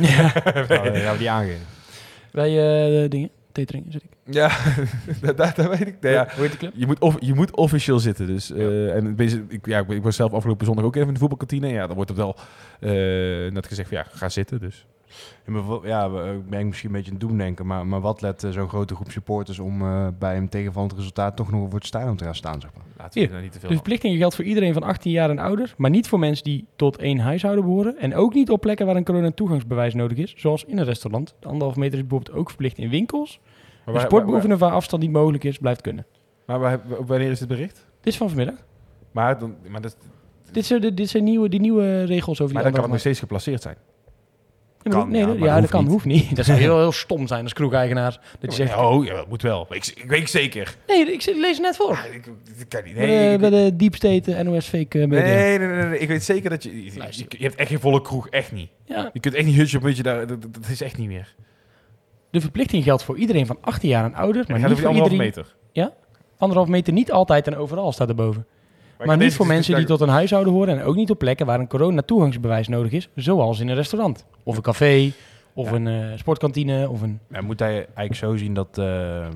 [0.00, 0.22] ja.
[0.44, 1.66] Nou, gaan we die aangeven.
[2.32, 2.48] Bij
[3.02, 4.10] eh dingen, tetering zit ik.
[4.34, 4.50] Ja,
[5.22, 5.96] daar, daar, daar weet ik.
[6.00, 6.28] Nee, ja.
[6.34, 6.72] Hoe heet de club?
[6.76, 8.26] Je moet, of, je moet officieel zitten.
[8.26, 9.16] Dus, eh, en
[9.48, 11.68] ik, ja, ik was zelf afgelopen zondag ook even in de voetbalkantine.
[11.68, 12.36] Ja, dan wordt het wel
[12.80, 14.60] eh, net gezegd van ja, ga zitten.
[14.60, 14.86] Dus.
[15.82, 18.44] Ja, maar ik ben misschien een beetje aan het doen denken, maar, maar wat let
[18.44, 21.86] eh, zo'n grote groep supporters om eh, bij een tegenvallend resultaat toch nog voor het
[21.86, 22.84] stadion te gaan staan, zeg maar.
[22.98, 23.40] Laten we Hier.
[23.42, 23.74] niet te veel De van.
[23.84, 26.96] verplichting geldt voor iedereen van 18 jaar en ouder, maar niet voor mensen die tot
[26.98, 27.98] één huishouden behoren.
[27.98, 31.34] En ook niet op plekken waar een corona-toegangsbewijs nodig is, zoals in een restaurant.
[31.40, 33.40] De anderhalf meter is bijvoorbeeld ook verplicht in winkels.
[33.42, 36.06] Maar, En waar- sportbeoefenen waar afstand niet mogelijk is, blijft kunnen.
[36.46, 37.74] maar waar- wanneer is dit bericht?
[38.00, 38.54] Dit is van vanmiddag.
[39.12, 39.96] Maar, dan, maar, dat,
[40.52, 42.90] Dit zijn, de- dit zijn nieuwe, die nieuwe regels over maar die dan kan het
[42.90, 43.76] nog steeds geplaceerd zijn.
[44.92, 46.36] Ja, Kan, nee, ja, dat- ja, kan, hoeft hoeft niet.
[46.36, 48.20] Dat zou heel, heel stom zijn als kroegeigenaar.
[48.40, 49.66] Dat je zegt, oh, ja, dat moet wel.
[49.70, 50.76] Ik, ik weet zeker.
[50.86, 51.90] nee, ik lees het net voor.
[51.90, 52.26] Ah, ik,
[52.58, 52.94] ik kan niet.
[52.94, 55.24] bij, Nee, de, bij de Deep State eh, NOS fake eh, media.
[55.24, 56.84] nee, nee, nee, nee, Ik weet zeker dat je...
[56.84, 56.92] Je,
[57.28, 58.28] je hebt echt geen volle kroeg.
[58.28, 58.68] Echt niet.
[58.84, 60.26] Ja, Je kunt echt niet hutje op hutje daar.
[60.26, 60.38] Dat,
[60.70, 61.34] is echt niet meer.
[62.30, 65.16] de verplichting geldt voor iedereen van 18 jaar en ouder, Maar niet voor iedereen...
[65.16, 65.54] meter.
[66.38, 68.46] Anderhalf meter niet altijd en overal staat erboven.
[69.04, 71.60] Maar, niet voor mensen die tot een huishouden horen en ook niet op plekken waar
[71.60, 74.24] een corona-toegangsbewijs nodig is, zoals in een restaurant.
[74.42, 75.12] Of een café,
[75.54, 75.74] of Ja.
[75.76, 77.20] een eh, sportkantine, of een...
[77.30, 79.26] Ja, moet hij eigenlijk zo zien dat eh,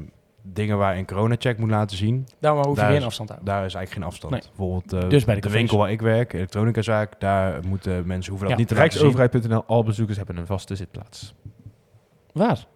[0.42, 3.30] dingen waar je een corona-check moet laten zien, Daar hoef je Daar geen is- afstand
[3.32, 3.38] aan.
[3.44, 4.32] daar is eigenlijk geen afstand.
[4.32, 4.42] Nee.
[4.56, 8.58] Bijvoorbeeld eh, Dus bij de winkel waar ik werk, elektronicazaak, daar moeten mensen hoeven dat
[8.58, 8.62] Ja.
[8.64, 9.00] niet te laten zien.
[9.02, 11.34] Rijksoverheid.nl, al bezoekers hebben een vaste zitplaats.
[12.32, 12.66] Waar?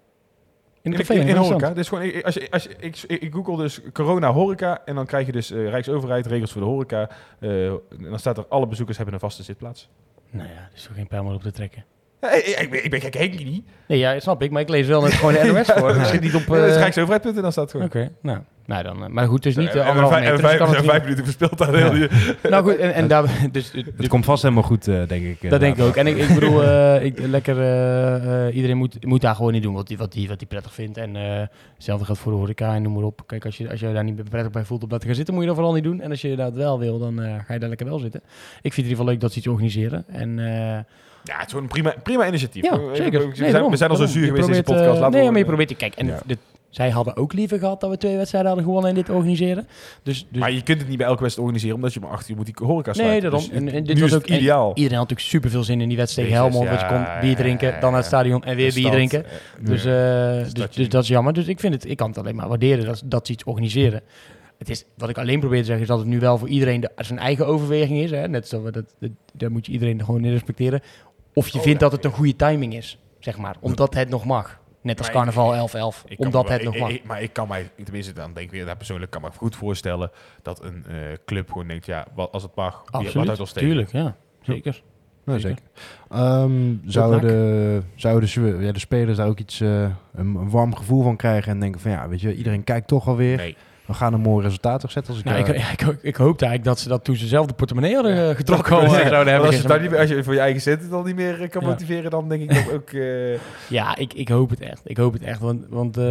[0.85, 1.71] In In, café, in, in, in een horeca.
[1.71, 5.07] Dus gewoon, ik- als je, als je, ik, ik, google dus corona horeca en dan
[5.07, 7.11] krijg je dus eh, Rijksoverheid, regels voor de horeca.
[7.39, 9.89] eh, en dan staat er alle bezoekers hebben een vaste zitplaats.
[10.31, 11.85] Nou ja, er is toch geen pijl meer op te trekken.
[12.29, 13.65] Hey, ik, ben, ik ben gek Henkie niet.
[13.89, 14.51] Nee, ja, snap ik.
[14.51, 15.97] Maar ik lees wel net gewoon de NOS voor.
[15.97, 16.47] Ik zit niet op...
[16.49, 18.11] Uh, eh, Rijksoverheid.nl dan staat het Oké, gewoon.
[18.23, 18.39] nou.
[18.67, 20.37] Nou, dan, eh, maar goed, dus niet de we anderhalve meter.
[20.37, 22.09] dus vijf, minuten verspeeld aan heel
[22.51, 25.51] Nou goed, en, en daar, dus, dus- Het komt vast helemaal goed, eh, denk ik.
[25.51, 25.97] dat denk ik ook.
[25.97, 29.63] En ik, ik bedoel, eh, ik, lekker, eh, eh, iedereen moet, moet daar gewoon niet
[29.63, 30.97] doen wat hij wat die, wat die prettig vindt.
[30.97, 33.23] En eh, hetzelfde geldt voor de horeca en noem maar op.
[33.27, 35.35] Kijk, als je, als je daar niet prettig bij voelt om dat te gaan zitten,
[35.35, 36.01] moet je dat vooral niet doen.
[36.01, 38.21] En als je dat wel wil, dan eh, ga je daar lekker wel zitten.
[38.21, 38.29] Ik
[38.63, 40.05] vind het in ieder geval leuk dat ze iets organiseren.
[40.09, 40.79] En eh,
[41.25, 42.63] Ja, het is gewoon een prima, prima initiatief.
[42.63, 43.21] ja, zeker.
[43.21, 44.95] We, Nee, zijn, we zijn al zo zuur Je geweest in deze podcast.
[44.95, 45.77] eh, Laten nee, maar je probeert...
[45.77, 46.39] Kijk, en dit,
[46.71, 49.67] zij hadden ook liever gehad dat we twee wedstrijden hadden gewonnen en dit organiseren.
[50.03, 52.31] Dus, dus Maar je kunt het niet bij elke wedstrijd organiseren, omdat je maar achter
[52.31, 53.31] je moet die horeca Nee, sluiten.
[53.31, 53.51] daarom.
[53.51, 54.69] Dus En- dit was is ook- ideaal.
[54.69, 56.69] iedereen had natuurlijk super veel zin in die wedstrijd tegen Helmond.
[56.69, 59.25] Je ja, kon bier drinken, dan naar het stadion en weer bier drinken.
[59.25, 59.93] eh, Dus, eh,
[60.33, 61.33] Dus dus, dat je- dus dat is jammer.
[61.33, 64.01] Dus ik vind het, ik kan het alleen maar waarderen dat, dat ze iets organiseren.
[64.59, 66.81] Het is, wat ik alleen probeer te zeggen is dat het nu wel voor iedereen
[66.81, 68.11] de, zijn eigen overweging is.
[68.11, 68.29] Hè?
[68.29, 70.81] Net zoals we dat, dat, daar moet je iedereen gewoon in respecteren.
[71.35, 71.89] Of je Oh, vindt ja.
[71.89, 73.57] dat het een goede timing is, zeg maar.
[73.61, 74.63] Omdat het nog mag.
[74.83, 76.05] Net als Maar carnaval 11-11.
[76.07, 76.91] Ik kan Omdat wel- het nog ik- mag.
[76.91, 80.11] ik- maar ik kan mij, tenminste dan denk ik daar persoonlijk, kan me goed voorstellen
[80.43, 83.41] dat een eh, club gewoon denkt, ja, wat, als het mag, wie- wat uit Absoluut,
[83.41, 83.69] ons tegen.
[83.69, 84.17] tuurlijk, ja.
[84.43, 84.83] Zeker.
[85.25, 85.59] Nee, Zeker.
[86.11, 86.21] zeker.
[86.21, 91.03] Ehm, zouden, zouden de, ja, de spelers daar ook iets, eh, een, een warm gevoel
[91.03, 93.37] van krijgen en denken van ja, weet je, iedereen kijkt toch alweer.
[93.37, 93.57] Nee.
[93.87, 96.45] We gaan een mooi resultaat opzetten als ik, Nou, ik, eh, ik, hoop- ik hoopte
[96.47, 99.35] eigenlijk dat ze dat toen ze zelf de portemonnee hadden eh, getrokken Ja, zouden hebben.
[99.35, 99.69] als je, het gezegd.
[99.69, 101.69] daar niet meer, als je voor je eigen centen dan niet meer eh, kan Ja.
[101.69, 102.91] motiveren, dan denk ik dat ook...
[102.91, 103.39] eh,
[103.79, 104.81] Ja, ik, ik hoop het echt.
[104.85, 105.41] Ik hoop het echt.
[105.41, 106.05] Want, want eh,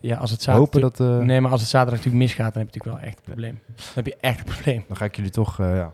[0.00, 0.54] ja, als het zaterdag...
[0.54, 0.98] hopen dat...
[1.24, 3.60] Nee, maar als het zaterdag natuurlijk misgaat, dan heb je natuurlijk wel echt een probleem.
[3.76, 4.84] Dan heb je echt een probleem.
[4.88, 5.92] Dan ga ik jullie toch, eh, ja.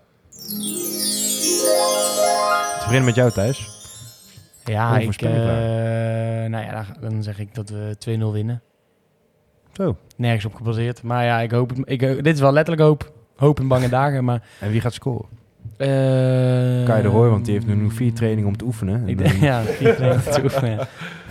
[2.74, 3.82] We beginnen met jou, Thijs.
[4.64, 5.30] Ja, ik, eh,
[6.50, 8.62] nou ja, dan zeg ik dat we 2-0 winnen.
[9.74, 9.96] Zo.
[10.16, 11.02] Nergens op gebaseerd.
[11.02, 11.72] Maar ja, ik hoop.
[11.72, 13.12] Ik, eh, dit is wel letterlijk hoop.
[13.36, 14.42] Hoop in bange dagen, maar...
[14.60, 15.28] En wie gaat scoren?
[15.76, 15.88] eh
[16.84, 18.94] Kai de Roy, want die heeft nu nog vier trainingen om te oefenen.
[19.00, 20.80] En Ik denk, ja, vier trainingen te oefenen, ja.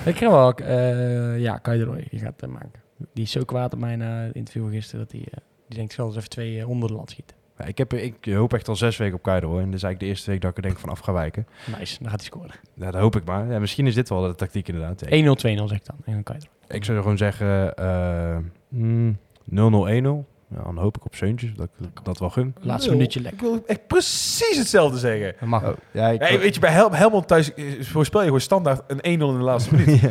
[0.06, 0.54] Ik krijg wel...
[0.54, 2.82] eh ja, Kai de Roy, die gaat het maken.
[3.14, 5.22] Die is zo kwaad op mij na het interview gisteren, dat hij...
[5.22, 5.38] eh,
[5.68, 7.36] die denkt, ik zal eens even twee onder de land schieten.
[7.58, 9.60] Ja, ik, heb, ik hoop echt al zes weken op Kai de Roy.
[9.60, 11.48] En dit is eigenlijk de eerste week dat ik er denk van af ga wijken.
[11.80, 12.56] Nice, dan gaat hij scoren.
[12.56, 13.52] 1-0-2-0 Ja, dat hoop ik maar.
[13.52, 15.02] Ja, misschien is dit wel de tactiek inderdaad.
[15.02, 15.08] Ik,
[15.39, 15.96] zeg ik dan.
[16.06, 16.53] En dan Kai de Roy.
[16.74, 19.17] Ik zou gewoon zeggen eh, mm,
[19.49, 20.32] 0-0-1-0.
[20.55, 22.55] Ja, dan hoop ik op Seuntjes, dat ik dat wel gun.
[22.61, 23.41] Laatste minuutje Ik lekker.
[23.49, 25.34] wil echt precies hetzelfde zeggen.
[25.39, 25.63] Dat mag.
[25.63, 28.82] Oh, ja, ik, Hey, weet je, bij Hel Helmond thuis eh, voorspel je gewoon standaard
[28.88, 29.99] een 1-0 in de laatste minuut.
[30.01, 30.09] Ja.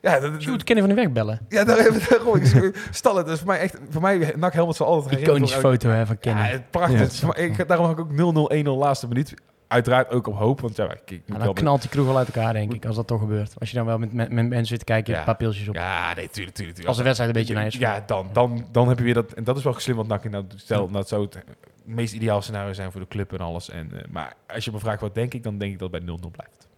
[0.00, 1.40] Ja, dat, Shoot, Kenny van de Weg bellen.
[1.48, 2.36] ja daar hebben we daarom.
[2.36, 3.28] Ik stal het.
[3.28, 6.16] Is voor mij echt, voor mij, NAC Helmond zal altijd een Iconische foto hè, van
[6.20, 6.48] Ja, Kenny.
[6.48, 7.20] het prachtig.
[7.20, 7.34] Ja.
[7.36, 9.34] Ik, daarom had ik ook 0-0, 1-0 laatste minuut.
[9.68, 12.06] Uiteraard ook op hoop, want ja, ik, ik moet Nou, wel dan knalt die kroeg
[12.06, 13.54] wel uit elkaar, denk ik, als dat toch gebeurt.
[13.58, 15.18] Als je dan wel met, met, met mensen zit te kijken, je Ja.
[15.18, 15.74] een paar pilsjes op.
[15.74, 16.56] Ja, nee, tuurlijk, tuurlijk.
[16.56, 16.86] tuurlijk.
[16.86, 17.74] Als de wedstrijd een beetje naar is.
[17.74, 19.32] Ja, dan, dan, dan heb je weer dat.
[19.32, 21.44] En dat is wel slim wat NAC nou stel, dat zou het
[21.84, 23.70] meest ideaal scenario zijn voor de club en alles.
[23.70, 26.04] En, eh, maar als je me vraagt wat denk ik, dan denk ik dat het
[26.04, 26.68] bij 0-0 blijft.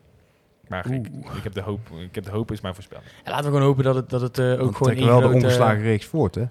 [0.68, 1.06] Maar ik,
[1.36, 3.06] ik heb de hoop, ik heb de hoop is mijn voorspelling.
[3.24, 5.20] En laten we gewoon hopen dat het, dat het eh, ook Dan gewoon trekken we
[5.20, 6.44] wel de ongeslagen reeks voort, hè?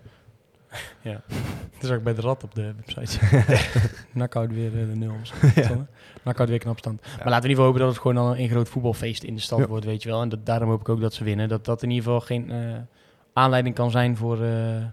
[1.03, 3.19] Dat is ook bij de rat op de website.
[4.13, 5.15] Nakhoudt weer eh, de nul.
[6.23, 7.01] Nakhoudt weer knap stand.
[7.01, 9.35] Maar laten we in ieder geval hopen dat het gewoon dan een groot voetbalfeest in
[9.35, 9.67] de stad Ja.
[9.67, 10.21] wordt, weet je wel.
[10.21, 11.49] En dat, daarom hoop ik ook dat ze winnen.
[11.49, 12.75] Dat dat in ieder geval geen eh,
[13.33, 14.85] aanleiding kan zijn voor eh,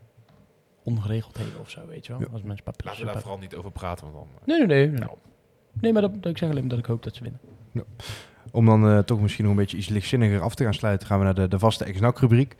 [0.84, 2.20] ongeregeldheden of zo, weet je wel.
[2.20, 2.26] Ja.
[2.32, 4.12] Als mensen paar Laten we daar vooral niet over praten.
[4.12, 4.86] Want dan, Nee, nee, nee.
[4.86, 5.08] Nee, nee.
[5.80, 7.40] nee maar dat, dat ik zeg alleen maar dat ik hoop dat ze winnen.
[8.50, 11.18] Om dan eh, toch misschien nog een beetje iets lichtzinniger af te gaan sluiten, gaan
[11.18, 12.56] we naar de, de vaste ex-NAC rubriek.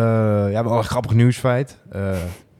[0.00, 1.78] Ja, we hebben al een grappig nieuwsfeit.
[1.90, 2.16] Eh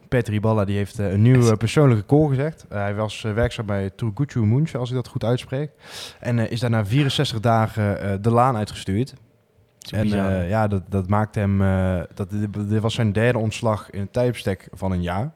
[0.09, 2.67] Petri Balla die heeft eh, een nieuw eh, persoonlijke call gezegd.
[2.69, 5.71] Eh, hij was eh, werkzaam bij Turgucu Munch, als ik dat goed uitspreek.
[6.21, 9.15] En eh, is daarna 64 dagen eh, de laan uitgestuurd.
[9.91, 11.63] En eh, ja, dat, dat maakte hem.
[11.63, 15.33] eh, dat, dit, was zijn derde ontslag in een tijdbestek van een jaar.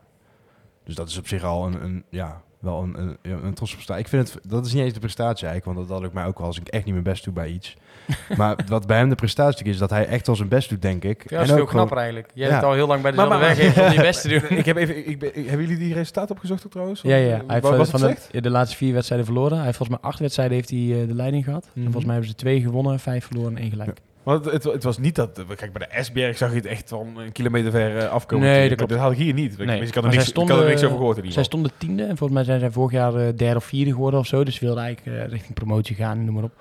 [0.85, 4.03] Dus dat is op zich al een, een ja, wel een, een, een trotse prestatie.
[4.03, 6.25] Ik vind het, dat is niet eens de prestatie eigenlijk, want dat had ik mij
[6.27, 7.77] ook wel als ik echt niet mijn best doe bij iets.
[8.37, 11.05] maar wat bij hem de prestatie is, dat hij echt wel zijn best doet, denk
[11.05, 11.31] ik.
[11.31, 12.31] Ja, dat is veel ook gewoon- knapper eigenlijk.
[12.35, 12.53] Jij Ja.
[12.53, 14.59] bent al heel lang bij Maar- dezelfde maar- werkgever om je best te doen.
[14.59, 17.01] ik heb even, ik ben, hebben jullie die resultaten opgezocht ook trouwens?
[17.03, 17.31] Ja, ja.
[17.31, 19.57] Wat- Hij heeft wat van, was van het de, ja, de laatste vier wedstrijden verloren.
[19.57, 21.65] Hij heeft volgens mij acht wedstrijden heeft hij eh, de leiding gehad.
[21.65, 21.83] En Mhm.
[21.83, 23.99] volgens mij hebben ze twee gewonnen, vijf verloren en één gelijk.
[24.27, 25.45] Want het, het, was niet dat...
[25.57, 28.47] Kijk, bij de Esberg zag je het echt van een kilometer ver eh, afkomen.
[28.47, 29.59] Nee, dat had ik hier niet.
[29.59, 31.33] Nee, ik, had er niks, zij ik had er niks stonden- over gehoord in ieder
[31.33, 34.21] Zij stonden tiende en volgens mij zijn zij vorig jaar eh, derde of vierde geworden
[34.21, 34.45] of zo.
[34.45, 36.53] Dus ze wilden eigenlijk eh, richting promotie gaan, noem maar op.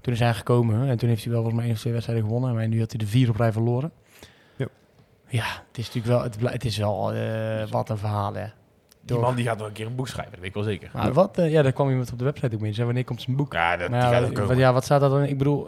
[0.00, 2.24] Toen is hij gekomen en toen heeft hij wel volgens mij één of twee wedstrijden
[2.24, 2.54] gewonnen.
[2.54, 3.92] Maar nu had hij de vier op rij verloren.
[4.56, 4.66] Ja.
[5.28, 7.14] Ja, het is natuurlijk wel, het, is wel
[7.70, 8.46] wat een verhaal hè.
[9.02, 10.90] Die man die gaat nog een keer een boek schrijven, dat weet ik wel zeker.
[10.92, 12.72] Maar wat, ja, daar kwam iemand op de website ook mee.
[12.72, 13.52] Zei wanneer komt zijn boek?
[13.52, 15.22] Ja, dat, ja, gaat ook wat, ja, wat staat daar dan?
[15.22, 15.66] Ik bedoel,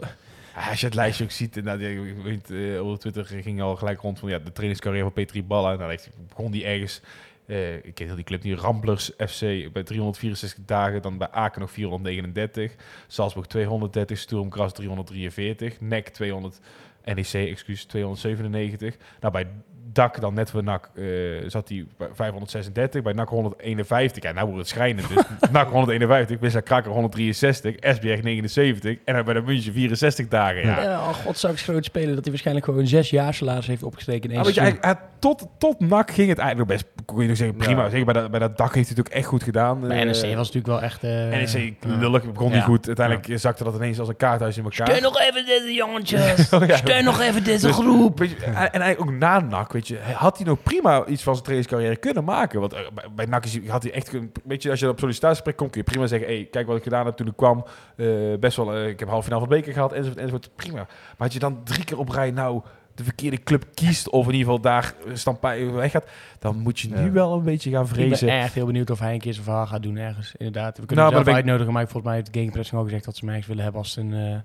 [0.55, 4.19] als je het lijstje ook ziet, en nou, eh, op Twitter ging al gelijk rond
[4.19, 5.75] van ja, de trainingscarrière van Petri Balla.
[5.75, 5.97] Nou,
[6.27, 7.01] begon die ergens
[7.45, 8.59] Eh, ik ken heel die club niet.
[8.59, 9.39] Ramblers FC
[9.73, 11.01] bij 364 dagen.
[11.01, 12.75] Dan bij Aken nog 439.
[13.07, 14.17] Salzburg 230.
[14.17, 15.81] Sturm Gras 343.
[15.81, 16.59] NEC 200.
[17.05, 18.97] NEC, excuus, 297.
[19.19, 19.47] Nou, bij
[19.93, 21.03] DAK dan net voor NAC eh,
[21.47, 23.01] zat hij bij 536.
[23.01, 24.23] Bij NAC 151.
[24.23, 25.07] Ja, nou wordt het schrijnend.
[25.07, 26.39] Dus NAC 151.
[26.39, 27.75] Wissa Kraker 163.
[27.79, 28.97] SBR 79.
[29.05, 30.61] En dan bij de München 64 dagen.
[30.65, 30.81] Ja.
[30.83, 33.83] Ja, oh, god, zou ik groot spelen dat hij waarschijnlijk gewoon zes jaar salaris heeft
[33.83, 37.02] opgestreken in één Ah, je, hij, hij- tot, tot NAC ging het eigenlijk nog best,
[37.05, 37.89] kon je nog zeggen, prima.
[37.89, 39.79] Zeker bij dat, bij dat dak heeft hij het ook echt goed gedaan.
[39.79, 41.03] Bij Eh, NEC was natuurlijk wel echt...
[41.03, 42.63] eh, NEC lullig, begon niet Ja.
[42.63, 42.87] goed.
[42.87, 44.87] Uiteindelijk zakte dat ineens als een kaarthuis in elkaar.
[44.87, 46.49] Steun nog even deze jongetjes.
[46.53, 46.75] Oh, ja.
[46.75, 48.19] Steun nog even deze Dus, groep.
[48.19, 51.23] Weet je, en en eigenlijk ook na NAC, weet je, had hij nog prima iets
[51.23, 52.59] van zijn trainingscarrière kunnen maken.
[52.59, 54.89] Want eh, bij, bij NAC is hij- had hij echt, kun- weet je, als je
[54.89, 57.35] op sollicitatiegesprek komt, kun je prima zeggen, hey, kijk wat ik gedaan heb toen ik
[57.35, 57.65] kwam.
[57.97, 58.07] Eh,
[58.39, 60.49] best wel, eh, ik heb half finale van de beker gehad, enzovoort, enzovoort.
[60.55, 60.75] Prima.
[60.77, 60.87] Maar
[61.17, 62.61] als je dan drie keer op rij nou
[62.95, 66.05] de verkeerde club kiest, of in ieder geval daar stampij weggaat,
[66.39, 67.11] dan moet je nu Ja.
[67.11, 68.27] wel een beetje gaan Ik ben vrezen.
[68.29, 70.33] echt heel benieuwd of hij een keer zijn verhaal gaat doen ergens.
[70.37, 70.77] Inderdaad.
[70.77, 73.05] We kunnen Nou, hem maar zelf ik- uitnodigen, maar volgens mij heeft Gamepressing ook gezegd
[73.05, 74.35] dat ze mij eens willen hebben als een, eh,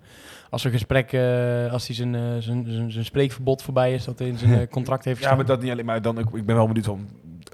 [0.51, 4.19] als een gesprek, eh, als hij zijn, eh, zijn, zijn, zijn spreekverbod voorbij is, dat
[4.19, 5.37] hij in zijn contract heeft Ja, gestaan.
[5.37, 5.85] maar dat niet alleen.
[5.85, 7.09] Maar dan ook, ik ben wel benieuwd van.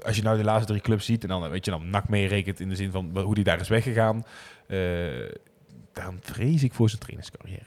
[0.05, 2.59] Als je nou de laatste drie clubs ziet en dan weet je dan NAC meerekent
[2.59, 4.25] in de zin van hoe die daar is weggegaan,
[4.67, 4.77] eh,
[5.93, 7.65] dan vrees ik voor zijn trainerscarrière.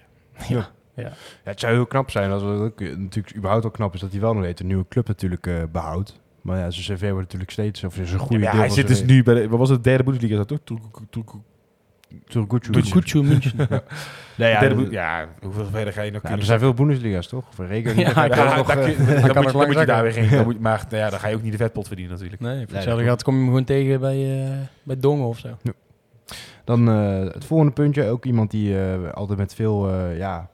[0.48, 0.70] Ja.
[1.03, 2.30] Ja, het zou heel knap zijn.
[2.30, 4.86] Als het ook, natuurlijk überhaupt al knap is dat hij wel nog weet een nieuwe
[4.88, 6.20] club natuurlijk eh, behoudt.
[6.42, 8.88] Maar ja, zijn cv wordt natuurlijk steeds, of zijn goede Ja, deel hij van zit
[8.88, 10.59] dus nu bij de, wat was het, derde Bundesliga, is dat toch?
[10.64, 11.38] Turku- Turku-
[12.28, 12.72] Turgutje.
[12.72, 13.18] Turgutje.
[13.18, 13.53] Goed, München.
[14.36, 16.38] Nee, ja, de- Bund- ja, hoeveel verder ga je nog ja, kunnen?
[16.38, 17.49] er zijn veel Bundesliga's, toch?
[17.49, 17.96] Of regen.
[17.96, 18.78] Ja, Ja, kan daar nog, dan
[19.42, 20.28] moet dan moet je daar weer zakken.
[20.28, 20.36] heen.
[20.38, 22.42] Dan moet- Maar nou ja, dan ga je ook niet de vetpot verdienen natuurlijk.
[22.42, 24.51] Nee, voor hetzelfde geld kom je hem gewoon tegen bij, eh,
[24.82, 25.49] bij Dongen of zo.
[26.64, 28.05] Dan eh, het volgende puntje.
[28.09, 30.49] Ook iemand die eh, altijd met veel eh ja,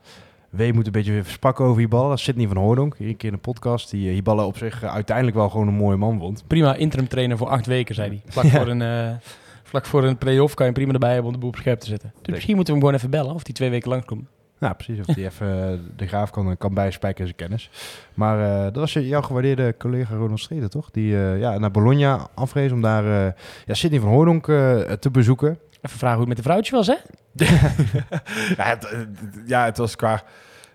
[0.55, 2.07] weemoed een beetje sprak over Hiballa.
[2.09, 2.97] Dat is Sidney van Hoordonk.
[2.97, 3.89] Hier een keer in de podcast.
[3.89, 6.43] Die uh, Hiballa op zich eh, uiteindelijk wel gewoon een mooie man vond.
[6.47, 8.21] Prima interim trainer voor acht weken, zei hij.
[8.25, 9.15] Vlak, voor, een, eh,
[9.63, 11.87] vlak voor een play-off kan je prima erbij hebben om de boel op scherp te
[11.87, 12.13] zetten.
[12.21, 14.27] Dus misschien moeten we hem gewoon even bellen of die twee weken langskomt.
[14.59, 14.99] Nou, precies.
[14.99, 17.69] Of die even eh, de graaf kan, kan bijspijken in zijn kennis.
[18.13, 20.91] Maar eh, dat was jouw gewaardeerde collega Ronald Streden, toch?
[20.91, 23.33] Die eh, ja, naar Bologna afrees om daar eh
[23.65, 25.59] ja, Sidney van Hoordonk eh, te bezoeken.
[25.81, 26.95] Even vragen hoe het met de vrouwtje was, hè?
[28.57, 28.99] Ja, het, eh,
[29.45, 30.13] ja, het was qua...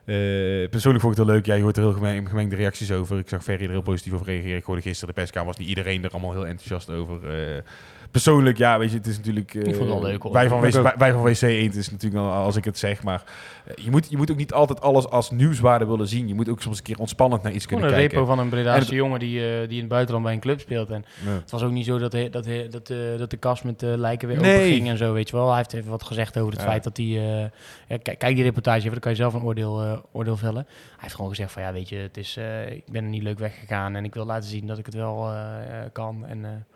[0.05, 1.47] eh, persoonlijk vond ik het leuk.
[1.47, 3.19] Ja, je hoort er heel gemeng- gemengde reacties over.
[3.19, 4.57] Ik zag Ferry er heel positief over reageren.
[4.57, 7.31] Ik hoorde gisteren de perskamer was niet iedereen er allemaal heel enthousiast over.
[7.31, 7.63] Eh,
[8.11, 9.55] persoonlijk, ja, weet je, het is natuurlijk...
[9.55, 10.33] eh, Ik vond het wel leuk, hoor.
[10.33, 13.23] Wij van, WC, wij, wij van WC Eend is natuurlijk als ik het zeg, maar
[13.65, 16.29] eh, je, moet, je moet ook niet altijd alles als nieuwswaarde willen zien.
[16.29, 18.11] Je moet ook soms een keer ontspannend naar iets kunnen een kijken.
[18.13, 20.41] repo van een En Bredaanse het- jongen die, eh, die in het buitenland bij een
[20.41, 20.91] club speelt.
[20.91, 21.31] En Ja.
[21.31, 23.81] het was ook niet zo dat, hij, dat, hij, dat, eh, dat de kast met
[23.81, 24.55] de lijken weer Nee.
[24.57, 25.49] open ging en zo, weet je wel.
[25.49, 26.67] Hij heeft even wat gezegd over het Ja.
[26.69, 27.07] feit dat hij...
[27.07, 27.45] eh,
[27.89, 30.65] ja, kijk, die reportage even, dan kan je zelf een oordeel, eh, oordeel vellen.
[30.67, 33.23] Hij heeft gewoon gezegd van, ja, weet je, het is, eh, ik ben er niet
[33.23, 36.25] leuk weggegaan en ik wil laten zien dat ik het wel eh, eh, kan.
[36.27, 36.67] En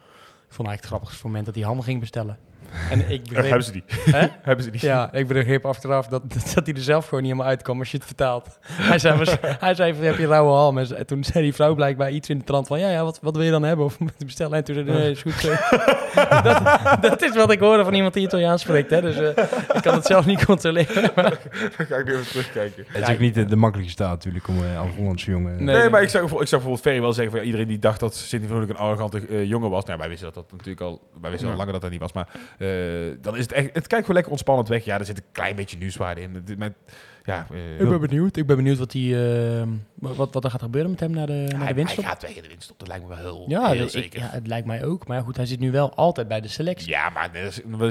[0.55, 2.39] vond eigenlijk het grappigste moment dat hij ham ging bestellen.
[2.91, 3.85] En ik Eh, begreep, hebben ze die.
[3.89, 4.27] Hè?
[4.43, 4.81] hebben ze die.
[4.87, 6.23] ja, ik begreep achteraf dat,
[6.55, 8.59] dat hij er zelf gewoon niet helemaal uitkwam als je het vertaalt.
[8.73, 9.37] Hij zei, was-
[9.67, 10.79] hij zei van, heb je rauwe halm?
[10.79, 13.37] En toen zei die vrouw blijkbaar iets in de trant van, ja, ja, wat, wat
[13.37, 13.85] wil je dan hebben?
[13.85, 14.57] Of bestellen?
[14.57, 15.53] En toen zei hij, nee, is goed zo.
[16.43, 16.63] dat,
[17.01, 19.01] dat is wat ik hoorde van iemand die Italiaans spreekt, hè.
[19.01, 19.45] Dus eh,
[19.75, 21.11] ik kan het zelf niet controleren.
[21.15, 21.39] maar-
[21.77, 22.85] Dan ga ik weer even terugkijken.
[22.89, 25.65] Het is ook niet de, de makkelijkste taal natuurlijk om uh, als Hollandse jongen...
[25.65, 25.77] Nee.
[25.77, 28.01] Nee, maar ik bijvoorbeeld- ik zag bijvoorbeeld Ferry wel zeggen van ja, iedereen die dacht
[28.01, 29.85] dat Sidney Hoornik een arrogante eh, jongen was.
[29.85, 32.13] Nou, wij wisten dat dat natuurlijk al, wij wisten al langer dat dat niet was.
[32.13, 32.29] Maar
[32.59, 32.69] eh,
[33.21, 34.85] dan is het echt, het kijkt gewoon lekker ontspannend weg.
[34.85, 36.43] Ja, er zit een klein beetje nieuwswaarde in.
[36.59, 36.73] Met,
[37.25, 38.37] ja, eh, Ik ben benieuwd.
[38.37, 39.27] Ik ben benieuwd wat, die,
[39.59, 39.63] eh,
[39.95, 42.37] wat, wat er gaat gebeuren met hem naar de, naar de hij, hij gaat weg
[42.37, 42.79] in de winststop.
[42.79, 44.21] Dat lijkt me wel heel, Ja, heel dat- ik- zeker.
[44.21, 45.07] ja, het lijkt mij ook.
[45.07, 46.89] Maar ja, goed, hij zit nu wel altijd bij de selectie.
[46.91, 47.31] Ja, maar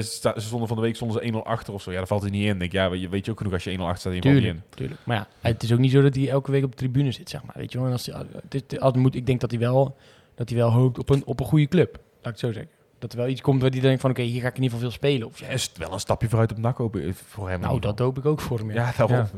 [0.02, 1.90] ze stonden van de week stonden ze 1-0 achter of zo.
[1.90, 2.58] Ja, daar valt hij niet in.
[2.58, 4.12] Denk, ja, je weet je ook genoeg als je 1-0 achter staat.
[4.14, 4.76] Je valt niet Tuurlijk, in.
[4.76, 5.00] tuurlijk.
[5.04, 7.30] Maar ja, het is ook niet zo dat hij elke week op de tribune zit,
[7.30, 7.54] zeg maar.
[7.56, 7.86] Weet je wel?
[7.86, 9.96] En als hij, het- als moet, ik denk dat hij wel,
[10.34, 11.92] dat hij wel hoopt op een, op een goede club.
[11.92, 12.70] Laat ik het zo zeggen.
[13.04, 14.78] Dat er wel iets komt waar hij denkt van, oké, hier ga ik in ieder
[14.78, 15.26] geval veel spelen.
[15.26, 17.60] Of, Ja, is het wel een stapje vooruit op NAC ik, voor hem.
[17.60, 18.70] nou, dat hoop ik ook voor hem.
[18.70, 19.16] Ja, Ja, daarom.
[19.16, 19.28] Ja.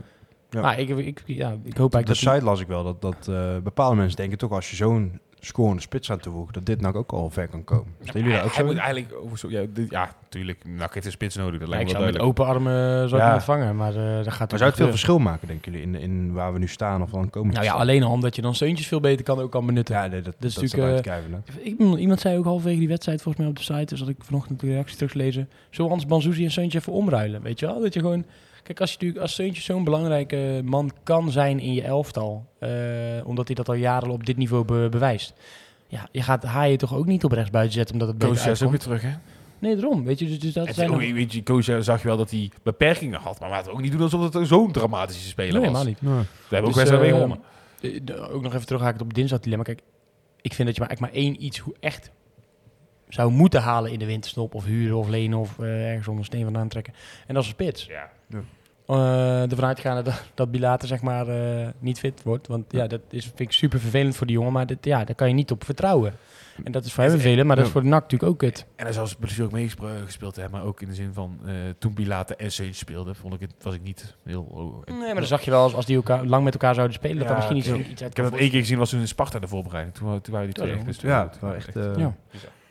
[0.50, 0.60] Ja.
[0.60, 3.00] Maar ik, ik, ja, ik hoop Op eigenlijk de dat site las ik wel dat,
[3.00, 6.80] dat eh, bepaalde mensen denken toch als je zo'n scorende spits aan toevoegt, dat dit
[6.80, 7.86] nou ook al ver kan komen.
[8.02, 8.70] Stellen jullie hij, dat ook hij zo?
[8.72, 10.64] moet eigenlijk over zo, ja, dit, ja, tuurlijk.
[10.92, 11.60] Heeft een spits nodig.
[11.60, 12.62] Dat Ja, lijkt ik me zou wel met duidelijk.
[12.62, 13.24] open armen zou ik Ja.
[13.24, 15.94] hem ontvangen, maar eh dat gaat Maar zou het veel verschil maken, denken jullie, in,
[16.00, 17.52] in waar we nu staan of dan komen?
[17.54, 19.94] Nou ja, alleen al omdat je dan steuntjes veel beter kan ook kan benutten.
[19.94, 21.60] Ja, nee, dat, Dat is dat is natuurlijk, te.
[21.62, 24.16] Ik, iemand zei ook halverwege die wedstrijd volgens mij op de site, dus dat ik
[24.18, 25.48] vanochtend de reactie teruglezen.
[25.70, 27.80] Zullen we anders Banzuzi en Seuntje even omruilen, weet je wel?
[27.80, 28.24] Dat je gewoon...
[28.66, 32.70] Kijk, als je natuurlijk als Seuntje zo'n belangrijke man kan zijn in je elftal, eh,
[33.24, 35.32] omdat hij dat al jaren op dit niveau be- bewijst.
[35.88, 38.46] Ja, je gaat Haaien toch ook niet op rechts buiten zetten omdat het beter Koos
[38.46, 39.12] is ook weer terug, hè?
[39.58, 40.04] Nee, daarom.
[40.04, 42.16] Weet je, dus, dus dat Het, zijn ook, nog- weet je, Koos zag je wel
[42.16, 43.40] dat hij beperkingen had.
[43.40, 45.84] Maar laten we ook niet doen alsof het zo'n dramatische speler Nee, was.
[45.84, 46.00] helemaal niet.
[46.00, 47.40] We hebben ook Dus, wedstrijd mee eh, gewonnen.
[48.16, 49.64] Eh, ook nog even terughaken op het dinsdag dilemma.
[49.64, 49.80] Kijk,
[50.40, 52.10] ik vind dat je maar, eigenlijk maar één iets hoe echt
[53.08, 54.54] zou moeten halen in de winterstop.
[54.54, 56.92] Of huren of lenen of eh, ergens onder steen vandaan trekken.
[57.26, 57.86] En dat is een spits.
[57.86, 58.10] Ja.
[58.86, 62.46] Eh ervan uitgaande dat, dat Bilater zeg maar eh, niet fit wordt.
[62.46, 64.52] Want ja, dat is, vind ik super vervelend voor die jongen.
[64.52, 66.12] Maar dat, ja, daar kan je niet op vertrouwen.
[66.64, 68.66] En dat is voor hem vervelend, maar dat is voor de NAC natuurlijk ook kut.
[68.76, 71.92] En hij zou misschien ook meegespeeld hebben, maar ook in de zin van eh, toen
[71.92, 74.42] Pilate en speelde, vond ik het, was ik niet heel...
[74.42, 76.96] Oh, Nee, maar dan zag je wel als, als die elkaar, lang met elkaar zouden
[76.96, 78.90] spelen, dat Ja, er misschien iets, iets uit Ik heb dat één keer gezien, was
[78.90, 79.94] toen in Sparta de voorbereiding.
[79.96, 80.86] Toen, toen waren die twee Ja, echt.
[80.86, 81.76] Dus Ja, het echt...
[81.76, 82.14] eh, Ja.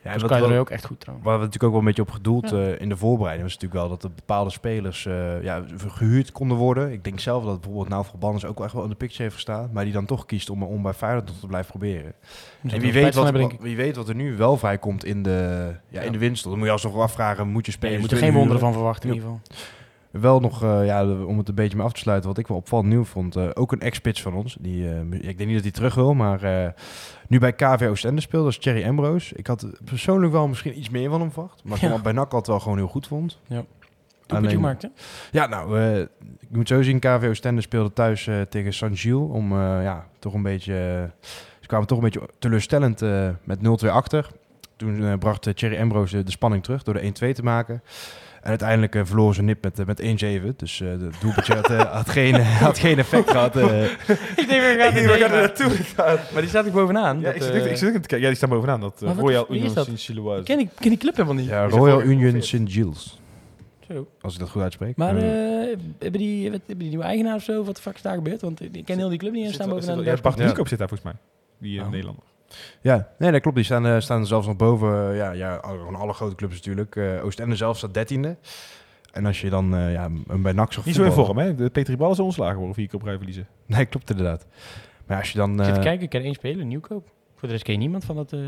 [0.06, 1.28] Ja, Dus en kan je er ook echt goed trouwens.
[1.28, 3.82] Waar we natuurlijk ook wel een beetje op gedoeld eh, in de voorbereiding was natuurlijk
[3.82, 6.92] wel dat er bepaalde spelers eh, ja, gehuurd konden worden.
[6.92, 9.36] Ik denk zelf dat bijvoorbeeld nou Banners ook wel echt wel in de picture heeft
[9.36, 12.14] gestaan, maar die dan toch kiest om, om bij Feyenoord te blijven proberen.
[12.62, 15.72] Dus En wie weet, wat, hebben, wie weet wat er nu wel vrijkomt in de,
[15.88, 16.44] ja, in de winst.
[16.44, 17.96] Dan moet je alsnog afvragen, moet je spelen?
[17.96, 19.58] je moet er geen wonderen van verwachten in ieder geval.
[20.22, 22.58] Wel nog, eh, ja, om het een beetje mee af te sluiten, wat ik wel
[22.58, 23.36] opvallend nieuw vond.
[23.36, 24.58] eh, ook een ex-spits van ons.
[24.60, 26.74] Die, eh, ik denk niet dat hij terug wil, maar
[27.28, 29.36] nu bij KV Oostende speelt, dat is Thierry Ambrose.
[29.36, 31.62] Ik had persoonlijk wel misschien iets meer van hem verwacht.
[31.64, 31.90] Maar ik Ja.
[31.90, 33.40] vond bij NAC altijd wel gewoon heel goed vond.
[33.48, 33.68] Doelpuntje
[34.36, 34.88] Alleen- gemaakt, hè?
[35.32, 35.80] Ja, nou,
[36.40, 39.30] ik moet zo zien, KV Oostende speelde thuis tegen San Gilles.
[39.30, 41.10] Om, ja, toch een beetje...
[41.60, 43.02] ze kwamen toch een beetje teleurstellend
[43.44, 44.28] met 0-2 achter.
[44.76, 47.82] Toen bracht Thierry Ambrose de spanning terug door de 1-2 te maken.
[48.46, 50.56] En uiteindelijk eh, verloren ze nip met, eh, met 1-7.
[50.56, 53.56] Dus eh de doelpuntje had, had, geen, had geen effect gehad.
[53.56, 53.84] eh.
[54.42, 55.72] Ik denk, we gaan We gaan er naartoe.
[56.34, 57.18] Maar die staat er bovenaan.
[57.20, 58.20] Ja, dat, ik zit, ik zit ook aan te kijken.
[58.20, 58.80] Ja, die staan bovenaan.
[58.80, 59.86] Dat uh, Royal Union dat?
[59.86, 60.40] Saint-Gilloise.
[60.40, 61.48] ik ken, die, ken die club helemaal niet.
[61.48, 62.44] Ja, Royal dat Union ongeveer?
[62.68, 62.72] St.
[62.74, 63.20] Gilles.
[63.92, 64.08] Zo.
[64.22, 64.96] Als ik dat goed uitspreek.
[64.98, 67.64] Maar hebben, die, wat- hebben die nieuwe eigenaar of zo?
[67.64, 68.42] Wat de fuck is daar gebeurd?
[68.42, 70.04] Want ik ken heel die club niet en staan bovenaan.
[70.04, 70.38] Ja, Bart.
[70.38, 71.20] Nieuwkoop zit daar volgens mij.
[71.70, 71.90] Die Oh.
[71.90, 72.24] Nederlander.
[72.82, 73.56] Ja, nee, dat klopt.
[73.56, 75.10] Die staan, eh, staan zelfs nog boven.
[75.10, 76.96] eh, ja, ja, gewoon alle grote clubs natuurlijk.
[76.96, 78.38] Eh Oostende zelf staat dertiende.
[79.16, 81.56] En als je dan eh, ja, hem bij NAC zag Niet zo in vorm, hè?
[81.56, 83.48] De Petri Bal is ontslagen geworden, vier keer op rij verliezen.
[83.66, 84.48] Nee, klopt inderdaad.
[85.08, 85.60] Maar als je dan...
[85.60, 87.08] Ik zit te eh, kijken, ik ken één speler, Nieuwkoop.
[87.36, 88.40] Voor de rest ken je niemand van dat uh,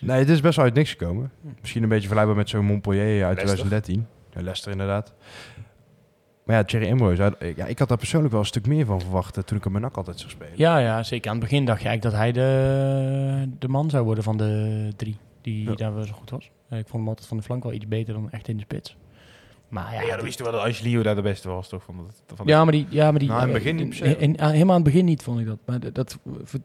[0.00, 1.30] Nee, het is best wel uit niks gekomen.
[1.40, 1.48] Hm.
[1.60, 3.66] Misschien een beetje vergelijkbaar met zo'n Montpellier uit Leicester.
[3.68, 4.06] 2013.
[4.30, 5.14] Ja, Leicester inderdaad.
[6.46, 9.00] Maar ja, Thierry Ambrose, hij- ja, ik had daar persoonlijk wel een stuk meer van
[9.00, 10.52] verwacht eh, toen ik hem bij NAC altijd zag spelen.
[10.56, 11.30] Ja, ja, zeker.
[11.30, 14.88] Aan het begin dacht je eigenlijk dat hij de, de man zou worden van de
[14.96, 15.16] drie.
[15.40, 15.74] Die Ja.
[15.74, 16.50] daar wel zo goed was.
[16.68, 18.62] Eh, ik vond hem altijd van de flank wel iets beter dan echt in de
[18.62, 18.96] spits.
[19.68, 21.82] Maar ja, Ja, dan wist je wel dat Angelino daar de beste was, toch?
[21.84, 22.86] Van dat, van Ja, maar die...
[22.90, 24.16] Ja, maar die Nou, in het eh, begin niet in- per se.
[24.18, 25.58] in- in- helemaal aan het begin niet, vond ik dat.
[25.66, 26.18] Maar dat, dat,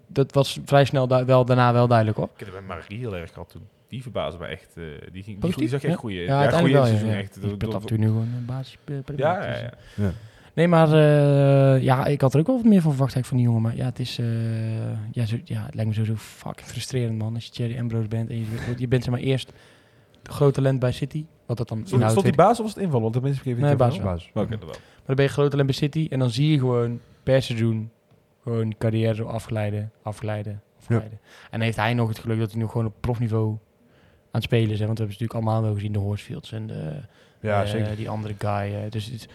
[0.08, 2.30] dat was vrij snel da- wel, daarna wel duidelijk, hoor.
[2.34, 3.62] Ik heb het bij Marie heel erg gehad toen.
[3.92, 4.78] Die verbaasde me echt.
[4.78, 6.16] eh, die, ging, die, zag echt goede.
[6.16, 7.16] Ja, Ja, goede seizoen ja.
[7.16, 7.34] echt.
[7.34, 8.78] Speelt door- natuurlijk nu gewoon een basis.
[8.86, 9.72] eh, Ja, ja, eh, ja.
[9.96, 10.12] Ja.
[10.54, 13.46] Nee, maar eh, ja, ik had er ook wel wat meer van verwacht van die
[13.46, 13.62] jongen.
[13.62, 14.26] Maar ja, het is, eh,
[15.12, 17.34] ja, zo, ja, het lijkt me sowieso fucking frustrerend, man.
[17.34, 18.46] Als je Thierry Ambrose bent en je,
[18.78, 19.54] je bent zeg maar eerst
[20.24, 21.26] groot talent bij City.
[21.46, 22.38] Wat dat dan inhoudt, stond die ik.
[22.38, 23.02] basis of was het invallen?
[23.02, 24.04] Want de mensen geven Nee, over.
[24.04, 24.30] Basis.
[24.34, 24.68] Oké, dat wel.
[24.70, 27.92] Maar dan ben je groot talent bij City en dan zie je gewoon per seizoen
[28.44, 31.20] gewoon carrière zo afglijden, afglijden, afglijden.
[31.52, 33.58] En heeft hij nog het geluk dat hij nog gewoon op profniveau
[34.32, 34.80] aan het spelen is.
[34.80, 34.86] Hè?
[34.86, 37.02] Want we hebben ze natuurlijk allemaal wel gezien, de Horsfields en de,
[37.42, 37.96] Ja, eh, zeker.
[37.96, 38.74] die andere guy.
[38.76, 39.28] eh, dus het,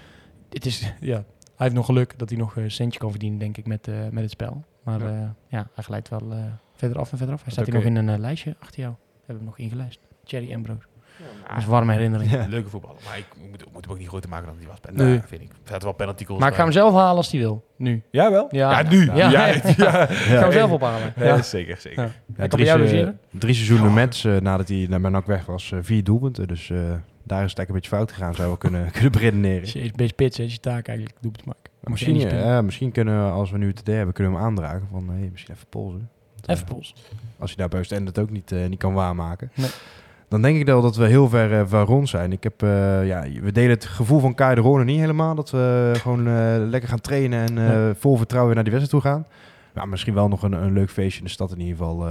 [0.51, 1.25] het is, ja, hij
[1.57, 4.23] heeft nog geluk dat hij nog een centje kan verdienen, denk ik, met, eh, met
[4.23, 4.65] het spel.
[4.83, 5.35] Maar Ja.
[5.49, 6.33] ja, hij glijdt wel
[6.73, 7.43] verder af en verder af.
[7.43, 8.93] Hij staat hier nog in een lijstje achter jou.
[8.93, 10.01] We hebben hem nog ingelijst.
[10.25, 10.87] Cherry Ambrose.
[11.49, 12.31] Dat is een warme herinnering.
[12.31, 12.47] Ja.
[12.49, 12.97] Leuke voetballer.
[13.09, 14.79] Maar ik moet, moet hem ook niet groter maken dan die was.
[14.93, 15.07] Nee.
[15.07, 15.21] Nee.
[15.27, 15.49] vind ik.
[15.49, 18.03] Er zaten wel penalty goals Maar ik ga hem zelf halen als hij wil, nu.
[18.11, 18.49] Ja, wel?
[18.51, 18.81] Ja.
[18.81, 19.05] Ja, nu.
[19.05, 19.15] Ja.
[19.15, 19.47] Ja, ja.
[19.47, 20.09] Ja.
[20.09, 21.13] Ik ga hem zelf ophalen.
[21.17, 21.43] Ja, Ja.
[21.43, 22.13] zeker, zeker.
[22.49, 26.49] Drie, drie seizoenen met eh, nadat hij naar NAC weg was, eh, vier doelpunten.
[26.49, 29.63] Dus eh, daar is het eigenlijk een beetje fout gegaan, zou we kunnen, kunnen beredeneren.
[29.63, 30.45] Is is best spits, hè?
[30.45, 31.63] Is je taak eigenlijk doelpunt maken.
[31.81, 34.89] Misschien, ja, misschien kunnen we, als we nu het idee hebben, kunnen we hem aandragen
[34.91, 36.09] van hey, misschien even polsen.
[36.47, 36.95] Even pols.
[37.39, 39.51] Als je daar bij Oostende het ook niet, niet kan waarmaken.
[39.55, 39.71] Nee.
[40.29, 42.33] Dan denk ik wel dat we heel ver eh, van rond zijn.
[42.33, 45.35] Ik heb, eh, ja, we delen het gevoel van Kai de Rone niet helemaal.
[45.35, 49.27] Dat we gewoon eh, lekker gaan trainen en vol vertrouwen naar die wedstrijd toe gaan.
[49.75, 52.07] Maar misschien wel nog een, een leuk feestje in de stad in ieder geval.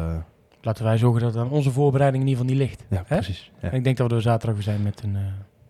[0.61, 2.85] Laten wij zorgen dat het aan onze voorbereiding in ieder geval niet ligt.
[2.89, 3.15] ja, Hè?
[3.15, 3.51] precies.
[3.61, 3.69] Ja.
[3.69, 5.17] En ik denk dat we er zaterdag weer zijn met een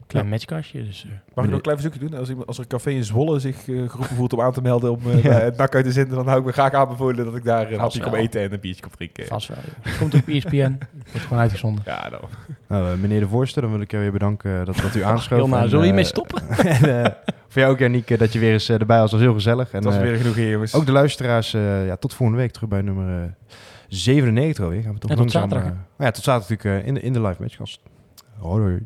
[0.08, 0.84] klein matchkastje.
[0.86, 2.20] Dus, eh, Mag ik nog een klein verzoekje doen?
[2.20, 4.62] Als, iemand, als er een café in Zwolle zich eh, geroepen voelt om aan te
[4.62, 5.30] melden om eh, Ja.
[5.30, 7.72] bij het nak uit te zenden, dan hou ik me graag aanbevolen dat ik daar
[7.72, 9.26] een hapje kom eten en een biertje kom drinken.
[9.26, 9.58] vast wel.
[9.82, 10.78] Het komt op ESPN.
[11.12, 11.84] Wordt gewoon uitgezonden.
[11.86, 12.20] Ja, dan.
[12.68, 15.52] Nou, meneer de voorzitter, dan wil ik jou weer bedanken dat, dat u aanschoof.
[15.52, 16.48] En, Zullen we hiermee stoppen?
[16.50, 17.16] en,
[17.48, 19.12] voor jou ook, Janiek, dat je weer eens erbij was.
[19.12, 19.70] was heel gezellig.
[19.72, 20.74] En, Het was weer genoeg hier, jongens.
[20.74, 23.30] Ook de luisteraars, eh, ja, tot volgende week terug bij nummer eh,
[23.88, 24.82] 97 alweer.
[24.82, 27.42] Gaan we toch Ja, tot zaterdag, ja, tot zaterdag natuurlijk in, de, in de live
[27.42, 27.80] matchkast.
[28.38, 28.86] Hoi, hoi.